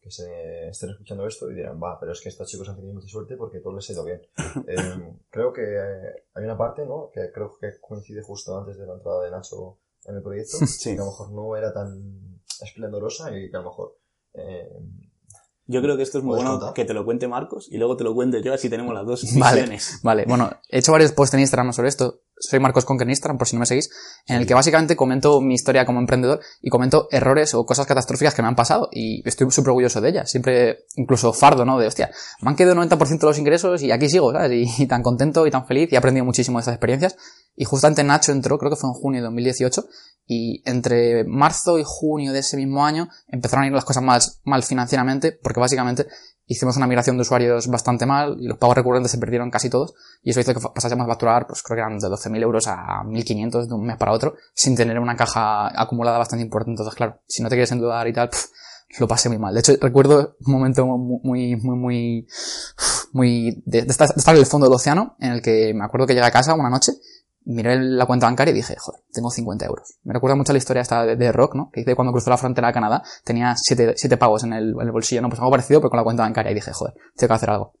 que 0.00 0.10
se 0.10 0.68
estén 0.68 0.90
escuchando 0.90 1.26
esto 1.26 1.48
y 1.50 1.54
dirán, 1.54 1.80
va, 1.80 1.98
pero 2.00 2.12
es 2.12 2.20
que 2.20 2.28
estos 2.28 2.48
chicos 2.48 2.68
han 2.68 2.74
tenido 2.74 2.94
mucha 2.94 3.06
suerte 3.06 3.36
porque 3.36 3.60
todo 3.60 3.74
les 3.74 3.88
ha 3.88 3.92
ido 3.92 4.04
bien. 4.04 4.20
Eh, 4.66 5.14
creo 5.30 5.52
que 5.52 5.62
hay 6.34 6.44
una 6.44 6.58
parte, 6.58 6.84
¿no? 6.84 7.10
Que 7.12 7.30
creo 7.32 7.56
que 7.58 7.80
coincide 7.80 8.22
justo 8.22 8.58
antes 8.58 8.76
de 8.76 8.86
la 8.86 8.94
entrada 8.94 9.24
de 9.24 9.30
Nacho 9.30 9.78
en 10.04 10.16
el 10.16 10.22
proyecto, 10.22 10.58
Sí. 10.66 10.90
que 10.96 11.00
a 11.00 11.04
lo 11.04 11.10
mejor 11.10 11.30
no 11.32 11.56
era 11.56 11.72
tan 11.72 12.40
esplendorosa 12.60 13.36
y 13.36 13.50
que 13.50 13.56
a 13.56 13.60
lo 13.60 13.70
mejor 13.70 13.96
eh, 14.34 14.78
Yo 15.66 15.80
creo 15.80 15.96
que 15.96 16.02
esto 16.02 16.18
es 16.18 16.24
muy 16.24 16.32
¿Puedes 16.32 16.44
bueno 16.44 16.58
contar? 16.58 16.74
que 16.74 16.84
te 16.84 16.92
lo 16.92 17.04
cuente 17.04 17.28
Marcos 17.28 17.68
y 17.70 17.78
luego 17.78 17.96
te 17.96 18.02
lo 18.04 18.14
cuente 18.14 18.42
yo, 18.42 18.52
así 18.52 18.68
tenemos 18.68 18.92
las 18.92 19.06
dos 19.06 19.22
Vale, 19.38 19.60
visiones. 19.60 20.00
vale. 20.02 20.24
Bueno, 20.26 20.50
he 20.68 20.78
hecho 20.78 20.90
varios 20.92 21.12
posts 21.12 21.34
en 21.34 21.40
Instagram 21.40 21.72
sobre 21.72 21.88
esto. 21.88 22.20
Soy 22.36 22.58
Marcos 22.58 22.84
Conque 22.84 23.04
en 23.04 23.10
Instagram, 23.10 23.38
por 23.38 23.46
si 23.46 23.54
no 23.54 23.60
me 23.60 23.66
seguís, 23.66 23.88
en 24.26 24.34
el 24.36 24.46
que 24.48 24.54
básicamente 24.54 24.96
comento 24.96 25.40
mi 25.40 25.54
historia 25.54 25.86
como 25.86 26.00
emprendedor 26.00 26.40
y 26.60 26.70
comento 26.70 27.06
errores 27.12 27.54
o 27.54 27.64
cosas 27.64 27.86
catastróficas 27.86 28.34
que 28.34 28.42
me 28.42 28.48
han 28.48 28.56
pasado 28.56 28.88
y 28.90 29.22
estoy 29.28 29.48
súper 29.52 29.68
orgulloso 29.70 30.00
de 30.00 30.08
ellas. 30.08 30.28
Siempre, 30.28 30.86
incluso 30.96 31.32
fardo, 31.32 31.64
¿no? 31.64 31.78
De, 31.78 31.86
hostia, 31.86 32.10
me 32.40 32.50
han 32.50 32.56
quedado 32.56 32.74
90% 32.82 33.20
de 33.20 33.26
los 33.26 33.38
ingresos 33.38 33.82
y 33.82 33.92
aquí 33.92 34.08
sigo, 34.08 34.32
¿sabes? 34.32 34.50
Y, 34.52 34.82
y 34.82 34.86
tan 34.88 35.04
contento 35.04 35.46
y 35.46 35.52
tan 35.52 35.66
feliz 35.66 35.92
y 35.92 35.94
he 35.94 35.98
aprendido 35.98 36.24
muchísimo 36.26 36.58
de 36.58 36.62
estas 36.62 36.74
experiencias. 36.74 37.16
Y 37.54 37.64
justamente 37.64 38.02
Nacho 38.02 38.32
entró, 38.32 38.58
creo 38.58 38.70
que 38.70 38.76
fue 38.76 38.90
en 38.90 38.94
junio 38.94 39.20
de 39.20 39.26
2018, 39.26 39.84
y 40.32 40.62
entre 40.64 41.24
marzo 41.24 41.78
y 41.78 41.82
junio 41.84 42.32
de 42.32 42.40
ese 42.40 42.56
mismo 42.56 42.84
año 42.84 43.08
empezaron 43.28 43.64
a 43.64 43.66
ir 43.66 43.72
las 43.72 43.84
cosas 43.84 44.02
más 44.02 44.40
mal 44.44 44.62
financieramente, 44.62 45.32
porque 45.32 45.60
básicamente 45.60 46.06
hicimos 46.46 46.76
una 46.76 46.86
migración 46.86 47.16
de 47.16 47.22
usuarios 47.22 47.68
bastante 47.68 48.06
mal 48.06 48.36
y 48.40 48.46
los 48.46 48.58
pagos 48.58 48.76
recurrentes 48.76 49.10
se 49.10 49.18
perdieron 49.18 49.50
casi 49.50 49.70
todos 49.70 49.94
y 50.22 50.30
eso 50.30 50.40
hizo 50.40 50.54
que 50.54 50.60
pasásemos 50.74 51.04
a 51.04 51.08
facturar, 51.08 51.46
pues 51.46 51.62
creo 51.62 51.76
que 51.76 51.80
eran 51.80 51.98
de 51.98 52.08
12.000 52.08 52.42
euros 52.42 52.66
a 52.66 53.02
1.500 53.04 53.66
de 53.66 53.74
un 53.74 53.86
mes 53.86 53.96
para 53.96 54.12
otro 54.12 54.34
sin 54.54 54.74
tener 54.76 54.98
una 54.98 55.16
caja 55.16 55.68
acumulada 55.80 56.18
bastante 56.18 56.44
importante. 56.44 56.72
Entonces, 56.72 56.94
claro, 56.94 57.20
si 57.26 57.42
no 57.42 57.48
te 57.48 57.56
quieres 57.56 57.72
endeudar 57.72 58.06
y 58.08 58.12
tal, 58.12 58.30
lo 58.98 59.08
pasé 59.08 59.28
muy 59.28 59.38
mal. 59.38 59.54
De 59.54 59.60
hecho, 59.60 59.74
recuerdo 59.80 60.36
un 60.44 60.52
momento 60.52 60.86
muy, 60.86 61.56
muy, 61.56 61.76
muy, 61.76 62.26
muy 63.12 63.62
de, 63.64 63.82
de 63.82 63.90
estar, 63.90 64.08
de 64.08 64.18
estar 64.18 64.34
en 64.34 64.40
el 64.40 64.46
fondo 64.46 64.66
del 64.66 64.74
océano 64.74 65.16
en 65.20 65.32
el 65.32 65.42
que 65.42 65.72
me 65.74 65.84
acuerdo 65.84 66.06
que 66.06 66.14
llegué 66.14 66.26
a 66.26 66.30
casa 66.30 66.54
una 66.54 66.70
noche 66.70 66.92
miré 67.44 67.76
la 67.80 68.06
cuenta 68.06 68.26
bancaria 68.26 68.52
y 68.52 68.54
dije, 68.56 68.76
joder, 68.78 69.00
tengo 69.12 69.30
50 69.30 69.66
euros. 69.66 69.98
Me 70.04 70.12
recuerda 70.14 70.36
mucho 70.36 70.52
la 70.52 70.58
historia 70.58 70.82
esta 70.82 71.04
de, 71.04 71.16
de 71.16 71.32
Rock, 71.32 71.54
¿no? 71.54 71.70
Que 71.72 71.80
dice 71.80 71.94
cuando 71.96 72.12
cruzó 72.12 72.30
la 72.30 72.36
frontera 72.38 72.68
de 72.68 72.74
Canadá, 72.74 73.02
tenía 73.24 73.54
7 73.56 73.94
siete 73.96 74.16
pavos 74.16 74.44
en 74.44 74.52
el, 74.52 74.74
en 74.74 74.86
el 74.86 74.92
bolsillo, 74.92 75.22
¿no? 75.22 75.28
Pues 75.28 75.38
algo 75.40 75.50
parecido, 75.50 75.80
pero 75.80 75.90
con 75.90 75.96
la 75.98 76.04
cuenta 76.04 76.22
bancaria 76.22 76.52
y 76.52 76.54
dije, 76.54 76.72
joder, 76.72 76.94
tengo 77.16 77.28
que 77.28 77.34
hacer 77.34 77.50
algo. 77.50 77.72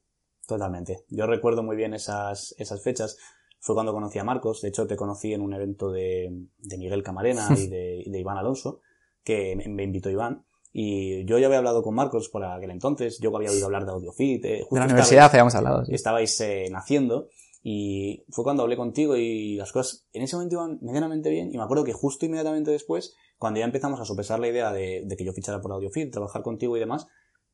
Totalmente. 0.46 1.04
Yo 1.08 1.26
recuerdo 1.26 1.62
muy 1.62 1.76
bien 1.76 1.94
esas, 1.94 2.54
esas 2.58 2.82
fechas. 2.82 3.16
Fue 3.60 3.74
cuando 3.76 3.92
conocí 3.92 4.18
a 4.18 4.24
Marcos. 4.24 4.60
De 4.60 4.68
hecho, 4.68 4.86
te 4.88 4.96
conocí 4.96 5.32
en 5.32 5.40
un 5.40 5.54
evento 5.54 5.90
de, 5.92 6.28
de 6.58 6.78
Miguel 6.78 7.02
Camarena 7.04 7.46
y 7.56 7.68
de, 7.68 8.02
de 8.06 8.18
Iván 8.20 8.36
Alonso, 8.38 8.80
que 9.22 9.54
me, 9.68 9.84
invitó 9.84 10.10
Iván. 10.10 10.44
Y 10.72 11.24
yo 11.26 11.38
ya 11.38 11.46
había 11.46 11.58
hablado 11.58 11.82
con 11.82 11.94
Marcos 11.94 12.28
por 12.28 12.44
aquel 12.44 12.70
entonces. 12.72 13.18
Yo 13.20 13.34
había 13.36 13.50
oído 13.50 13.66
hablar 13.66 13.84
de 13.84 13.92
AudioFit. 13.92 14.44
eh, 14.44 14.60
justo 14.62 14.74
De 14.74 14.80
la 14.80 14.86
estabais- 14.86 14.90
universidad 14.94 15.26
habíamos 15.30 15.54
hablado, 15.54 15.84
sí. 15.84 15.94
estabais 15.94 16.40
eh, 16.40 16.68
naciendo 16.72 17.28
y 17.62 18.24
fue 18.30 18.44
cuando 18.44 18.62
hablé 18.64 18.76
contigo 18.76 19.16
y 19.16 19.54
las 19.56 19.72
cosas 19.72 20.06
en 20.12 20.22
ese 20.22 20.36
momento 20.36 20.56
iban 20.56 20.78
medianamente 20.82 21.30
bien 21.30 21.50
y 21.52 21.56
me 21.56 21.62
acuerdo 21.62 21.84
que 21.84 21.92
justo 21.92 22.26
inmediatamente 22.26 22.70
después, 22.70 23.14
cuando 23.38 23.60
ya 23.60 23.66
empezamos 23.66 24.00
a 24.00 24.04
sopesar 24.04 24.40
la 24.40 24.48
idea 24.48 24.72
de, 24.72 25.04
de 25.06 25.16
que 25.16 25.24
yo 25.24 25.32
fichara 25.32 25.60
por 25.60 25.72
AudioFit, 25.72 26.12
trabajar 26.12 26.42
contigo 26.42 26.76
y 26.76 26.80
demás, 26.80 27.06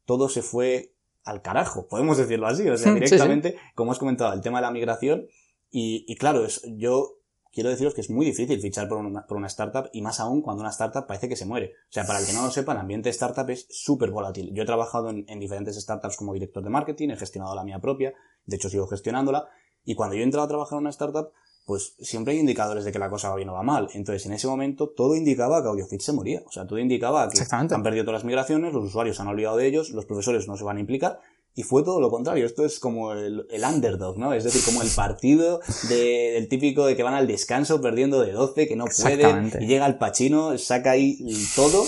todo 0.06 0.28
se 0.28 0.42
fue 0.42 0.94
al 1.24 1.42
carajo, 1.42 1.88
podemos 1.88 2.16
decirlo 2.16 2.46
así, 2.46 2.66
o 2.68 2.76
sea, 2.78 2.92
Sí, 2.92 2.98
sí. 3.00 3.04
directamente, 3.04 3.56
como 3.74 3.92
has 3.92 3.98
comentado, 3.98 4.32
el 4.32 4.40
tema 4.40 4.58
de 4.58 4.62
la 4.62 4.70
migración 4.70 5.26
y, 5.70 6.04
y 6.10 6.16
claro, 6.16 6.44
es, 6.46 6.62
yo 6.76 7.16
quiero 7.52 7.68
deciros 7.70 7.92
que 7.92 8.00
es 8.00 8.08
muy 8.08 8.24
difícil 8.24 8.60
fichar 8.60 8.88
por 8.88 8.98
una, 8.98 9.26
por 9.26 9.36
una 9.36 9.46
startup 9.48 9.90
y 9.92 10.00
más 10.00 10.20
aún 10.20 10.40
cuando 10.42 10.60
una 10.62 10.70
startup 10.70 11.06
parece 11.06 11.28
que 11.28 11.36
se 11.36 11.44
muere. 11.44 11.72
O 11.88 11.92
sea, 11.92 12.06
para 12.06 12.20
el 12.20 12.26
que 12.26 12.32
no 12.32 12.42
lo 12.42 12.50
sepa, 12.50 12.72
el 12.72 12.78
ambiente 12.78 13.10
startup 13.10 13.48
es 13.50 13.66
súper 13.70 14.10
volátil. 14.10 14.52
Yo 14.54 14.62
he 14.62 14.66
trabajado 14.66 15.10
en, 15.10 15.24
en 15.28 15.40
diferentes 15.40 15.76
startups 15.78 16.16
como 16.16 16.32
director 16.34 16.62
de 16.62 16.70
marketing, 16.70 17.10
he 17.10 17.16
gestionado 17.16 17.54
la 17.54 17.64
mía 17.64 17.80
propia, 17.80 18.14
de 18.46 18.56
hecho 18.56 18.68
sigo 18.70 18.86
gestionándola, 18.86 19.48
y 19.90 19.94
cuando 19.94 20.14
yo 20.16 20.20
he 20.20 20.24
entrado 20.24 20.44
a 20.44 20.48
trabajar 20.48 20.76
en 20.76 20.80
una 20.82 20.90
startup, 20.90 21.30
pues 21.64 21.94
siempre 22.00 22.32
hay 22.34 22.40
indicadores 22.40 22.84
de 22.84 22.92
que 22.92 22.98
la 22.98 23.10
cosa 23.10 23.28
va 23.30 23.36
bien 23.36 23.48
o 23.50 23.52
va 23.52 23.62
mal. 23.62 23.88
Entonces, 23.94 24.24
en 24.26 24.32
ese 24.32 24.46
momento, 24.46 24.88
todo 24.88 25.14
indicaba 25.16 25.60
que 25.62 25.68
AudioFit 25.68 26.00
se 26.00 26.12
moría. 26.12 26.42
O 26.46 26.50
sea, 26.52 26.66
todo 26.66 26.78
indicaba 26.78 27.28
que 27.28 27.36
han 27.74 27.82
perdido 27.82 28.04
todas 28.04 28.20
las 28.20 28.24
migraciones, 28.24 28.72
los 28.72 28.84
usuarios 28.84 29.16
se 29.16 29.22
han 29.22 29.28
olvidado 29.28 29.56
de 29.58 29.66
ellos, 29.66 29.90
los 29.90 30.06
profesores 30.06 30.48
no 30.48 30.56
se 30.56 30.64
van 30.64 30.78
a 30.78 30.80
implicar, 30.80 31.20
y 31.54 31.64
fue 31.64 31.82
todo 31.82 32.00
lo 32.00 32.08
contrario. 32.10 32.46
Esto 32.46 32.64
es 32.64 32.78
como 32.78 33.12
el, 33.12 33.46
el 33.50 33.64
underdog, 33.64 34.16
¿no? 34.18 34.32
Es 34.32 34.44
decir, 34.44 34.62
como 34.64 34.80
el 34.82 34.88
partido 34.90 35.60
de- 35.90 36.30
del 36.34 36.48
típico 36.48 36.86
de 36.86 36.96
que 36.96 37.02
van 37.02 37.14
al 37.14 37.26
descanso 37.26 37.80
perdiendo 37.82 38.20
de 38.20 38.32
12, 38.32 38.66
que 38.68 38.76
no 38.76 38.84
pueden, 39.02 39.50
y 39.60 39.66
llega 39.66 39.86
el 39.86 39.98
Pachino, 39.98 40.56
saca 40.56 40.92
ahí 40.92 41.18
todo. 41.56 41.84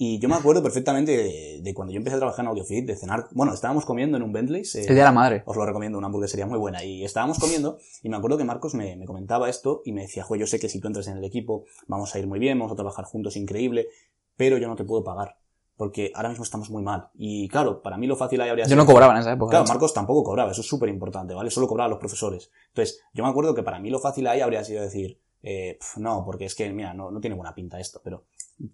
Y 0.00 0.20
yo 0.20 0.28
me 0.28 0.36
acuerdo 0.36 0.62
perfectamente 0.62 1.16
de, 1.16 1.60
de 1.60 1.74
cuando 1.74 1.92
yo 1.92 1.98
empecé 1.98 2.14
a 2.14 2.20
trabajar 2.20 2.44
en 2.44 2.50
AudioFit, 2.50 2.86
de 2.86 2.94
cenar. 2.94 3.26
Bueno, 3.32 3.52
estábamos 3.52 3.84
comiendo 3.84 4.16
en 4.16 4.22
un 4.22 4.32
Bentley. 4.32 4.62
El 4.74 4.82
día 4.84 4.94
de 4.94 5.02
la 5.02 5.10
madre. 5.10 5.42
Os 5.44 5.56
lo 5.56 5.66
recomiendo, 5.66 5.98
una 5.98 6.06
hamburguesería 6.06 6.46
muy 6.46 6.56
buena. 6.56 6.84
Y 6.84 7.04
estábamos 7.04 7.40
comiendo 7.40 7.78
y 8.04 8.08
me 8.08 8.16
acuerdo 8.16 8.38
que 8.38 8.44
Marcos 8.44 8.74
me, 8.74 8.94
me 8.94 9.06
comentaba 9.06 9.50
esto 9.50 9.82
y 9.84 9.90
me 9.90 10.02
decía, 10.02 10.22
jo, 10.22 10.36
yo 10.36 10.46
sé 10.46 10.60
que 10.60 10.68
si 10.68 10.78
tú 10.78 10.86
entras 10.86 11.08
en 11.08 11.16
el 11.16 11.24
equipo 11.24 11.64
vamos 11.88 12.14
a 12.14 12.20
ir 12.20 12.28
muy 12.28 12.38
bien, 12.38 12.56
vamos 12.60 12.72
a 12.72 12.76
trabajar 12.76 13.06
juntos 13.06 13.36
increíble, 13.36 13.88
pero 14.36 14.56
yo 14.56 14.68
no 14.68 14.76
te 14.76 14.84
puedo 14.84 15.02
pagar. 15.02 15.36
Porque 15.76 16.12
ahora 16.14 16.28
mismo 16.28 16.44
estamos 16.44 16.70
muy 16.70 16.82
mal. 16.84 17.08
Y 17.14 17.48
claro, 17.48 17.82
para 17.82 17.96
mí 17.96 18.06
lo 18.06 18.14
fácil 18.14 18.40
ahí 18.40 18.50
habría 18.50 18.66
Yo 18.66 18.76
no 18.76 18.86
cobraba 18.86 19.14
en 19.14 19.18
esa 19.18 19.32
época. 19.32 19.50
Claro, 19.50 19.66
Marcos 19.66 19.92
tampoco 19.92 20.22
cobraba, 20.22 20.52
eso 20.52 20.60
es 20.60 20.66
súper 20.68 20.90
importante, 20.90 21.34
¿vale? 21.34 21.50
Solo 21.50 21.66
cobraban 21.66 21.90
los 21.90 21.98
profesores. 21.98 22.52
Entonces, 22.68 23.00
yo 23.12 23.24
me 23.24 23.30
acuerdo 23.30 23.52
que 23.52 23.64
para 23.64 23.80
mí 23.80 23.90
lo 23.90 23.98
fácil 23.98 24.28
ahí 24.28 24.40
habría 24.40 24.62
sido 24.62 24.80
decir, 24.80 25.20
eh, 25.42 25.76
pf, 25.78 26.00
no, 26.00 26.24
porque 26.24 26.44
es 26.44 26.54
que, 26.54 26.72
mira, 26.72 26.94
no, 26.94 27.10
no 27.10 27.20
tiene 27.20 27.34
buena 27.34 27.54
pinta 27.54 27.80
esto, 27.80 28.00
pero 28.02 28.24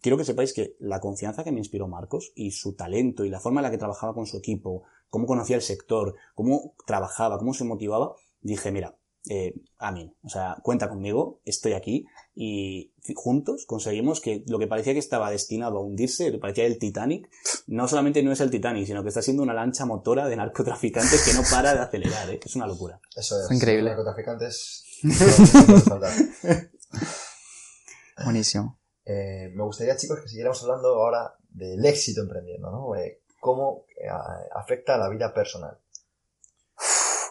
quiero 0.01 0.17
que 0.17 0.25
sepáis 0.25 0.53
que 0.53 0.77
la 0.79 1.01
confianza 1.01 1.45
que 1.45 1.53
me 1.53 1.59
inspiró 1.59 1.89
Marcos 1.89 2.33
y 2.35 2.53
su 2.53 2.75
talento 2.75 3.25
y 3.25 3.31
la 3.31 3.41
forma 3.41 3.61
en 3.61 3.65
la 3.65 3.71
que 3.71 3.79
trabajaba 3.79 4.15
con 4.15 4.27
su 4.27 4.37
equipo, 4.37 4.85
cómo 5.11 5.27
conocía 5.27 5.57
el 5.57 5.63
sector, 5.63 6.17
cómo 6.35 6.75
trabajaba, 6.87 7.39
cómo 7.39 7.55
se 7.55 7.65
motivaba, 7.65 8.15
dije, 8.41 8.73
mira, 8.73 8.97
eh, 9.31 9.55
amén, 9.79 10.15
o 10.23 10.29
sea, 10.29 10.59
cuenta 10.63 10.91
conmigo, 10.91 11.41
estoy 11.47 11.73
aquí 11.73 12.05
y 12.35 12.93
juntos 13.15 13.65
conseguimos 13.67 14.21
que 14.21 14.45
lo 14.49 14.59
que 14.59 14.67
parecía 14.67 14.93
que 14.93 14.99
estaba 14.99 15.31
destinado 15.31 15.79
a 15.79 15.81
hundirse, 15.81 16.31
que 16.31 16.39
parecía 16.39 16.67
el 16.67 16.79
Titanic, 16.79 17.31
no 17.67 17.89
solamente 17.89 18.23
no 18.23 18.33
es 18.33 18.41
el 18.41 18.51
Titanic, 18.51 18.87
sino 18.87 19.03
que 19.03 19.09
está 19.09 19.23
siendo 19.23 19.43
una 19.43 19.55
lancha 19.55 19.87
motora 19.87 20.29
de 20.29 20.37
narcotraficantes 20.37 21.25
que 21.25 21.33
no 21.33 21.43
para 21.51 21.73
de 21.73 21.81
acelerar, 21.81 22.29
¿eh? 22.31 22.41
es 22.45 22.55
una 22.55 22.67
locura. 22.67 23.01
Eso 23.17 23.37
es. 23.41 23.51
Increíble. 23.51 23.95
Los 23.95 24.05
narcotraficantes. 24.05 24.85
no, 25.89 25.99
no. 25.99 26.07
Buenísimo. 28.25 28.79
Eh, 29.07 29.51
me 29.55 29.65
gustaría, 29.65 29.97
chicos, 29.97 30.21
que 30.21 30.29
siguiéramos 30.29 30.63
hablando 30.63 30.89
ahora 30.89 31.35
del 31.51 31.85
éxito 31.85 32.23
emprendiendo, 32.23 32.71
¿no? 32.71 32.97
Eh, 32.97 33.21
cómo 33.41 33.85
eh, 34.01 34.09
afecta 34.55 34.95
a 34.95 34.99
la 34.99 35.09
vida 35.09 35.33
personal. 35.35 35.79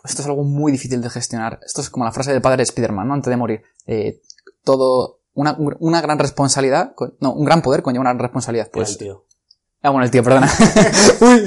Esto 0.03 0.21
es 0.21 0.27
algo 0.27 0.43
muy 0.43 0.71
difícil 0.71 1.01
de 1.01 1.09
gestionar. 1.09 1.59
Esto 1.65 1.81
es 1.81 1.89
como 1.89 2.05
la 2.05 2.11
frase 2.11 2.31
del 2.31 2.41
padre 2.41 2.57
de 2.57 2.63
Spider-Man, 2.63 3.07
¿no? 3.07 3.13
Antes 3.13 3.31
de 3.31 3.37
morir. 3.37 3.63
Eh, 3.87 4.21
todo, 4.63 5.21
una, 5.33 5.57
una 5.57 6.01
gran 6.01 6.19
responsabilidad, 6.19 6.93
no, 7.19 7.33
un 7.33 7.45
gran 7.45 7.61
poder 7.61 7.81
conlleva 7.81 8.01
una 8.01 8.11
gran 8.11 8.19
responsabilidad. 8.19 8.69
Pues, 8.71 8.89
Pues, 8.89 8.97
tío. 8.97 9.25
Ah, 9.85 9.89
bueno, 9.89 10.05
el 10.05 10.11
tío, 10.11 10.23
perdona. 10.23 10.49
Uy. 11.21 11.43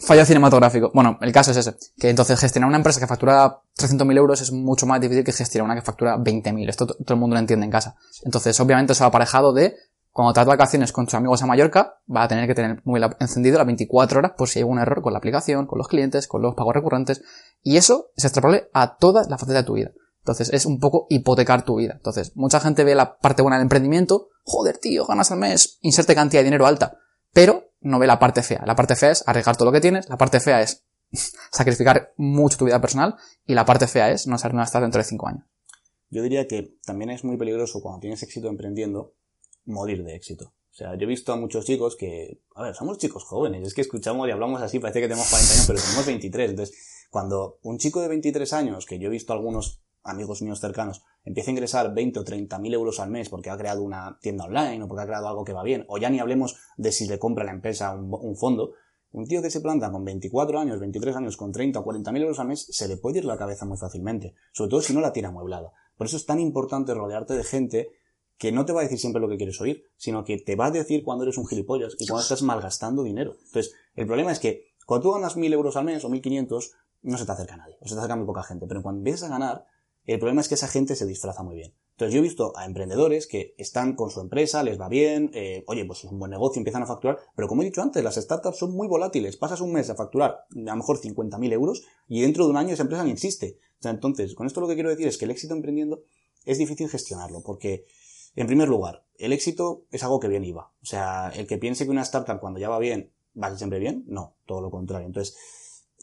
Fallo 0.00 0.24
cinematográfico. 0.24 0.90
Bueno, 0.92 1.16
el 1.20 1.32
caso 1.32 1.52
es 1.52 1.58
ese. 1.58 1.76
Que 1.96 2.10
entonces 2.10 2.38
gestionar 2.40 2.66
una 2.68 2.76
empresa 2.78 2.98
que 2.98 3.06
factura 3.06 3.60
300.000 3.78 4.16
euros 4.16 4.40
es 4.40 4.50
mucho 4.50 4.84
más 4.86 5.00
difícil 5.00 5.22
que 5.22 5.32
gestionar 5.32 5.66
una 5.66 5.74
que 5.76 5.82
factura 5.86 6.16
20.000. 6.18 6.68
Esto 6.68 6.86
to- 6.88 6.94
todo 6.94 7.14
el 7.14 7.20
mundo 7.20 7.34
lo 7.34 7.40
entiende 7.40 7.64
en 7.64 7.70
casa. 7.70 7.94
Entonces, 8.24 8.58
obviamente, 8.58 8.94
eso 8.94 9.04
va 9.04 9.08
aparejado 9.08 9.52
de 9.52 9.76
cuando 10.10 10.32
te 10.32 10.40
das 10.40 10.46
vacaciones 10.48 10.90
con 10.90 11.04
tus 11.06 11.14
amigos 11.14 11.40
a 11.40 11.46
Mallorca, 11.46 11.94
va 12.14 12.24
a 12.24 12.28
tener 12.28 12.48
que 12.48 12.54
tener 12.56 12.72
el 12.72 12.80
móvil 12.84 13.04
encendido 13.20 13.58
las 13.58 13.66
24 13.66 14.18
horas 14.18 14.32
por 14.36 14.48
si 14.48 14.58
hay 14.58 14.62
algún 14.62 14.80
error 14.80 15.00
con 15.00 15.12
la 15.12 15.18
aplicación, 15.20 15.66
con 15.66 15.78
los 15.78 15.86
clientes, 15.86 16.26
con 16.26 16.42
los 16.42 16.56
pagos 16.56 16.74
recurrentes. 16.74 17.22
Y 17.62 17.76
eso 17.76 18.06
es 18.16 18.24
extrapolable 18.24 18.68
a 18.74 18.96
toda 18.96 19.22
la 19.28 19.38
faceta 19.38 19.58
de 19.58 19.64
tu 19.64 19.74
vida. 19.74 19.92
Entonces, 20.18 20.50
es 20.52 20.66
un 20.66 20.80
poco 20.80 21.06
hipotecar 21.08 21.62
tu 21.64 21.76
vida. 21.76 21.92
Entonces, 21.96 22.32
mucha 22.34 22.58
gente 22.58 22.82
ve 22.82 22.96
la 22.96 23.18
parte 23.18 23.40
buena 23.42 23.56
del 23.56 23.62
emprendimiento. 23.66 24.30
Joder, 24.42 24.78
tío, 24.78 25.06
ganas 25.06 25.30
al 25.30 25.38
mes, 25.38 25.78
inserte 25.80 26.16
cantidad 26.16 26.40
de 26.40 26.44
dinero 26.46 26.66
alta 26.66 26.96
no 27.80 27.98
ve 27.98 28.06
la 28.06 28.18
parte 28.18 28.42
fea. 28.42 28.62
La 28.66 28.76
parte 28.76 28.96
fea 28.96 29.10
es 29.10 29.24
arriesgar 29.26 29.56
todo 29.56 29.66
lo 29.66 29.72
que 29.72 29.80
tienes, 29.80 30.08
la 30.08 30.16
parte 30.16 30.40
fea 30.40 30.62
es 30.62 30.84
sacrificar 31.52 32.12
mucho 32.16 32.58
tu 32.58 32.64
vida 32.66 32.80
personal 32.80 33.16
y 33.46 33.54
la 33.54 33.64
parte 33.64 33.86
fea 33.86 34.10
es 34.10 34.26
no 34.26 34.38
saber 34.38 34.52
dónde 34.52 34.64
estás 34.64 34.82
dentro 34.82 34.98
de 34.98 35.04
cinco 35.04 35.28
años. 35.28 35.44
Yo 36.10 36.22
diría 36.22 36.46
que 36.48 36.76
también 36.84 37.10
es 37.10 37.24
muy 37.24 37.36
peligroso 37.36 37.80
cuando 37.80 38.00
tienes 38.00 38.22
éxito 38.22 38.48
emprendiendo 38.48 39.14
morir 39.64 40.02
de 40.02 40.16
éxito. 40.16 40.52
O 40.70 40.74
sea, 40.74 40.96
yo 40.96 41.02
he 41.02 41.06
visto 41.06 41.32
a 41.32 41.36
muchos 41.36 41.64
chicos 41.64 41.96
que, 41.96 42.40
a 42.54 42.62
ver, 42.62 42.74
somos 42.74 42.98
chicos 42.98 43.24
jóvenes, 43.24 43.66
es 43.66 43.74
que 43.74 43.80
escuchamos 43.80 44.28
y 44.28 44.30
hablamos 44.30 44.62
así, 44.62 44.78
parece 44.78 45.00
que 45.00 45.08
tenemos 45.08 45.28
40 45.28 45.52
años, 45.52 45.66
pero 45.66 45.80
tenemos 45.80 46.06
23. 46.06 46.50
Entonces, 46.50 47.06
cuando 47.10 47.58
un 47.62 47.78
chico 47.78 48.00
de 48.00 48.08
23 48.08 48.52
años, 48.52 48.86
que 48.86 48.98
yo 48.98 49.08
he 49.08 49.10
visto 49.10 49.32
algunos 49.32 49.82
amigos 50.10 50.42
míos 50.42 50.60
cercanos, 50.60 51.02
empieza 51.24 51.50
a 51.50 51.52
ingresar 51.52 51.94
20 51.94 52.20
o 52.20 52.24
30 52.24 52.58
mil 52.58 52.74
euros 52.74 53.00
al 53.00 53.10
mes 53.10 53.28
porque 53.28 53.50
ha 53.50 53.56
creado 53.56 53.82
una 53.82 54.18
tienda 54.20 54.44
online 54.44 54.82
o 54.82 54.88
porque 54.88 55.02
ha 55.02 55.06
creado 55.06 55.28
algo 55.28 55.44
que 55.44 55.52
va 55.52 55.62
bien, 55.62 55.84
o 55.88 55.98
ya 55.98 56.10
ni 56.10 56.18
hablemos 56.18 56.56
de 56.76 56.92
si 56.92 57.06
le 57.06 57.18
compra 57.18 57.42
a 57.42 57.46
la 57.46 57.52
empresa 57.52 57.94
un, 57.94 58.12
un 58.12 58.36
fondo, 58.36 58.72
un 59.12 59.26
tío 59.26 59.42
que 59.42 59.50
se 59.50 59.60
planta 59.60 59.90
con 59.90 60.04
24 60.04 60.58
años, 60.58 60.78
23 60.78 61.16
años, 61.16 61.36
con 61.36 61.52
30 61.52 61.80
o 61.80 61.84
40 61.84 62.12
mil 62.12 62.22
euros 62.22 62.38
al 62.38 62.48
mes, 62.48 62.66
se 62.70 62.86
le 62.86 62.96
puede 62.96 63.18
ir 63.18 63.24
la 63.24 63.36
cabeza 63.36 63.64
muy 63.64 63.76
fácilmente, 63.76 64.34
sobre 64.52 64.70
todo 64.70 64.82
si 64.82 64.94
no 64.94 65.00
la 65.00 65.12
tiene 65.12 65.28
amueblada. 65.28 65.72
Por 65.96 66.06
eso 66.06 66.16
es 66.16 66.26
tan 66.26 66.40
importante 66.40 66.94
rodearte 66.94 67.34
de 67.34 67.44
gente 67.44 67.88
que 68.38 68.52
no 68.52 68.64
te 68.64 68.72
va 68.72 68.80
a 68.80 68.84
decir 68.84 68.98
siempre 68.98 69.20
lo 69.20 69.28
que 69.28 69.36
quieres 69.36 69.60
oír, 69.60 69.84
sino 69.98 70.24
que 70.24 70.38
te 70.38 70.56
va 70.56 70.66
a 70.66 70.70
decir 70.70 71.04
cuando 71.04 71.24
eres 71.24 71.36
un 71.36 71.46
gilipollas 71.46 71.94
y 71.98 72.06
cuando 72.06 72.22
estás 72.22 72.40
malgastando 72.40 73.02
dinero. 73.02 73.36
Entonces, 73.44 73.74
el 73.96 74.06
problema 74.06 74.32
es 74.32 74.38
que 74.38 74.70
cuando 74.86 75.02
tú 75.02 75.12
ganas 75.12 75.36
1000 75.36 75.52
euros 75.52 75.76
al 75.76 75.84
mes 75.84 76.02
o 76.04 76.08
1500, 76.08 76.72
no 77.02 77.18
se 77.18 77.26
te 77.26 77.32
acerca 77.32 77.58
nadie, 77.58 77.76
o 77.80 77.86
se 77.86 77.94
te 77.94 77.98
acerca 77.98 78.16
muy 78.16 78.24
poca 78.24 78.42
gente, 78.42 78.66
pero 78.66 78.82
cuando 78.82 79.00
empiezas 79.00 79.24
a 79.24 79.32
ganar, 79.32 79.66
el 80.06 80.18
problema 80.18 80.40
es 80.40 80.48
que 80.48 80.54
esa 80.54 80.68
gente 80.68 80.96
se 80.96 81.06
disfraza 81.06 81.42
muy 81.42 81.56
bien. 81.56 81.74
Entonces 81.92 82.14
yo 82.14 82.20
he 82.20 82.22
visto 82.22 82.56
a 82.56 82.64
emprendedores 82.64 83.26
que 83.26 83.54
están 83.58 83.94
con 83.94 84.10
su 84.10 84.20
empresa, 84.20 84.62
les 84.62 84.80
va 84.80 84.88
bien, 84.88 85.30
eh, 85.34 85.64
oye, 85.66 85.84
pues 85.84 86.04
es 86.04 86.10
un 86.10 86.18
buen 86.18 86.30
negocio, 86.30 86.58
empiezan 86.58 86.82
a 86.82 86.86
facturar, 86.86 87.18
pero 87.36 87.46
como 87.46 87.60
he 87.60 87.66
dicho 87.66 87.82
antes, 87.82 88.02
las 88.02 88.14
startups 88.14 88.58
son 88.58 88.72
muy 88.72 88.88
volátiles. 88.88 89.36
Pasas 89.36 89.60
un 89.60 89.72
mes 89.72 89.90
a 89.90 89.94
facturar 89.94 90.46
a 90.50 90.58
lo 90.58 90.76
mejor 90.76 90.98
50.000 90.98 91.52
euros 91.52 91.82
y 92.08 92.22
dentro 92.22 92.44
de 92.44 92.50
un 92.50 92.56
año 92.56 92.72
esa 92.72 92.84
empresa 92.84 93.04
ni 93.04 93.10
existe. 93.10 93.58
O 93.78 93.82
sea, 93.82 93.90
entonces, 93.90 94.34
con 94.34 94.46
esto 94.46 94.60
lo 94.60 94.68
que 94.68 94.74
quiero 94.74 94.88
decir 94.88 95.06
es 95.06 95.18
que 95.18 95.26
el 95.26 95.30
éxito 95.30 95.54
emprendiendo 95.54 96.02
es 96.44 96.58
difícil 96.58 96.88
gestionarlo, 96.88 97.42
porque, 97.42 97.84
en 98.34 98.46
primer 98.46 98.68
lugar, 98.68 99.04
el 99.18 99.32
éxito 99.32 99.84
es 99.90 100.02
algo 100.02 100.20
que 100.20 100.28
viene 100.28 100.46
y 100.46 100.52
va. 100.52 100.72
O 100.82 100.86
sea, 100.86 101.30
el 101.34 101.46
que 101.46 101.58
piense 101.58 101.84
que 101.84 101.90
una 101.90 102.02
startup 102.02 102.40
cuando 102.40 102.58
ya 102.58 102.68
va 102.68 102.78
bien, 102.78 103.12
va 103.40 103.54
siempre 103.56 103.78
bien, 103.78 104.04
no, 104.06 104.36
todo 104.46 104.60
lo 104.60 104.70
contrario. 104.70 105.06
Entonces, 105.06 105.36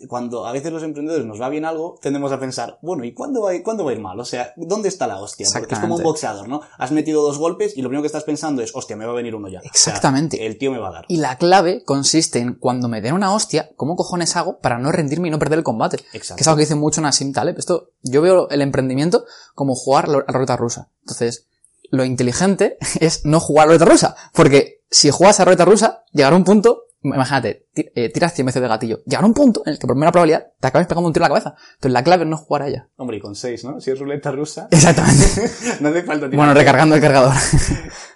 cuando 0.08 0.46
a 0.46 0.52
veces 0.52 0.72
los 0.72 0.84
emprendedores 0.84 1.26
nos 1.26 1.42
va 1.42 1.50
bien 1.50 1.66
algo, 1.66 1.98
tendemos 2.02 2.32
a 2.32 2.40
pensar, 2.40 2.78
bueno, 2.82 3.04
¿y 3.04 3.14
cuándo 3.14 3.42
va, 3.42 3.52
a 3.52 3.56
ir, 3.56 3.64
¿cuándo 3.64 3.84
va 3.84 3.92
a 3.92 3.94
ir 3.94 4.00
mal? 4.00 4.20
O 4.20 4.26
sea, 4.26 4.54
¿dónde 4.56 4.90
está 4.90 5.08
la 5.08 5.20
hostia? 5.20 5.48
Porque 5.52 5.74
es 5.74 5.80
como 5.80 5.96
un 5.96 6.04
boxeador, 6.04 6.48
¿no? 6.48 6.62
Has 6.78 6.92
metido 6.92 7.24
dos 7.24 7.40
golpes 7.40 7.76
y 7.76 7.82
lo 7.82 7.90
primero 7.90 8.04
que 8.04 8.08
estás 8.08 8.24
pensando 8.24 8.62
es, 8.62 8.76
hostia, 8.76 8.96
me 8.96 9.06
va 9.06 9.14
a 9.14 9.16
venir 9.16 9.34
uno 9.34 9.48
ya. 9.48 9.60
Exactamente. 9.64 10.46
el 10.46 10.58
tío 10.58 10.72
me 10.72 10.78
va 10.78 10.90
a 10.90 10.92
dar. 10.92 11.06
Y 11.08 11.18
la 11.18 11.38
clave 11.38 11.84
consiste 11.84 12.40
en 12.40 12.54
cuando 12.54 12.88
me 12.88 13.02
den 13.02 13.14
una 13.14 13.34
hostia, 13.34 13.72
¿cómo 13.76 13.96
cojones 13.96 14.36
hago 14.36 14.60
para 14.60 14.78
no 14.78 14.92
rendirme 14.92 15.30
y 15.30 15.32
no 15.32 15.40
perder 15.40 15.60
el 15.60 15.64
combate? 15.64 15.98
Exacto. 16.14 16.36
Que 16.36 16.42
es 16.42 16.48
algo 16.48 16.58
que 16.58 16.64
dice 16.64 16.76
mucho 16.76 17.02
Nassim 17.02 17.34
Taleb. 17.34 17.58
Esto, 17.58 17.92
yo 18.04 18.22
veo 18.22 18.50
el 18.50 18.62
emprendimiento 18.62 19.26
como 19.56 19.74
jugar 19.74 20.10
a 20.28 20.40
la 20.40 20.58
rusa. 20.58 20.90
Entonces, 21.02 21.48
lo 21.90 22.06
inteligente 22.06 22.78
es 23.00 23.26
no 23.26 23.40
jugar 23.40 23.70
a 23.70 23.74
la 23.74 23.86
rusa. 23.86 24.16
Porque 24.34 24.84
si 24.92 25.10
juegas 25.10 25.40
a 25.40 25.46
la 25.46 25.66
rusa, 25.66 26.04
llegará 26.12 26.36
un 26.36 26.44
punto 26.44 26.87
imagínate, 27.16 27.68
eh, 27.76 28.10
tiras 28.10 28.34
100 28.34 28.46
veces 28.46 28.62
de 28.62 28.68
gatillo. 28.68 29.00
Llegará 29.06 29.26
un 29.26 29.34
punto 29.34 29.64
en 29.66 29.74
el 29.74 29.80
que 29.80 29.88
por 29.88 29.96
primera 29.96 30.12
probabilidad 30.12 30.52
te 30.60 30.68
acabes 30.68 30.88
pegando 30.88 31.08
un 31.08 31.14
tiro 31.14 31.26
en 31.26 31.32
la 31.32 31.36
cabeza. 31.40 31.56
Entonces 31.76 31.92
la 31.92 32.04
clave 32.04 32.24
es 32.24 32.30
no 32.30 32.38
jugar 32.38 32.64
a 32.64 32.68
ella. 32.68 32.90
Hombre, 32.98 33.18
y 33.18 33.20
con 33.20 33.36
6, 33.36 33.64
¿no? 33.66 33.82
Si 33.82 33.92
es 33.92 34.00
ruleta 34.00 34.32
rusa. 34.32 34.68
Exactamente. 34.72 35.26
no 35.82 35.90
hace 35.90 36.04
falta 36.04 36.26
tirar. 36.26 36.36
Bueno, 36.36 36.54
recargando 36.54 36.96
el 36.96 37.02
cargador. 37.02 37.34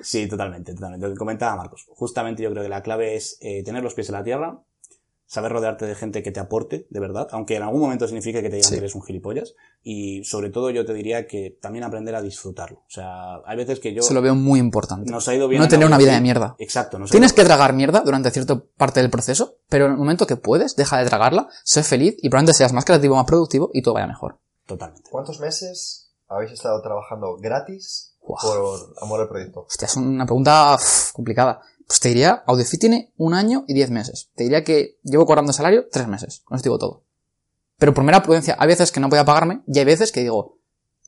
sí, 0.02 0.28
totalmente, 0.28 0.74
totalmente. 0.74 1.08
Lo 1.08 1.14
que 1.14 1.18
comentaba 1.18 1.56
Marcos. 1.56 1.86
Justamente 1.90 2.44
yo 2.44 2.52
creo 2.52 2.64
que 2.64 2.70
la 2.70 2.82
clave 2.82 3.16
es 3.16 3.38
eh, 3.42 3.64
tener 3.64 3.84
los 3.84 3.94
pies 3.94 4.10
en 4.10 4.16
la 4.16 4.24
tierra, 4.24 4.60
saber 5.32 5.54
rodearte 5.54 5.86
de 5.86 5.96
gente 5.96 6.24
que 6.24 6.32
te 6.34 6.42
aporte, 6.42 6.88
de 6.90 7.00
verdad, 7.00 7.30
aunque 7.32 7.56
en 7.56 7.64
algún 7.64 7.80
momento 7.80 8.06
signifique 8.06 8.42
que 8.42 8.50
te 8.50 8.58
digan 8.58 8.70
que 8.70 8.78
eres 8.80 8.96
un 8.96 9.02
gilipollas. 9.02 9.56
Y 9.82 10.26
sobre 10.26 10.50
todo 10.50 10.72
yo 10.72 10.86
te 10.86 10.94
diría 10.94 11.26
que 11.26 11.58
también 11.62 11.86
aprender 11.86 12.16
a 12.16 12.22
disfrutarlo. 12.22 12.80
O 12.80 12.90
sea, 12.90 13.38
hay 13.46 13.56
veces 13.56 13.80
que 13.80 13.94
yo... 13.94 14.02
Se 14.02 14.14
lo 14.14 14.22
veo 14.22 14.36
muy 14.36 14.60
importante. 14.60 15.10
Nos 15.10 15.30
ha 15.30 15.34
ido 15.34 15.48
bien. 15.48 15.62
No 15.62 15.70
tener 15.70 15.88
una 15.88 15.98
vida 15.98 16.16
de 16.16 16.20
mierda. 16.20 16.58
Exacto. 16.60 16.98
Tienes 17.10 17.32
que 17.32 17.46
tragar 17.46 17.72
mierda 17.72 18.02
durante 18.02 18.30
cierta 18.30 18.62
parte 18.76 19.00
del 19.00 19.10
proceso, 19.10 19.56
pero 19.70 19.86
en 19.86 19.94
el 19.94 19.98
momento 19.98 20.28
que 20.28 20.36
puedes, 20.36 20.76
deja 20.76 20.98
de 20.98 21.06
tragarla, 21.06 21.48
sé 21.64 21.82
feliz 21.84 22.18
y 22.18 22.28
probablemente 22.28 22.58
seas 22.58 22.74
más 22.74 22.84
creativo, 22.84 23.16
más 23.16 23.26
productivo 23.26 23.70
y 23.74 23.82
todo 23.84 23.94
vaya 23.94 24.08
mejor. 24.08 24.38
Totalmente. 24.66 25.10
¿Cuántos 25.10 25.40
meses 25.40 26.12
habéis 26.28 26.52
estado 26.52 26.82
trabajando 26.82 27.38
gratis 27.38 28.18
por 28.20 28.38
amor 29.02 29.22
al 29.22 29.30
proyecto? 29.30 29.62
Hostia, 29.62 29.86
es 29.86 29.96
una 29.96 30.26
pregunta 30.26 30.78
complicada. 31.14 31.62
Pues 31.92 32.00
te 32.00 32.08
diría, 32.08 32.42
Audiofit 32.48 32.80
tiene 32.80 33.12
un 33.18 33.34
año 33.34 33.66
y 33.68 33.74
diez 33.74 33.92
meses. 33.92 34.32
Te 34.36 34.46
diría 34.46 34.64
que 34.64 34.98
llevo 35.04 35.26
cobrando 35.26 35.52
salario 35.52 35.90
tres 35.92 36.08
meses. 36.08 36.40
Con 36.46 36.56
esto 36.56 36.70
digo 36.70 36.80
todo. 36.80 37.04
Pero 37.78 37.94
por 37.94 38.06
mera 38.06 38.24
prudencia, 38.24 38.56
hay 38.58 38.70
veces 38.70 38.94
que 38.94 39.02
no 39.02 39.10
podía 39.10 39.26
pagarme 39.26 39.62
y 39.68 39.78
hay 39.78 39.84
veces 39.84 40.14
que 40.14 40.22
digo, 40.22 40.58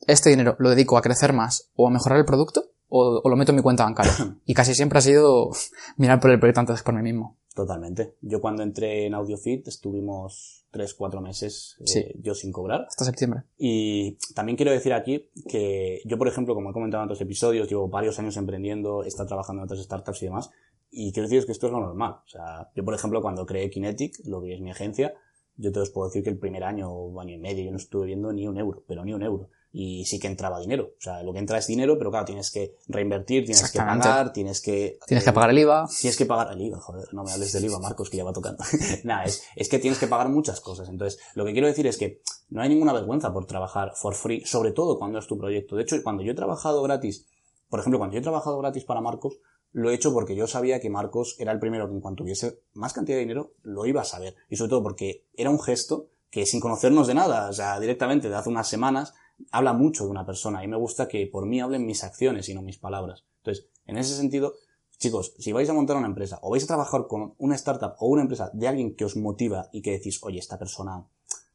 este 0.06 0.28
dinero 0.28 0.56
lo 0.58 0.68
dedico 0.68 0.98
a 0.98 1.00
crecer 1.00 1.32
más 1.32 1.70
o 1.74 1.88
a 1.88 1.90
mejorar 1.90 2.18
el 2.18 2.26
producto 2.26 2.66
o, 2.88 3.22
o 3.24 3.28
lo 3.30 3.34
meto 3.34 3.52
en 3.52 3.56
mi 3.56 3.62
cuenta 3.62 3.84
bancaria. 3.84 4.12
y 4.44 4.52
casi 4.52 4.74
siempre 4.74 4.98
ha 4.98 5.00
sido 5.00 5.52
mirar 5.96 6.20
por 6.20 6.30
el 6.30 6.38
proyecto 6.38 6.60
antes 6.60 6.82
que 6.82 6.84
por 6.84 6.94
mí 6.94 7.02
mismo. 7.02 7.38
Totalmente. 7.54 8.16
Yo 8.20 8.42
cuando 8.42 8.62
entré 8.62 9.06
en 9.06 9.14
AudioFit 9.14 9.66
estuvimos 9.68 10.64
tres, 10.70 10.92
cuatro 10.92 11.20
meses 11.20 11.76
eh, 11.94 12.14
yo 12.20 12.34
sin 12.34 12.50
cobrar. 12.50 12.84
Hasta 12.88 13.04
septiembre. 13.04 13.44
Y 13.56 14.18
también 14.34 14.56
quiero 14.56 14.72
decir 14.72 14.92
aquí 14.92 15.30
que 15.48 16.02
yo, 16.04 16.18
por 16.18 16.26
ejemplo, 16.26 16.54
como 16.54 16.70
he 16.70 16.72
comentado 16.72 17.04
en 17.04 17.06
otros 17.06 17.20
episodios, 17.20 17.68
llevo 17.68 17.88
varios 17.88 18.18
años 18.18 18.36
emprendiendo, 18.36 19.04
he 19.04 19.08
estado 19.08 19.28
trabajando 19.28 19.62
en 19.62 19.64
otras 19.64 19.82
startups 19.82 20.22
y 20.22 20.26
demás. 20.26 20.50
Y 20.96 21.12
quiero 21.12 21.26
deciros 21.26 21.44
que 21.44 21.52
esto 21.52 21.66
es 21.66 21.72
lo 21.72 21.80
normal. 21.80 22.18
O 22.24 22.28
sea, 22.28 22.70
yo, 22.74 22.84
por 22.84 22.94
ejemplo, 22.94 23.20
cuando 23.20 23.44
creé 23.44 23.68
Kinetic, 23.68 24.20
lo 24.26 24.40
que 24.40 24.54
es 24.54 24.60
mi 24.60 24.70
agencia, 24.70 25.12
yo 25.56 25.72
te 25.72 25.80
os 25.80 25.90
puedo 25.90 26.08
decir 26.08 26.22
que 26.22 26.30
el 26.30 26.38
primer 26.38 26.62
año 26.62 26.88
o 26.88 27.20
año 27.20 27.34
y 27.34 27.38
medio 27.38 27.64
yo 27.64 27.70
no 27.72 27.76
estuve 27.76 28.06
viendo 28.06 28.32
ni 28.32 28.46
un 28.46 28.58
euro, 28.58 28.84
pero 28.86 29.04
ni 29.04 29.12
un 29.12 29.22
euro. 29.22 29.50
Y 29.72 30.04
sí 30.04 30.20
que 30.20 30.28
entraba 30.28 30.60
dinero. 30.60 30.92
O 30.96 31.00
sea, 31.00 31.24
lo 31.24 31.32
que 31.32 31.40
entra 31.40 31.58
es 31.58 31.66
dinero, 31.66 31.98
pero 31.98 32.10
claro, 32.10 32.24
tienes 32.24 32.52
que 32.52 32.76
reinvertir, 32.86 33.44
tienes 33.44 33.72
que 33.72 33.78
pagar, 33.78 34.32
tienes 34.32 34.60
que... 34.60 34.98
Tienes 35.04 35.24
que 35.24 35.30
eh, 35.30 35.32
pagar 35.32 35.50
el 35.50 35.58
IVA. 35.58 35.88
Tienes 36.00 36.16
que 36.16 36.26
pagar 36.26 36.52
el 36.52 36.60
IVA, 36.60 36.80
joder, 36.80 37.12
no 37.12 37.24
me 37.24 37.32
hables 37.32 37.52
del 37.52 37.64
IVA, 37.64 37.80
Marcos, 37.80 38.08
que 38.08 38.18
ya 38.18 38.24
va 38.24 38.32
tocando. 38.32 38.62
Nada, 39.02 39.24
es, 39.24 39.42
es 39.56 39.68
que 39.68 39.80
tienes 39.80 39.98
que 39.98 40.06
pagar 40.06 40.28
muchas 40.28 40.60
cosas. 40.60 40.88
Entonces, 40.88 41.20
lo 41.34 41.44
que 41.44 41.52
quiero 41.52 41.66
decir 41.66 41.88
es 41.88 41.96
que 41.96 42.20
no 42.50 42.62
hay 42.62 42.68
ninguna 42.68 42.92
vergüenza 42.92 43.32
por 43.32 43.46
trabajar 43.46 43.92
for 43.96 44.14
free, 44.14 44.44
sobre 44.44 44.70
todo 44.70 44.96
cuando 44.96 45.18
es 45.18 45.26
tu 45.26 45.36
proyecto. 45.36 45.74
De 45.74 45.82
hecho, 45.82 46.00
cuando 46.04 46.22
yo 46.22 46.30
he 46.30 46.36
trabajado 46.36 46.80
gratis, 46.82 47.26
por 47.68 47.80
ejemplo, 47.80 47.98
cuando 47.98 48.14
yo 48.14 48.20
he 48.20 48.22
trabajado 48.22 48.58
gratis 48.58 48.84
para 48.84 49.00
Marcos, 49.00 49.40
lo 49.74 49.90
he 49.90 49.94
hecho 49.94 50.12
porque 50.12 50.36
yo 50.36 50.46
sabía 50.46 50.80
que 50.80 50.88
Marcos 50.88 51.34
era 51.40 51.50
el 51.50 51.58
primero 51.58 51.88
que 51.88 51.94
en 51.94 52.00
cuanto 52.00 52.22
tuviese 52.22 52.60
más 52.74 52.92
cantidad 52.92 53.16
de 53.16 53.22
dinero, 53.22 53.54
lo 53.64 53.84
iba 53.86 54.02
a 54.02 54.04
saber. 54.04 54.36
Y 54.48 54.56
sobre 54.56 54.70
todo 54.70 54.84
porque 54.84 55.26
era 55.34 55.50
un 55.50 55.60
gesto 55.60 56.10
que 56.30 56.46
sin 56.46 56.60
conocernos 56.60 57.08
de 57.08 57.14
nada, 57.14 57.50
o 57.50 57.52
sea, 57.52 57.80
directamente 57.80 58.28
de 58.28 58.36
hace 58.36 58.48
unas 58.48 58.68
semanas, 58.68 59.14
habla 59.50 59.72
mucho 59.72 60.04
de 60.04 60.10
una 60.10 60.24
persona 60.24 60.62
y 60.62 60.68
me 60.68 60.76
gusta 60.76 61.08
que 61.08 61.26
por 61.26 61.46
mí 61.46 61.60
hablen 61.60 61.86
mis 61.86 62.04
acciones 62.04 62.48
y 62.48 62.54
no 62.54 62.62
mis 62.62 62.78
palabras. 62.78 63.24
Entonces, 63.38 63.66
en 63.86 63.98
ese 63.98 64.14
sentido, 64.14 64.54
chicos, 64.96 65.34
si 65.40 65.50
vais 65.50 65.68
a 65.68 65.74
montar 65.74 65.96
una 65.96 66.06
empresa 66.06 66.38
o 66.42 66.52
vais 66.52 66.62
a 66.62 66.68
trabajar 66.68 67.08
con 67.08 67.34
una 67.38 67.56
startup 67.56 67.94
o 67.98 68.06
una 68.06 68.22
empresa 68.22 68.50
de 68.54 68.68
alguien 68.68 68.94
que 68.94 69.04
os 69.04 69.16
motiva 69.16 69.70
y 69.72 69.82
que 69.82 69.90
decís, 69.90 70.20
oye, 70.22 70.38
esta 70.38 70.56
persona 70.56 71.04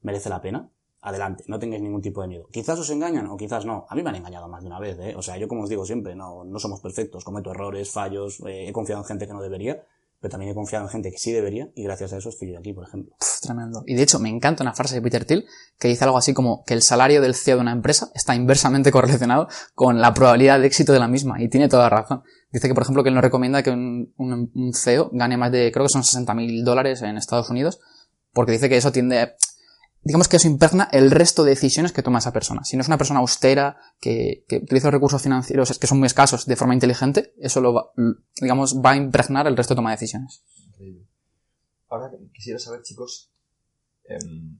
merece 0.02 0.28
la 0.28 0.42
pena, 0.42 0.70
adelante, 1.02 1.44
no 1.48 1.60
tengáis 1.60 1.82
ningún 1.82 2.02
tipo 2.02 2.22
de 2.22 2.28
miedo. 2.28 2.48
Quizás 2.52 2.78
os 2.80 2.90
engañan 2.90 3.28
o 3.28 3.38
quizás 3.38 3.66
no. 3.66 3.86
A 3.90 3.96
mí 3.96 4.04
me 4.04 4.10
han 4.10 4.16
engañado 4.18 4.48
más 4.50 4.62
de 4.62 4.68
una 4.68 4.80
vez, 4.80 4.98
¿eh? 5.00 5.16
O 5.16 5.22
sea, 5.22 5.38
yo 5.38 5.48
como 5.48 5.64
os 5.64 5.70
digo 5.70 5.86
siempre, 5.86 6.16
no, 6.16 6.44
no 6.44 6.60
somos 6.60 6.82
perfectos, 6.82 7.24
cometo 7.24 7.52
errores, 7.52 7.90
fallos, 7.92 8.40
eh, 8.48 8.68
he 8.68 8.74
confiado 8.74 9.02
en 9.02 9.08
gente 9.08 9.26
que 9.28 9.34
no 9.34 9.42
debería, 9.42 9.82
pero 10.22 10.32
también 10.32 10.52
he 10.52 10.56
confiado 10.56 10.84
en 10.86 10.90
gente 10.92 11.12
que 11.12 11.18
sí 11.18 11.32
debería 11.32 11.70
y 11.76 11.84
gracias 11.84 12.12
a 12.12 12.18
eso 12.18 12.28
estoy 12.28 12.54
aquí, 12.54 12.74
por 12.74 12.86
ejemplo. 12.86 13.16
Pff, 13.18 13.40
tremendo. 13.42 13.84
Y 13.86 13.96
de 13.96 14.04
hecho, 14.04 14.20
me 14.20 14.28
encanta 14.28 14.64
una 14.64 14.74
frase 14.74 14.96
de 14.96 15.02
Peter 15.02 15.24
Thiel 15.24 15.46
que 15.80 15.88
dice 15.88 16.04
algo 16.04 16.18
así 16.18 16.34
como 16.34 16.64
que 16.66 16.74
el 16.74 16.82
salario 16.82 17.22
del 17.22 17.36
CEO 17.36 17.56
de 17.56 17.62
una 17.62 17.72
empresa 17.72 18.10
está 18.14 18.36
inversamente 18.36 18.92
correlacionado 18.92 19.48
con 19.76 20.02
la 20.02 20.14
probabilidad 20.14 20.60
de 20.60 20.68
éxito 20.68 20.92
de 20.92 21.00
la 21.00 21.08
misma. 21.08 21.42
Y 21.42 21.48
tiene 21.50 21.70
toda 21.70 21.88
razón. 21.90 22.24
Dice 22.52 22.68
que, 22.68 22.74
por 22.74 22.84
ejemplo, 22.84 23.04
que 23.04 23.10
él 23.10 23.16
no 23.16 23.22
recomienda 23.22 23.64
que 23.64 23.70
un, 23.70 24.14
un- 24.18 24.52
un 24.54 24.74
CEO 24.74 25.10
gane 25.14 25.38
más 25.38 25.52
de, 25.54 25.72
creo 25.72 25.86
que 25.86 25.94
son 25.94 26.04
60 26.04 26.34
mil 26.34 26.66
dólares 26.66 27.02
en 27.04 27.16
Estados 27.16 27.50
Unidos, 27.50 27.80
porque 28.34 28.52
dice 28.52 28.68
que 28.68 28.76
eso 28.76 28.92
tiende, 28.92 29.36
digamos 30.10 30.28
que 30.28 30.38
eso 30.38 30.48
impregna 30.48 30.90
el 30.92 31.12
resto 31.12 31.44
de 31.44 31.52
decisiones 31.52 31.92
que 31.92 32.02
toma 32.02 32.18
esa 32.18 32.34
persona. 32.34 32.64
Si 32.64 32.76
no 32.76 32.82
es 32.82 32.88
una 32.88 32.98
persona 32.98 33.20
austera, 33.20 33.78
que, 34.02 34.44
utiliza 34.50 34.90
recursos 34.90 35.22
financieros 35.22 35.78
que 35.78 35.86
son 35.86 36.00
muy 36.00 36.08
escasos 36.08 36.48
de 36.48 36.56
forma 36.56 36.74
inteligente, 36.74 37.32
eso 37.38 37.62
lo 37.62 37.76
va, 37.76 37.92
digamos, 38.42 38.82
va 38.84 38.94
a 38.94 38.96
impregnar 38.96 39.46
el 39.46 39.56
resto 39.56 39.76
de 39.76 39.76
toma 39.76 39.92
de 39.92 39.98
decisiones. 39.98 40.42
Ahora 41.90 42.10
quisiera 42.34 42.58
saber, 42.58 42.82
chicos, 42.82 43.30
em, 44.06 44.58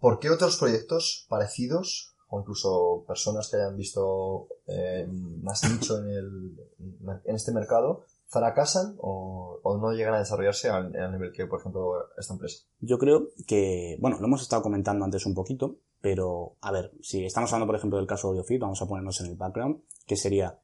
¿por 0.00 0.18
qué 0.18 0.28
otros 0.28 0.58
proyectos 0.58 1.24
parecidos, 1.30 2.14
o 2.28 2.40
incluso 2.40 3.06
personas 3.08 3.48
que 3.48 3.56
hayan 3.56 3.78
visto 3.78 4.48
em, 4.66 5.42
más 5.42 5.64
nicho 5.64 5.98
en, 5.98 6.10
el, 6.10 7.20
en 7.24 7.34
este 7.34 7.52
mercado, 7.52 8.04
fracasan 8.34 8.96
o, 8.98 9.58
o 9.62 9.78
no 9.78 9.92
llegan 9.92 10.12
a 10.14 10.18
desarrollarse 10.18 10.68
al, 10.68 10.94
al 10.94 11.12
nivel 11.12 11.32
que, 11.32 11.46
por 11.46 11.60
ejemplo, 11.60 11.92
esta 12.18 12.34
empresa? 12.34 12.64
Yo 12.80 12.98
creo 12.98 13.28
que, 13.46 13.96
bueno, 14.00 14.18
lo 14.20 14.26
hemos 14.26 14.42
estado 14.42 14.60
comentando 14.60 15.04
antes 15.06 15.24
un 15.24 15.34
poquito, 15.34 15.76
pero 16.02 16.56
a 16.60 16.70
ver, 16.70 16.92
si 17.00 17.24
estamos 17.24 17.50
hablando, 17.52 17.66
por 17.68 17.76
ejemplo, 17.76 17.96
del 17.98 18.06
caso 18.06 18.28
de 18.28 18.32
Audiofit, 18.40 18.60
vamos 18.60 18.82
a 18.82 18.86
ponernos 18.86 19.18
en 19.22 19.26
el 19.28 19.36
background, 19.36 19.80
que 20.06 20.16
sería, 20.16 20.58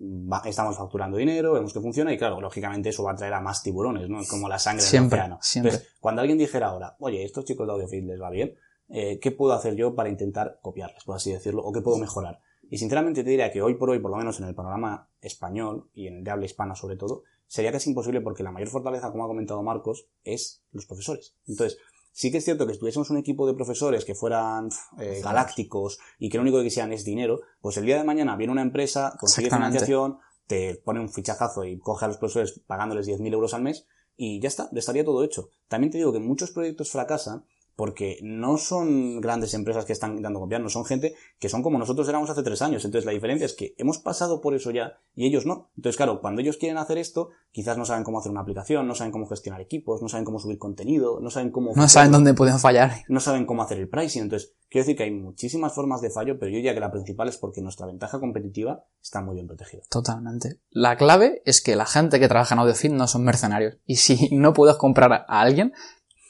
va- 0.00 0.42
estamos 0.46 0.76
facturando 0.76 1.18
dinero, 1.18 1.52
vemos 1.52 1.72
que 1.74 1.80
funciona 1.80 2.12
y 2.12 2.16
claro, 2.18 2.40
lógicamente 2.40 2.88
eso 2.88 3.02
va 3.02 3.12
a 3.12 3.16
traer 3.16 3.34
a 3.34 3.40
más 3.40 3.62
tiburones, 3.62 4.08
¿no? 4.08 4.20
Es 4.20 4.28
como 4.28 4.48
la 4.48 4.58
sangre 4.58 4.82
Siempre, 4.82 5.18
del 5.18 5.24
océano. 5.26 5.38
siempre. 5.42 5.72
Entonces, 5.72 5.96
cuando 6.00 6.22
alguien 6.22 6.38
dijera 6.38 6.68
ahora, 6.68 6.96
oye, 7.00 7.24
estos 7.24 7.44
chicos 7.44 7.66
de 7.66 7.72
Audiofit 7.74 8.04
les 8.04 8.20
va 8.20 8.30
bien, 8.30 8.54
eh, 8.88 9.18
¿qué 9.20 9.30
puedo 9.30 9.52
hacer 9.52 9.74
yo 9.76 9.94
para 9.94 10.08
intentar 10.08 10.58
copiarles, 10.62 11.04
por 11.04 11.16
así 11.16 11.30
decirlo, 11.32 11.62
o 11.62 11.72
qué 11.72 11.80
puedo 11.82 11.98
mejorar? 11.98 12.40
Y 12.70 12.78
sinceramente 12.78 13.24
te 13.24 13.30
diría 13.30 13.50
que 13.50 13.60
hoy 13.60 13.74
por 13.74 13.90
hoy, 13.90 13.98
por 13.98 14.12
lo 14.12 14.16
menos 14.16 14.38
en 14.38 14.46
el 14.46 14.54
panorama 14.54 15.08
español 15.20 15.90
y 15.92 16.06
en 16.06 16.18
el 16.18 16.24
de 16.24 16.30
habla 16.30 16.46
hispana 16.46 16.76
sobre 16.76 16.96
todo, 16.96 17.24
sería 17.48 17.72
casi 17.72 17.90
imposible 17.90 18.20
porque 18.20 18.44
la 18.44 18.52
mayor 18.52 18.68
fortaleza, 18.68 19.10
como 19.10 19.24
ha 19.24 19.26
comentado 19.26 19.60
Marcos, 19.62 20.06
es 20.22 20.62
los 20.70 20.86
profesores. 20.86 21.34
Entonces, 21.48 21.78
sí 22.12 22.30
que 22.30 22.38
es 22.38 22.44
cierto 22.44 22.68
que 22.68 22.74
si 22.74 22.78
tuviésemos 22.78 23.10
un 23.10 23.16
equipo 23.16 23.44
de 23.44 23.54
profesores 23.54 24.04
que 24.04 24.14
fueran 24.14 24.68
eh, 25.00 25.20
galácticos 25.22 25.98
y 26.20 26.28
que 26.28 26.38
lo 26.38 26.42
único 26.42 26.58
que 26.58 26.64
quisieran 26.64 26.92
es 26.92 27.04
dinero, 27.04 27.40
pues 27.60 27.76
el 27.76 27.86
día 27.86 27.98
de 27.98 28.04
mañana 28.04 28.36
viene 28.36 28.52
una 28.52 28.62
empresa, 28.62 29.16
consigue 29.18 29.50
financiación, 29.50 30.18
te 30.46 30.76
pone 30.76 31.00
un 31.00 31.08
fichajazo 31.08 31.64
y 31.64 31.76
coge 31.78 32.04
a 32.04 32.08
los 32.08 32.18
profesores 32.18 32.60
pagándoles 32.68 33.08
10.000 33.08 33.32
euros 33.32 33.52
al 33.52 33.62
mes 33.62 33.88
y 34.16 34.40
ya 34.40 34.48
está, 34.48 34.70
estaría 34.72 35.04
todo 35.04 35.24
hecho. 35.24 35.48
También 35.66 35.90
te 35.90 35.98
digo 35.98 36.12
que 36.12 36.20
muchos 36.20 36.52
proyectos 36.52 36.90
fracasan 36.90 37.44
porque 37.80 38.18
no 38.20 38.58
son 38.58 39.22
grandes 39.22 39.54
empresas 39.54 39.86
que 39.86 39.94
están 39.94 40.22
copiar, 40.34 40.60
no 40.60 40.68
son 40.68 40.84
gente 40.84 41.14
que 41.38 41.48
son 41.48 41.62
como 41.62 41.78
nosotros 41.78 42.06
éramos 42.10 42.28
hace 42.28 42.42
tres 42.42 42.60
años. 42.60 42.84
Entonces 42.84 43.06
la 43.06 43.12
diferencia 43.12 43.46
es 43.46 43.54
que 43.54 43.74
hemos 43.78 43.96
pasado 43.96 44.42
por 44.42 44.54
eso 44.54 44.70
ya 44.70 44.98
y 45.14 45.26
ellos 45.26 45.46
no. 45.46 45.70
Entonces 45.78 45.96
claro, 45.96 46.20
cuando 46.20 46.42
ellos 46.42 46.58
quieren 46.58 46.76
hacer 46.76 46.98
esto, 46.98 47.30
quizás 47.50 47.78
no 47.78 47.86
saben 47.86 48.04
cómo 48.04 48.18
hacer 48.18 48.32
una 48.32 48.42
aplicación, 48.42 48.86
no 48.86 48.94
saben 48.94 49.12
cómo 49.12 49.24
gestionar 49.24 49.62
equipos, 49.62 50.02
no 50.02 50.10
saben 50.10 50.26
cómo 50.26 50.38
subir 50.38 50.58
contenido, 50.58 51.20
no 51.22 51.30
saben 51.30 51.50
cómo... 51.50 51.72
No 51.74 51.88
saben 51.88 52.12
dónde 52.12 52.34
pueden 52.34 52.58
fallar. 52.58 52.92
No 53.08 53.18
saben 53.18 53.46
cómo 53.46 53.62
hacer 53.62 53.78
el 53.78 53.88
pricing. 53.88 54.24
Entonces, 54.24 54.52
quiero 54.68 54.84
decir 54.84 54.98
que 54.98 55.04
hay 55.04 55.12
muchísimas 55.12 55.72
formas 55.72 56.02
de 56.02 56.10
fallo, 56.10 56.38
pero 56.38 56.50
yo 56.50 56.56
diría 56.56 56.74
que 56.74 56.80
la 56.80 56.92
principal 56.92 57.30
es 57.30 57.38
porque 57.38 57.62
nuestra 57.62 57.86
ventaja 57.86 58.20
competitiva 58.20 58.84
está 59.00 59.22
muy 59.22 59.36
bien 59.36 59.46
protegida. 59.46 59.84
Totalmente. 59.88 60.60
La 60.68 60.98
clave 60.98 61.40
es 61.46 61.62
que 61.62 61.76
la 61.76 61.86
gente 61.86 62.20
que 62.20 62.28
trabaja 62.28 62.54
en 62.54 62.58
AudioFit 62.58 62.92
no 62.92 63.06
son 63.06 63.24
mercenarios. 63.24 63.78
Y 63.86 63.96
si 63.96 64.28
no 64.36 64.52
puedes 64.52 64.76
comprar 64.76 65.10
a 65.26 65.40
alguien, 65.40 65.72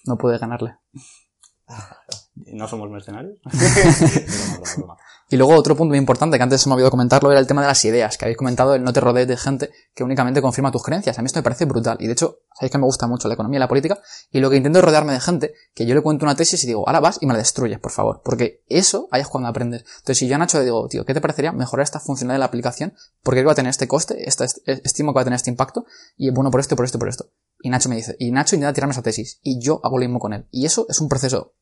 no 0.04 0.16
puedes 0.16 0.40
ganarle. 0.40 0.76
¿No 2.52 2.68
somos 2.68 2.90
mercenarios? 2.90 3.38
y 5.30 5.36
luego 5.36 5.54
otro 5.54 5.76
punto 5.76 5.90
muy 5.90 5.98
importante 5.98 6.36
que 6.36 6.42
antes 6.42 6.60
se 6.60 6.68
me 6.68 6.72
ha 6.72 6.74
olvidado 6.76 6.90
comentarlo 6.90 7.30
era 7.30 7.40
el 7.40 7.46
tema 7.46 7.60
de 7.60 7.68
las 7.68 7.84
ideas, 7.84 8.16
que 8.16 8.24
habéis 8.24 8.38
comentado, 8.38 8.74
el 8.74 8.82
no 8.82 8.92
te 8.92 9.00
rodees 9.00 9.28
de 9.28 9.36
gente 9.36 9.70
que 9.94 10.02
únicamente 10.02 10.40
confirma 10.40 10.70
tus 10.70 10.82
creencias. 10.82 11.18
A 11.18 11.22
mí 11.22 11.26
esto 11.26 11.38
me 11.38 11.42
parece 11.42 11.64
brutal. 11.66 11.98
Y 12.00 12.06
de 12.06 12.12
hecho, 12.14 12.40
sabéis 12.54 12.72
que 12.72 12.78
me 12.78 12.84
gusta 12.84 13.06
mucho 13.06 13.28
la 13.28 13.34
economía 13.34 13.58
y 13.58 13.60
la 13.60 13.68
política, 13.68 14.00
y 14.30 14.40
lo 14.40 14.50
que 14.50 14.56
intento 14.56 14.78
es 14.78 14.84
rodearme 14.84 15.12
de 15.12 15.20
gente 15.20 15.54
que 15.74 15.86
yo 15.86 15.94
le 15.94 16.02
cuento 16.02 16.24
una 16.24 16.34
tesis 16.34 16.62
y 16.64 16.66
digo, 16.66 16.86
ahora 16.86 17.00
vas 17.00 17.18
y 17.20 17.26
me 17.26 17.32
la 17.32 17.38
destruyes, 17.38 17.78
por 17.78 17.92
favor. 17.92 18.22
Porque 18.24 18.64
eso 18.68 19.08
ahí 19.10 19.20
es 19.20 19.28
cuando 19.28 19.48
aprendes. 19.48 19.82
Entonces, 19.82 20.18
si 20.18 20.28
yo 20.28 20.36
a 20.36 20.38
Nacho 20.38 20.58
le 20.58 20.64
digo, 20.64 20.86
tío, 20.88 21.04
¿qué 21.04 21.14
te 21.14 21.20
parecería 21.20 21.52
mejorar 21.52 21.84
esta 21.84 22.00
funcionalidad 22.00 22.36
de 22.36 22.40
la 22.40 22.46
aplicación? 22.46 22.94
Porque 23.22 23.40
creo 23.40 23.44
que 23.44 23.46
va 23.46 23.52
a 23.52 23.56
tener 23.56 23.70
este 23.70 23.86
coste, 23.86 24.28
esta, 24.28 24.46
estimo 24.64 25.12
que 25.12 25.16
va 25.16 25.20
a 25.22 25.24
tener 25.24 25.36
este 25.36 25.50
impacto, 25.50 25.84
y 26.16 26.28
es 26.28 26.34
bueno 26.34 26.50
por 26.50 26.60
esto, 26.60 26.74
por 26.76 26.84
esto, 26.84 26.98
por 26.98 27.08
esto. 27.08 27.26
Y 27.62 27.68
Nacho 27.68 27.88
me 27.88 27.96
dice, 27.96 28.16
y 28.18 28.30
Nacho 28.32 28.56
intenta 28.56 28.72
tirarme 28.72 28.92
esa 28.92 29.02
tesis, 29.02 29.38
y 29.42 29.60
yo 29.60 29.80
hago 29.84 29.98
lo 29.98 30.04
mismo 30.04 30.18
con 30.18 30.32
él. 30.32 30.46
Y 30.50 30.64
eso 30.64 30.86
es 30.88 31.00
un 31.00 31.08
proceso 31.08 31.54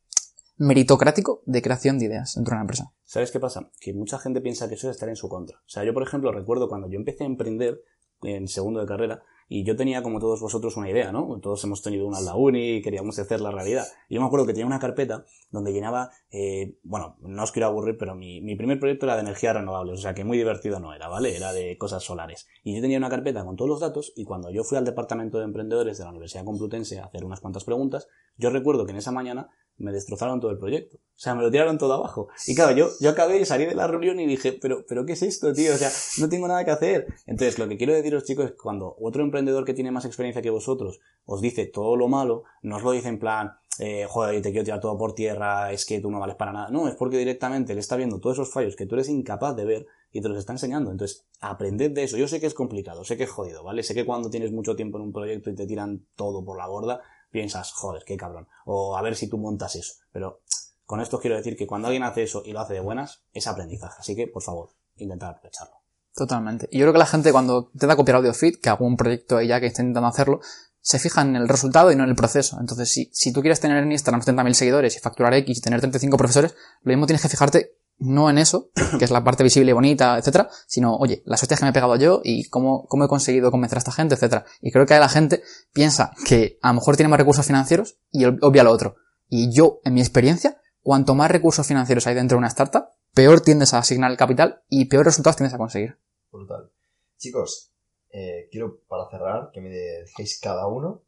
meritocrático 0.58 1.42
de 1.46 1.62
creación 1.62 1.98
de 1.98 2.06
ideas 2.06 2.34
dentro 2.34 2.52
de 2.52 2.56
una 2.56 2.62
empresa. 2.62 2.92
¿Sabes 3.04 3.30
qué 3.30 3.40
pasa? 3.40 3.70
Que 3.80 3.94
mucha 3.94 4.18
gente 4.18 4.40
piensa 4.40 4.68
que 4.68 4.74
eso 4.74 4.90
es 4.90 4.96
estar 4.96 5.08
en 5.08 5.16
su 5.16 5.28
contra. 5.28 5.58
O 5.58 5.68
sea, 5.68 5.84
yo, 5.84 5.94
por 5.94 6.02
ejemplo, 6.02 6.32
recuerdo 6.32 6.68
cuando 6.68 6.88
yo 6.88 6.98
empecé 6.98 7.24
a 7.24 7.28
emprender 7.28 7.82
en 8.22 8.48
segundo 8.48 8.80
de 8.80 8.86
carrera, 8.86 9.22
y 9.50 9.64
yo 9.64 9.76
tenía, 9.76 10.02
como 10.02 10.20
todos 10.20 10.40
vosotros, 10.40 10.76
una 10.76 10.90
idea, 10.90 11.10
¿no? 11.10 11.40
Todos 11.40 11.64
hemos 11.64 11.80
tenido 11.82 12.06
una 12.06 12.18
en 12.18 12.26
la 12.26 12.34
uni 12.34 12.76
y 12.76 12.82
queríamos 12.82 13.18
hacer 13.18 13.40
la 13.40 13.50
realidad. 13.50 13.86
Y 14.08 14.14
yo 14.14 14.20
me 14.20 14.26
acuerdo 14.26 14.46
que 14.46 14.52
tenía 14.52 14.66
una 14.66 14.78
carpeta 14.78 15.24
donde 15.50 15.72
llenaba, 15.72 16.10
eh, 16.30 16.76
bueno, 16.82 17.16
no 17.20 17.42
os 17.42 17.50
quiero 17.50 17.68
aburrir, 17.68 17.96
pero 17.96 18.14
mi, 18.14 18.42
mi 18.42 18.56
primer 18.56 18.78
proyecto 18.78 19.06
era 19.06 19.14
de 19.14 19.22
energías 19.22 19.54
renovables, 19.56 20.00
o 20.00 20.02
sea 20.02 20.12
que 20.12 20.22
muy 20.22 20.36
divertido 20.36 20.80
no 20.80 20.92
era, 20.92 21.08
¿vale? 21.08 21.34
Era 21.34 21.54
de 21.54 21.78
cosas 21.78 22.02
solares. 22.02 22.46
Y 22.62 22.76
yo 22.76 22.82
tenía 22.82 22.98
una 22.98 23.08
carpeta 23.08 23.42
con 23.42 23.56
todos 23.56 23.70
los 23.70 23.80
datos 23.80 24.12
y 24.16 24.24
cuando 24.24 24.50
yo 24.50 24.64
fui 24.64 24.76
al 24.76 24.84
departamento 24.84 25.38
de 25.38 25.44
emprendedores 25.44 25.96
de 25.96 26.04
la 26.04 26.10
Universidad 26.10 26.44
Complutense 26.44 26.98
a 26.98 27.06
hacer 27.06 27.24
unas 27.24 27.40
cuantas 27.40 27.64
preguntas, 27.64 28.06
yo 28.36 28.50
recuerdo 28.50 28.84
que 28.84 28.92
en 28.92 28.98
esa 28.98 29.12
mañana 29.12 29.48
me 29.78 29.92
destrozaron 29.92 30.40
todo 30.40 30.50
el 30.50 30.58
proyecto. 30.58 30.96
O 30.96 31.20
sea, 31.20 31.34
me 31.34 31.42
lo 31.42 31.50
tiraron 31.50 31.78
todo 31.78 31.94
abajo. 31.94 32.28
Y 32.46 32.54
claro, 32.54 32.76
yo, 32.76 32.90
yo 33.00 33.10
acabé 33.10 33.40
y 33.40 33.44
salí 33.44 33.66
de 33.66 33.74
la 33.74 33.86
reunión 33.86 34.20
y 34.20 34.26
dije, 34.26 34.52
pero, 34.52 34.84
pero 34.86 35.04
¿qué 35.04 35.14
es 35.14 35.22
esto, 35.22 35.52
tío? 35.52 35.74
O 35.74 35.76
sea, 35.76 35.90
no 36.18 36.28
tengo 36.28 36.46
nada 36.46 36.64
que 36.64 36.70
hacer. 36.70 37.06
Entonces, 37.26 37.58
lo 37.58 37.68
que 37.68 37.76
quiero 37.76 37.92
deciros, 37.92 38.24
chicos, 38.24 38.46
es 38.46 38.50
que 38.52 38.58
cuando 38.58 38.96
otro 39.00 39.22
emprendedor 39.22 39.64
que 39.64 39.74
tiene 39.74 39.90
más 39.90 40.04
experiencia 40.04 40.42
que 40.42 40.50
vosotros 40.50 41.00
os 41.24 41.40
dice 41.40 41.66
todo 41.66 41.96
lo 41.96 42.08
malo, 42.08 42.44
no 42.62 42.76
os 42.76 42.82
lo 42.82 42.92
dice 42.92 43.08
en 43.08 43.18
plan, 43.18 43.52
eh, 43.80 44.06
joder, 44.08 44.42
te 44.42 44.50
quiero 44.50 44.64
tirar 44.64 44.80
todo 44.80 44.98
por 44.98 45.14
tierra, 45.14 45.72
es 45.72 45.86
que 45.86 46.00
tú 46.00 46.10
no 46.10 46.18
vales 46.18 46.36
para 46.36 46.52
nada. 46.52 46.70
No, 46.70 46.88
es 46.88 46.94
porque 46.94 47.18
directamente 47.18 47.74
le 47.74 47.80
está 47.80 47.96
viendo 47.96 48.20
todos 48.20 48.36
esos 48.36 48.52
fallos 48.52 48.76
que 48.76 48.86
tú 48.86 48.94
eres 48.96 49.08
incapaz 49.08 49.54
de 49.56 49.64
ver 49.64 49.86
y 50.12 50.20
te 50.20 50.28
los 50.28 50.38
está 50.38 50.52
enseñando. 50.52 50.90
Entonces, 50.90 51.26
aprended 51.40 51.92
de 51.92 52.04
eso. 52.04 52.16
Yo 52.16 52.28
sé 52.28 52.40
que 52.40 52.46
es 52.46 52.54
complicado, 52.54 53.04
sé 53.04 53.16
que 53.16 53.24
es 53.24 53.30
jodido, 53.30 53.62
¿vale? 53.62 53.82
Sé 53.82 53.94
que 53.94 54.04
cuando 54.04 54.30
tienes 54.30 54.52
mucho 54.52 54.74
tiempo 54.74 54.98
en 54.98 55.04
un 55.04 55.12
proyecto 55.12 55.50
y 55.50 55.54
te 55.54 55.66
tiran 55.66 56.06
todo 56.16 56.44
por 56.44 56.58
la 56.58 56.66
borda, 56.66 57.02
piensas, 57.30 57.72
joder, 57.72 58.02
qué 58.06 58.16
cabrón. 58.16 58.48
O 58.64 58.96
a 58.96 59.02
ver 59.02 59.16
si 59.16 59.28
tú 59.28 59.38
montas 59.38 59.74
eso. 59.76 59.94
Pero 60.12 60.40
con 60.84 61.00
esto 61.00 61.20
quiero 61.20 61.36
decir 61.36 61.56
que 61.56 61.66
cuando 61.66 61.88
alguien 61.88 62.02
hace 62.02 62.22
eso 62.22 62.42
y 62.44 62.52
lo 62.52 62.60
hace 62.60 62.74
de 62.74 62.80
buenas, 62.80 63.22
es 63.32 63.46
aprendizaje. 63.46 63.96
Así 63.98 64.16
que, 64.16 64.26
por 64.26 64.42
favor, 64.42 64.70
intentad 64.96 65.30
aprovecharlo. 65.30 65.74
Totalmente. 66.14 66.68
Y 66.70 66.78
yo 66.78 66.84
creo 66.84 66.94
que 66.94 66.98
la 66.98 67.06
gente 67.06 67.30
cuando 67.30 67.70
intenta 67.74 67.94
copiar 67.94 68.16
AudioFit, 68.16 68.60
que 68.60 68.74
un 68.80 68.96
proyecto 68.96 69.40
ya 69.40 69.60
que 69.60 69.66
está 69.66 69.82
intentando 69.82 70.08
hacerlo, 70.08 70.40
se 70.80 70.98
fija 70.98 71.22
en 71.22 71.36
el 71.36 71.48
resultado 71.48 71.92
y 71.92 71.96
no 71.96 72.04
en 72.04 72.10
el 72.10 72.16
proceso. 72.16 72.56
Entonces, 72.58 72.90
si, 72.90 73.10
si 73.12 73.32
tú 73.32 73.40
quieres 73.40 73.60
tener 73.60 73.82
en 73.82 73.92
Instagram 73.92 74.22
70.000 74.22 74.52
seguidores 74.54 74.96
y 74.96 75.00
facturar 75.00 75.34
X 75.34 75.58
y 75.58 75.60
tener 75.60 75.80
35 75.80 76.16
profesores, 76.16 76.56
lo 76.82 76.90
mismo 76.90 77.06
tienes 77.06 77.22
que 77.22 77.28
fijarte 77.28 77.77
no 77.98 78.30
en 78.30 78.38
eso, 78.38 78.70
que 78.98 79.04
es 79.04 79.10
la 79.10 79.24
parte 79.24 79.42
visible 79.42 79.70
y 79.70 79.74
bonita, 79.74 80.18
etcétera, 80.18 80.48
sino, 80.66 80.96
oye, 80.96 81.22
las 81.24 81.42
hostias 81.42 81.60
que 81.60 81.64
me 81.64 81.70
he 81.70 81.72
pegado 81.74 81.96
yo 81.96 82.20
y 82.24 82.48
cómo, 82.48 82.86
cómo 82.86 83.04
he 83.04 83.08
conseguido 83.08 83.50
convencer 83.50 83.78
a 83.78 83.80
esta 83.80 83.92
gente, 83.92 84.14
etcétera. 84.14 84.44
Y 84.60 84.70
creo 84.70 84.86
que 84.86 84.98
la 84.98 85.08
gente 85.08 85.42
piensa 85.72 86.12
que 86.26 86.58
a 86.62 86.68
lo 86.68 86.74
mejor 86.74 86.96
tiene 86.96 87.08
más 87.08 87.18
recursos 87.18 87.46
financieros 87.46 87.98
y 88.10 88.24
obvia 88.24 88.64
lo 88.64 88.70
otro. 88.70 88.96
Y 89.28 89.52
yo, 89.52 89.80
en 89.84 89.94
mi 89.94 90.00
experiencia, 90.00 90.60
cuanto 90.80 91.14
más 91.14 91.30
recursos 91.30 91.66
financieros 91.66 92.06
hay 92.06 92.14
dentro 92.14 92.36
de 92.36 92.40
una 92.40 92.48
startup, 92.48 92.86
peor 93.14 93.40
tiendes 93.40 93.74
a 93.74 93.78
asignar 93.78 94.10
el 94.10 94.16
capital 94.16 94.62
y 94.68 94.86
peor 94.86 95.04
resultados 95.04 95.36
tienes 95.36 95.54
a 95.54 95.58
conseguir. 95.58 95.98
Brutal. 96.30 96.70
Chicos, 97.18 97.72
eh, 98.10 98.48
quiero 98.50 98.80
para 98.88 99.10
cerrar 99.10 99.50
que 99.52 99.60
me 99.60 99.70
dejéis 99.70 100.40
cada 100.40 100.66
uno 100.66 101.02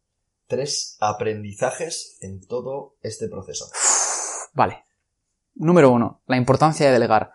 tres 0.51 0.97
aprendizajes 1.01 2.19
en 2.21 2.45
todo 2.47 2.97
este 3.03 3.29
proceso. 3.29 3.67
Vale. 4.53 4.85
Número 5.55 5.91
uno, 5.91 6.23
la 6.27 6.37
importancia 6.37 6.87
de 6.87 6.93
delegar. 6.93 7.33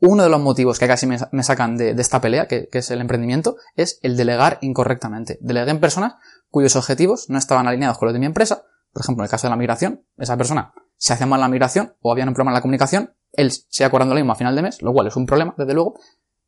Uno 0.00 0.22
de 0.22 0.28
los 0.28 0.40
motivos 0.40 0.78
que 0.78 0.86
casi 0.86 1.06
me, 1.06 1.42
sacan 1.42 1.76
de, 1.76 1.90
esta 1.92 2.20
pelea, 2.20 2.46
que, 2.46 2.68
es 2.70 2.90
el 2.90 3.00
emprendimiento, 3.00 3.56
es 3.76 3.98
el 4.02 4.16
delegar 4.16 4.58
incorrectamente. 4.60 5.38
Delegué 5.40 5.70
en 5.70 5.80
personas 5.80 6.14
cuyos 6.50 6.76
objetivos 6.76 7.30
no 7.30 7.38
estaban 7.38 7.66
alineados 7.66 7.98
con 7.98 8.06
los 8.06 8.12
de 8.12 8.20
mi 8.20 8.26
empresa. 8.26 8.64
Por 8.92 9.02
ejemplo, 9.02 9.22
en 9.22 9.26
el 9.26 9.30
caso 9.30 9.46
de 9.46 9.50
la 9.50 9.56
migración, 9.56 10.04
esa 10.18 10.36
persona 10.36 10.74
se 10.98 11.12
hace 11.12 11.26
mal 11.26 11.40
la 11.40 11.48
migración 11.48 11.94
o 12.00 12.12
había 12.12 12.24
un 12.24 12.34
problema 12.34 12.52
en 12.52 12.54
la 12.56 12.62
comunicación, 12.62 13.14
él 13.32 13.50
se 13.50 13.84
acordando 13.84 14.14
lo 14.14 14.20
mismo 14.20 14.32
a 14.32 14.36
final 14.36 14.56
de 14.56 14.62
mes, 14.62 14.82
lo 14.82 14.92
cual 14.92 15.06
es 15.06 15.16
un 15.16 15.26
problema, 15.26 15.54
desde 15.58 15.74
luego. 15.74 15.98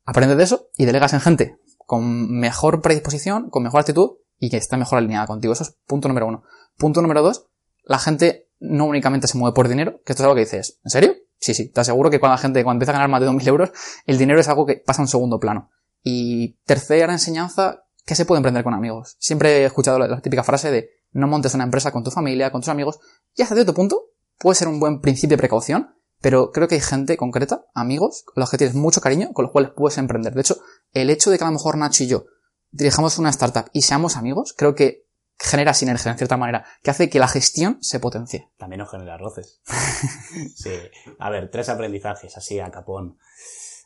Aprende 0.05 0.35
de 0.35 0.43
eso 0.43 0.69
y 0.75 0.85
delegas 0.85 1.13
en 1.13 1.21
gente 1.21 1.59
con 1.77 2.31
mejor 2.31 2.81
predisposición, 2.81 3.49
con 3.49 3.63
mejor 3.63 3.81
actitud 3.81 4.17
y 4.39 4.49
que 4.49 4.57
está 4.57 4.77
mejor 4.77 4.97
alineada 4.97 5.27
contigo. 5.27 5.53
Eso 5.53 5.63
es 5.63 5.77
punto 5.85 6.07
número 6.07 6.27
uno. 6.27 6.43
Punto 6.77 7.01
número 7.01 7.21
dos, 7.21 7.47
la 7.83 7.99
gente 7.99 8.48
no 8.59 8.85
únicamente 8.85 9.27
se 9.27 9.37
mueve 9.37 9.53
por 9.53 9.67
dinero, 9.67 10.01
que 10.05 10.13
esto 10.13 10.23
es 10.23 10.25
algo 10.25 10.35
que 10.35 10.41
dices, 10.41 10.79
¿en 10.83 10.91
serio? 10.91 11.15
Sí, 11.39 11.53
sí, 11.53 11.69
te 11.69 11.79
aseguro 11.79 12.09
que 12.09 12.19
cuando 12.19 12.35
la 12.35 12.41
gente, 12.41 12.63
cuando 12.63 12.77
empieza 12.77 12.91
a 12.91 12.93
ganar 12.93 13.09
más 13.09 13.21
de 13.21 13.27
2.000 13.27 13.47
euros, 13.47 13.71
el 14.05 14.17
dinero 14.17 14.39
es 14.39 14.47
algo 14.49 14.65
que 14.65 14.75
pasa 14.75 15.01
a 15.01 15.05
un 15.05 15.07
segundo 15.07 15.39
plano. 15.39 15.69
Y 16.03 16.57
tercera 16.65 17.11
enseñanza, 17.11 17.85
que 18.05 18.15
se 18.15 18.25
puede 18.25 18.39
emprender 18.39 18.63
con 18.63 18.73
amigos. 18.73 19.15
Siempre 19.19 19.61
he 19.61 19.65
escuchado 19.65 19.99
la, 19.99 20.19
típica 20.21 20.43
frase 20.43 20.71
de 20.71 20.89
no 21.11 21.27
montes 21.27 21.53
una 21.53 21.63
empresa 21.63 21.91
con 21.91 22.03
tu 22.03 22.11
familia, 22.11 22.51
con 22.51 22.61
tus 22.61 22.69
amigos, 22.69 22.99
y 23.35 23.41
hasta 23.41 23.55
cierto 23.55 23.73
punto 23.73 24.01
puede 24.37 24.55
ser 24.55 24.67
un 24.67 24.79
buen 24.79 24.99
principio 24.99 25.37
de 25.37 25.41
precaución, 25.41 25.95
pero 26.21 26.51
creo 26.51 26.67
que 26.67 26.75
hay 26.75 26.81
gente 26.81 27.15
concreta, 27.15 27.65
amigos, 27.73 28.23
con 28.25 28.41
los 28.41 28.51
que 28.51 28.57
tienes 28.57 28.75
mucho 28.75 28.99
cariño, 28.99 29.31
con 29.33 29.43
los 29.43 29.51
cuales 29.51 29.71
puedes 29.75 29.97
emprender. 29.97 30.33
De 30.33 30.41
hecho, 30.41 30.57
el 30.91 31.09
hecho 31.09 31.31
de 31.31 31.37
que 31.37 31.43
a 31.45 31.47
lo 31.47 31.53
mejor 31.53 31.77
Nacho 31.77 32.03
y 32.03 32.07
yo 32.07 32.25
dirijamos 32.71 33.17
una 33.17 33.29
startup 33.29 33.69
y 33.73 33.81
seamos 33.81 34.17
amigos, 34.17 34.53
creo 34.55 34.75
que 34.75 35.08
genera 35.39 35.73
sinergia 35.73 36.11
en 36.11 36.17
cierta 36.17 36.37
manera, 36.37 36.65
que 36.83 36.91
hace 36.91 37.09
que 37.09 37.19
la 37.19 37.27
gestión 37.27 37.77
se 37.81 37.99
potencie. 37.99 38.49
También 38.57 38.79
nos 38.79 38.91
genera 38.91 39.17
roces. 39.17 39.61
sí. 40.55 40.71
A 41.17 41.29
ver, 41.29 41.49
tres 41.49 41.69
aprendizajes, 41.69 42.35
así 42.35 42.59
a 42.59 42.69
capón. 42.69 43.17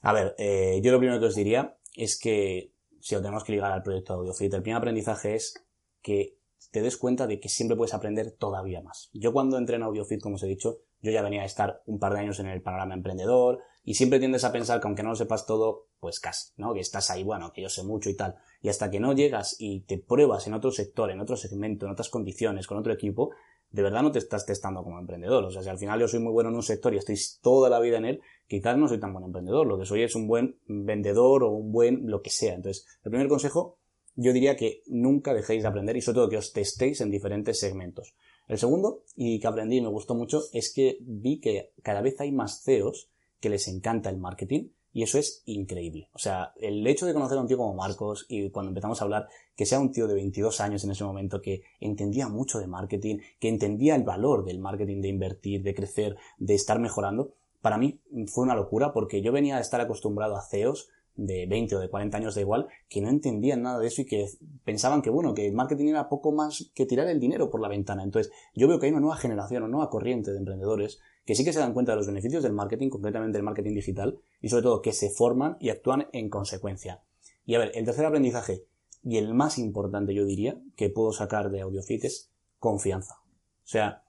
A 0.01 0.13
ver, 0.13 0.35
eh, 0.37 0.81
yo 0.83 0.91
lo 0.91 0.99
primero 0.99 1.19
que 1.19 1.27
os 1.27 1.35
diría 1.35 1.77
es 1.95 2.19
que, 2.19 2.73
si 2.99 3.15
lo 3.15 3.21
tenemos 3.21 3.43
que 3.43 3.51
ligar 3.51 3.71
al 3.71 3.83
proyecto 3.83 4.13
AudioFit, 4.13 4.53
el 4.53 4.63
primer 4.63 4.79
aprendizaje 4.79 5.35
es 5.35 5.53
que 6.01 6.39
te 6.71 6.81
des 6.81 6.97
cuenta 6.97 7.27
de 7.27 7.39
que 7.39 7.49
siempre 7.49 7.77
puedes 7.77 7.93
aprender 7.93 8.31
todavía 8.31 8.81
más. 8.81 9.09
Yo 9.13 9.31
cuando 9.31 9.57
entré 9.57 9.75
en 9.75 9.83
AudioFit, 9.83 10.21
como 10.21 10.35
os 10.35 10.43
he 10.43 10.47
dicho, 10.47 10.79
yo 11.01 11.11
ya 11.11 11.21
venía 11.21 11.43
a 11.43 11.45
estar 11.45 11.83
un 11.85 11.99
par 11.99 12.13
de 12.13 12.21
años 12.21 12.39
en 12.39 12.47
el 12.47 12.61
panorama 12.63 12.95
emprendedor 12.95 13.59
y 13.83 13.93
siempre 13.93 14.19
tiendes 14.19 14.43
a 14.43 14.51
pensar 14.51 14.79
que 14.79 14.87
aunque 14.87 15.03
no 15.03 15.09
lo 15.09 15.15
sepas 15.15 15.45
todo, 15.45 15.89
pues 15.99 16.19
casi, 16.19 16.51
¿no? 16.57 16.73
Que 16.73 16.79
estás 16.79 17.11
ahí, 17.11 17.23
bueno, 17.23 17.51
que 17.53 17.61
yo 17.61 17.69
sé 17.69 17.83
mucho 17.83 18.09
y 18.09 18.15
tal. 18.15 18.37
Y 18.63 18.69
hasta 18.69 18.89
que 18.89 19.01
no 19.01 19.13
llegas 19.13 19.57
y 19.59 19.81
te 19.81 19.97
pruebas 19.97 20.47
en 20.47 20.53
otro 20.53 20.71
sector, 20.71 21.11
en 21.11 21.19
otro 21.19 21.35
segmento, 21.35 21.85
en 21.85 21.91
otras 21.91 22.09
condiciones, 22.09 22.65
con 22.65 22.77
otro 22.77 22.93
equipo, 22.93 23.31
de 23.69 23.83
verdad 23.83 24.01
no 24.01 24.11
te 24.13 24.19
estás 24.19 24.45
testando 24.45 24.83
como 24.83 24.99
emprendedor. 24.99 25.43
O 25.43 25.51
sea, 25.51 25.61
si 25.61 25.67
al 25.67 25.77
final 25.77 25.99
yo 25.99 26.07
soy 26.07 26.21
muy 26.21 26.31
bueno 26.31 26.49
en 26.49 26.55
un 26.55 26.63
sector 26.63 26.93
y 26.93 26.97
estoy 26.97 27.17
toda 27.41 27.69
la 27.69 27.81
vida 27.81 27.97
en 27.97 28.05
él, 28.05 28.21
quizás 28.47 28.77
no 28.77 28.87
soy 28.87 29.01
tan 29.01 29.11
buen 29.11 29.25
emprendedor. 29.25 29.67
Lo 29.67 29.77
que 29.77 29.85
soy 29.85 30.03
es 30.03 30.15
un 30.15 30.27
buen 30.27 30.59
vendedor 30.65 31.43
o 31.43 31.49
un 31.49 31.73
buen 31.73 32.09
lo 32.09 32.21
que 32.21 32.29
sea. 32.29 32.53
Entonces, 32.53 32.87
el 33.03 33.11
primer 33.11 33.27
consejo 33.27 33.79
yo 34.15 34.31
diría 34.31 34.55
que 34.55 34.81
nunca 34.87 35.33
dejéis 35.33 35.63
de 35.63 35.67
aprender 35.67 35.97
y 35.97 36.01
sobre 36.01 36.15
todo 36.15 36.29
que 36.29 36.37
os 36.37 36.53
testéis 36.53 37.01
en 37.01 37.11
diferentes 37.11 37.59
segmentos. 37.59 38.15
El 38.47 38.57
segundo, 38.57 39.03
y 39.15 39.41
que 39.41 39.47
aprendí 39.47 39.77
y 39.77 39.81
me 39.81 39.89
gustó 39.89 40.15
mucho, 40.15 40.41
es 40.53 40.71
que 40.73 40.97
vi 41.01 41.41
que 41.41 41.73
cada 41.81 42.01
vez 42.01 42.21
hay 42.21 42.31
más 42.31 42.63
CEOs 42.63 43.09
que 43.41 43.49
les 43.49 43.67
encanta 43.67 44.09
el 44.09 44.17
marketing 44.17 44.69
y 44.93 45.03
eso 45.03 45.17
es 45.17 45.41
increíble. 45.45 46.09
O 46.13 46.19
sea, 46.19 46.53
el 46.55 46.85
hecho 46.85 47.05
de 47.05 47.13
conocer 47.13 47.37
a 47.37 47.41
un 47.41 47.47
tío 47.47 47.57
como 47.57 47.73
Marcos 47.73 48.25
y 48.29 48.49
cuando 48.51 48.69
empezamos 48.69 49.01
a 49.01 49.03
hablar, 49.03 49.27
que 49.55 49.65
sea 49.65 49.79
un 49.79 49.91
tío 49.91 50.07
de 50.07 50.13
22 50.13 50.61
años 50.61 50.83
en 50.83 50.91
ese 50.91 51.03
momento 51.03 51.41
que 51.41 51.63
entendía 51.79 52.29
mucho 52.29 52.59
de 52.59 52.67
marketing, 52.67 53.17
que 53.39 53.49
entendía 53.49 53.95
el 53.95 54.03
valor 54.03 54.45
del 54.45 54.59
marketing, 54.59 55.01
de 55.01 55.09
invertir, 55.09 55.63
de 55.63 55.73
crecer, 55.73 56.15
de 56.37 56.53
estar 56.53 56.79
mejorando, 56.79 57.33
para 57.61 57.77
mí 57.77 58.01
fue 58.27 58.43
una 58.43 58.55
locura 58.55 58.91
porque 58.91 59.21
yo 59.21 59.31
venía 59.31 59.57
a 59.57 59.61
estar 59.61 59.79
acostumbrado 59.79 60.35
a 60.35 60.41
CEOs 60.41 60.89
de 61.15 61.45
20 61.45 61.75
o 61.75 61.79
de 61.79 61.89
40 61.89 62.17
años, 62.17 62.35
da 62.35 62.41
igual, 62.41 62.67
que 62.89 63.01
no 63.01 63.09
entendían 63.09 63.61
nada 63.61 63.79
de 63.79 63.87
eso 63.87 64.01
y 64.01 64.05
que 64.05 64.27
pensaban 64.63 65.01
que, 65.01 65.09
bueno, 65.09 65.33
que 65.33 65.47
el 65.47 65.53
marketing 65.53 65.89
era 65.89 66.09
poco 66.09 66.31
más 66.31 66.71
que 66.73 66.85
tirar 66.85 67.07
el 67.07 67.19
dinero 67.19 67.49
por 67.49 67.61
la 67.61 67.67
ventana. 67.67 68.03
Entonces, 68.03 68.31
yo 68.55 68.67
veo 68.67 68.79
que 68.79 68.87
hay 68.87 68.91
una 68.91 69.01
nueva 69.01 69.17
generación, 69.17 69.63
una 69.63 69.71
nueva 69.71 69.89
corriente 69.89 70.31
de 70.31 70.39
emprendedores 70.39 70.99
que 71.25 71.35
sí 71.35 71.45
que 71.45 71.53
se 71.53 71.59
dan 71.59 71.73
cuenta 71.73 71.93
de 71.93 71.97
los 71.97 72.07
beneficios 72.07 72.43
del 72.43 72.53
marketing, 72.53 72.89
concretamente 72.89 73.37
del 73.37 73.45
marketing 73.45 73.75
digital, 73.75 74.19
y 74.41 74.49
sobre 74.49 74.63
todo 74.63 74.81
que 74.81 74.91
se 74.91 75.09
forman 75.09 75.57
y 75.59 75.69
actúan 75.69 76.07
en 76.11 76.29
consecuencia. 76.29 77.01
Y 77.45 77.55
a 77.55 77.59
ver, 77.59 77.71
el 77.75 77.85
tercer 77.85 78.05
aprendizaje, 78.05 78.65
y 79.03 79.17
el 79.17 79.33
más 79.33 79.57
importante 79.57 80.13
yo 80.13 80.25
diría, 80.25 80.59
que 80.75 80.89
puedo 80.89 81.11
sacar 81.11 81.51
de 81.51 81.61
AudioFit 81.61 82.05
es 82.05 82.31
confianza. 82.59 83.15
O 83.23 83.67
sea, 83.67 84.03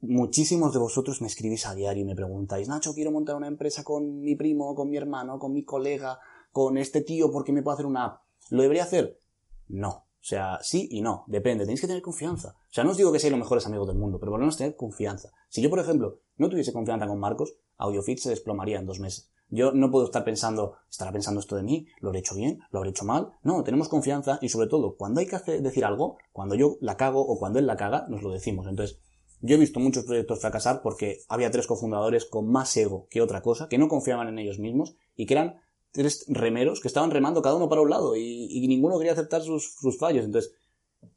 muchísimos 0.00 0.72
de 0.72 0.78
vosotros 0.78 1.20
me 1.20 1.26
escribís 1.26 1.66
a 1.66 1.74
diario 1.74 2.02
y 2.02 2.06
me 2.06 2.14
preguntáis, 2.14 2.68
Nacho, 2.68 2.94
quiero 2.94 3.10
montar 3.10 3.36
una 3.36 3.46
empresa 3.46 3.84
con 3.84 4.20
mi 4.20 4.36
primo, 4.36 4.74
con 4.74 4.88
mi 4.88 4.96
hermano, 4.96 5.38
con 5.38 5.52
mi 5.52 5.64
colega, 5.64 6.18
con 6.54 6.78
este 6.78 7.00
tío, 7.02 7.32
¿por 7.32 7.44
qué 7.44 7.52
me 7.52 7.62
puedo 7.62 7.74
hacer 7.74 7.84
una 7.84 8.04
app? 8.04 8.22
¿Lo 8.50 8.62
debería 8.62 8.84
hacer? 8.84 9.18
No. 9.66 9.88
O 9.88 10.26
sea, 10.26 10.60
sí 10.62 10.88
y 10.90 11.02
no, 11.02 11.24
depende, 11.26 11.64
tenéis 11.64 11.80
que 11.80 11.88
tener 11.88 12.00
confianza. 12.00 12.54
O 12.56 12.72
sea, 12.72 12.84
no 12.84 12.92
os 12.92 12.96
digo 12.96 13.12
que 13.12 13.18
seáis 13.18 13.32
los 13.32 13.40
mejores 13.40 13.66
amigos 13.66 13.88
del 13.88 13.98
mundo, 13.98 14.18
pero 14.20 14.30
por 14.30 14.38
lo 14.38 14.44
menos 14.44 14.56
tener 14.56 14.76
confianza. 14.76 15.32
Si 15.48 15.60
yo, 15.60 15.68
por 15.68 15.80
ejemplo, 15.80 16.20
no 16.36 16.48
tuviese 16.48 16.72
confianza 16.72 17.08
con 17.08 17.18
Marcos, 17.18 17.56
AudioFit 17.76 18.20
se 18.20 18.30
desplomaría 18.30 18.78
en 18.78 18.86
dos 18.86 19.00
meses. 19.00 19.32
Yo 19.48 19.72
no 19.72 19.90
puedo 19.90 20.06
estar 20.06 20.24
pensando, 20.24 20.76
¿estará 20.88 21.10
pensando 21.10 21.40
esto 21.40 21.56
de 21.56 21.64
mí? 21.64 21.88
¿Lo 22.00 22.08
habré 22.08 22.20
hecho 22.20 22.36
bien? 22.36 22.60
¿Lo 22.70 22.78
habré 22.78 22.90
hecho 22.90 23.04
mal? 23.04 23.32
No, 23.42 23.64
tenemos 23.64 23.88
confianza 23.88 24.38
y 24.40 24.48
sobre 24.48 24.68
todo, 24.68 24.96
cuando 24.96 25.20
hay 25.20 25.26
que 25.26 25.60
decir 25.60 25.84
algo, 25.84 26.18
cuando 26.32 26.54
yo 26.54 26.78
la 26.80 26.96
cago 26.96 27.20
o 27.20 27.36
cuando 27.36 27.58
él 27.58 27.66
la 27.66 27.76
caga, 27.76 28.06
nos 28.08 28.22
lo 28.22 28.30
decimos. 28.30 28.68
Entonces, 28.68 29.00
yo 29.40 29.56
he 29.56 29.58
visto 29.58 29.78
muchos 29.78 30.04
proyectos 30.04 30.40
fracasar 30.40 30.80
porque 30.80 31.18
había 31.28 31.50
tres 31.50 31.66
cofundadores 31.66 32.24
con 32.24 32.48
más 32.48 32.74
ego 32.78 33.08
que 33.10 33.20
otra 33.20 33.42
cosa, 33.42 33.68
que 33.68 33.76
no 33.76 33.88
confiaban 33.88 34.28
en 34.28 34.38
ellos 34.38 34.58
mismos 34.58 34.96
y 35.16 35.26
que 35.26 35.34
eran 35.34 35.60
tres 35.94 36.26
remeros 36.28 36.80
que 36.80 36.88
estaban 36.88 37.12
remando 37.12 37.40
cada 37.40 37.54
uno 37.54 37.68
para 37.68 37.80
un 37.80 37.88
lado 37.88 38.16
y, 38.16 38.66
ninguno 38.66 38.98
quería 38.98 39.12
aceptar 39.12 39.42
sus, 39.42 39.74
sus, 39.80 39.96
fallos. 39.96 40.24
Entonces, 40.24 40.52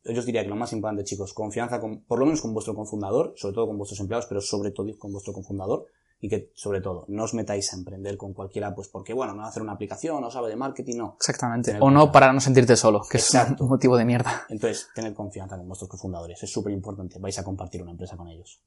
yo 0.04 0.20
os 0.20 0.26
diría 0.26 0.44
que 0.44 0.50
lo 0.50 0.56
más 0.56 0.72
importante, 0.72 1.04
chicos, 1.04 1.34
confianza 1.34 1.82
con, 1.82 2.04
por 2.04 2.20
lo 2.20 2.26
menos 2.26 2.42
con 2.42 2.54
vuestro 2.54 2.76
cofundador, 2.76 3.34
sobre 3.36 3.56
todo 3.56 3.68
con 3.68 3.78
vuestros 3.78 4.00
empleados, 4.00 4.28
pero 4.28 4.40
sobre 4.40 4.72
todo 4.72 4.88
con 5.00 5.12
vuestro 5.12 5.34
cofundador 5.34 5.88
y 6.20 6.30
que, 6.30 6.52
sobre 6.54 6.82
todo, 6.82 7.06
no 7.10 7.24
os 7.24 7.34
metáis 7.34 7.74
a 7.74 7.78
emprender 7.78 8.18
con 8.18 8.34
cualquiera, 8.34 8.74
pues 8.76 8.88
porque, 8.88 9.14
bueno, 9.14 9.34
no 9.34 9.40
va 9.40 9.46
a 9.46 9.50
hacer 9.50 9.64
una 9.64 9.74
aplicación, 9.74 10.22
no 10.22 10.30
sabe 10.30 10.50
de 10.50 10.56
marketing, 10.56 10.98
no. 10.98 11.16
Exactamente. 11.20 11.76
o 11.80 11.90
no 11.90 12.12
para 12.12 12.32
no 12.32 12.40
sentirte 12.40 12.76
solo, 12.76 13.02
que 13.10 13.18
es 13.18 13.30
un 13.60 13.68
motivo 13.68 13.98
de 13.98 14.06
mierda. 14.06 14.46
Entonces, 14.50 14.90
tened 14.94 15.14
confianza 15.16 15.58
con 15.58 15.68
vuestros 15.68 15.90
cofundadores, 15.90 16.42
es 16.42 16.52
súper 16.52 16.74
importante, 16.74 17.18
vais 17.20 17.38
a 17.40 17.44
compartir 17.44 17.82
una 17.82 17.92
empresa 17.92 18.16
con 18.16 18.28
ellos. 18.28 18.62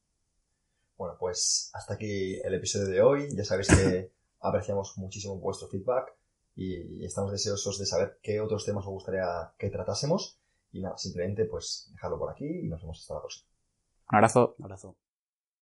Bueno, 0.96 1.16
pues 1.18 1.70
hasta 1.72 1.94
aquí 1.94 2.34
el 2.44 2.54
episodio 2.54 2.88
de 2.88 3.00
hoy. 3.00 3.28
Ya 3.34 3.42
sabéis 3.42 3.68
que 3.68 4.12
apreciamos 4.40 4.96
muchísimo 4.98 5.36
vuestro 5.38 5.68
feedback 5.68 6.14
y 6.56 7.04
estamos 7.04 7.32
deseosos 7.32 7.78
de 7.78 7.86
saber 7.86 8.18
qué 8.22 8.40
otros 8.40 8.64
temas 8.64 8.84
os 8.84 8.92
gustaría 8.92 9.52
que 9.58 9.70
tratásemos. 9.70 10.38
Y 10.72 10.82
nada, 10.82 10.96
simplemente 10.98 11.46
pues 11.46 11.90
dejarlo 11.92 12.18
por 12.18 12.30
aquí 12.30 12.46
y 12.46 12.68
nos 12.68 12.80
vemos 12.80 13.00
hasta 13.00 13.14
la 13.14 13.20
próxima. 13.20 13.48
Un 14.10 14.16
abrazo. 14.16 14.54
Un 14.58 14.64
abrazo. 14.64 14.96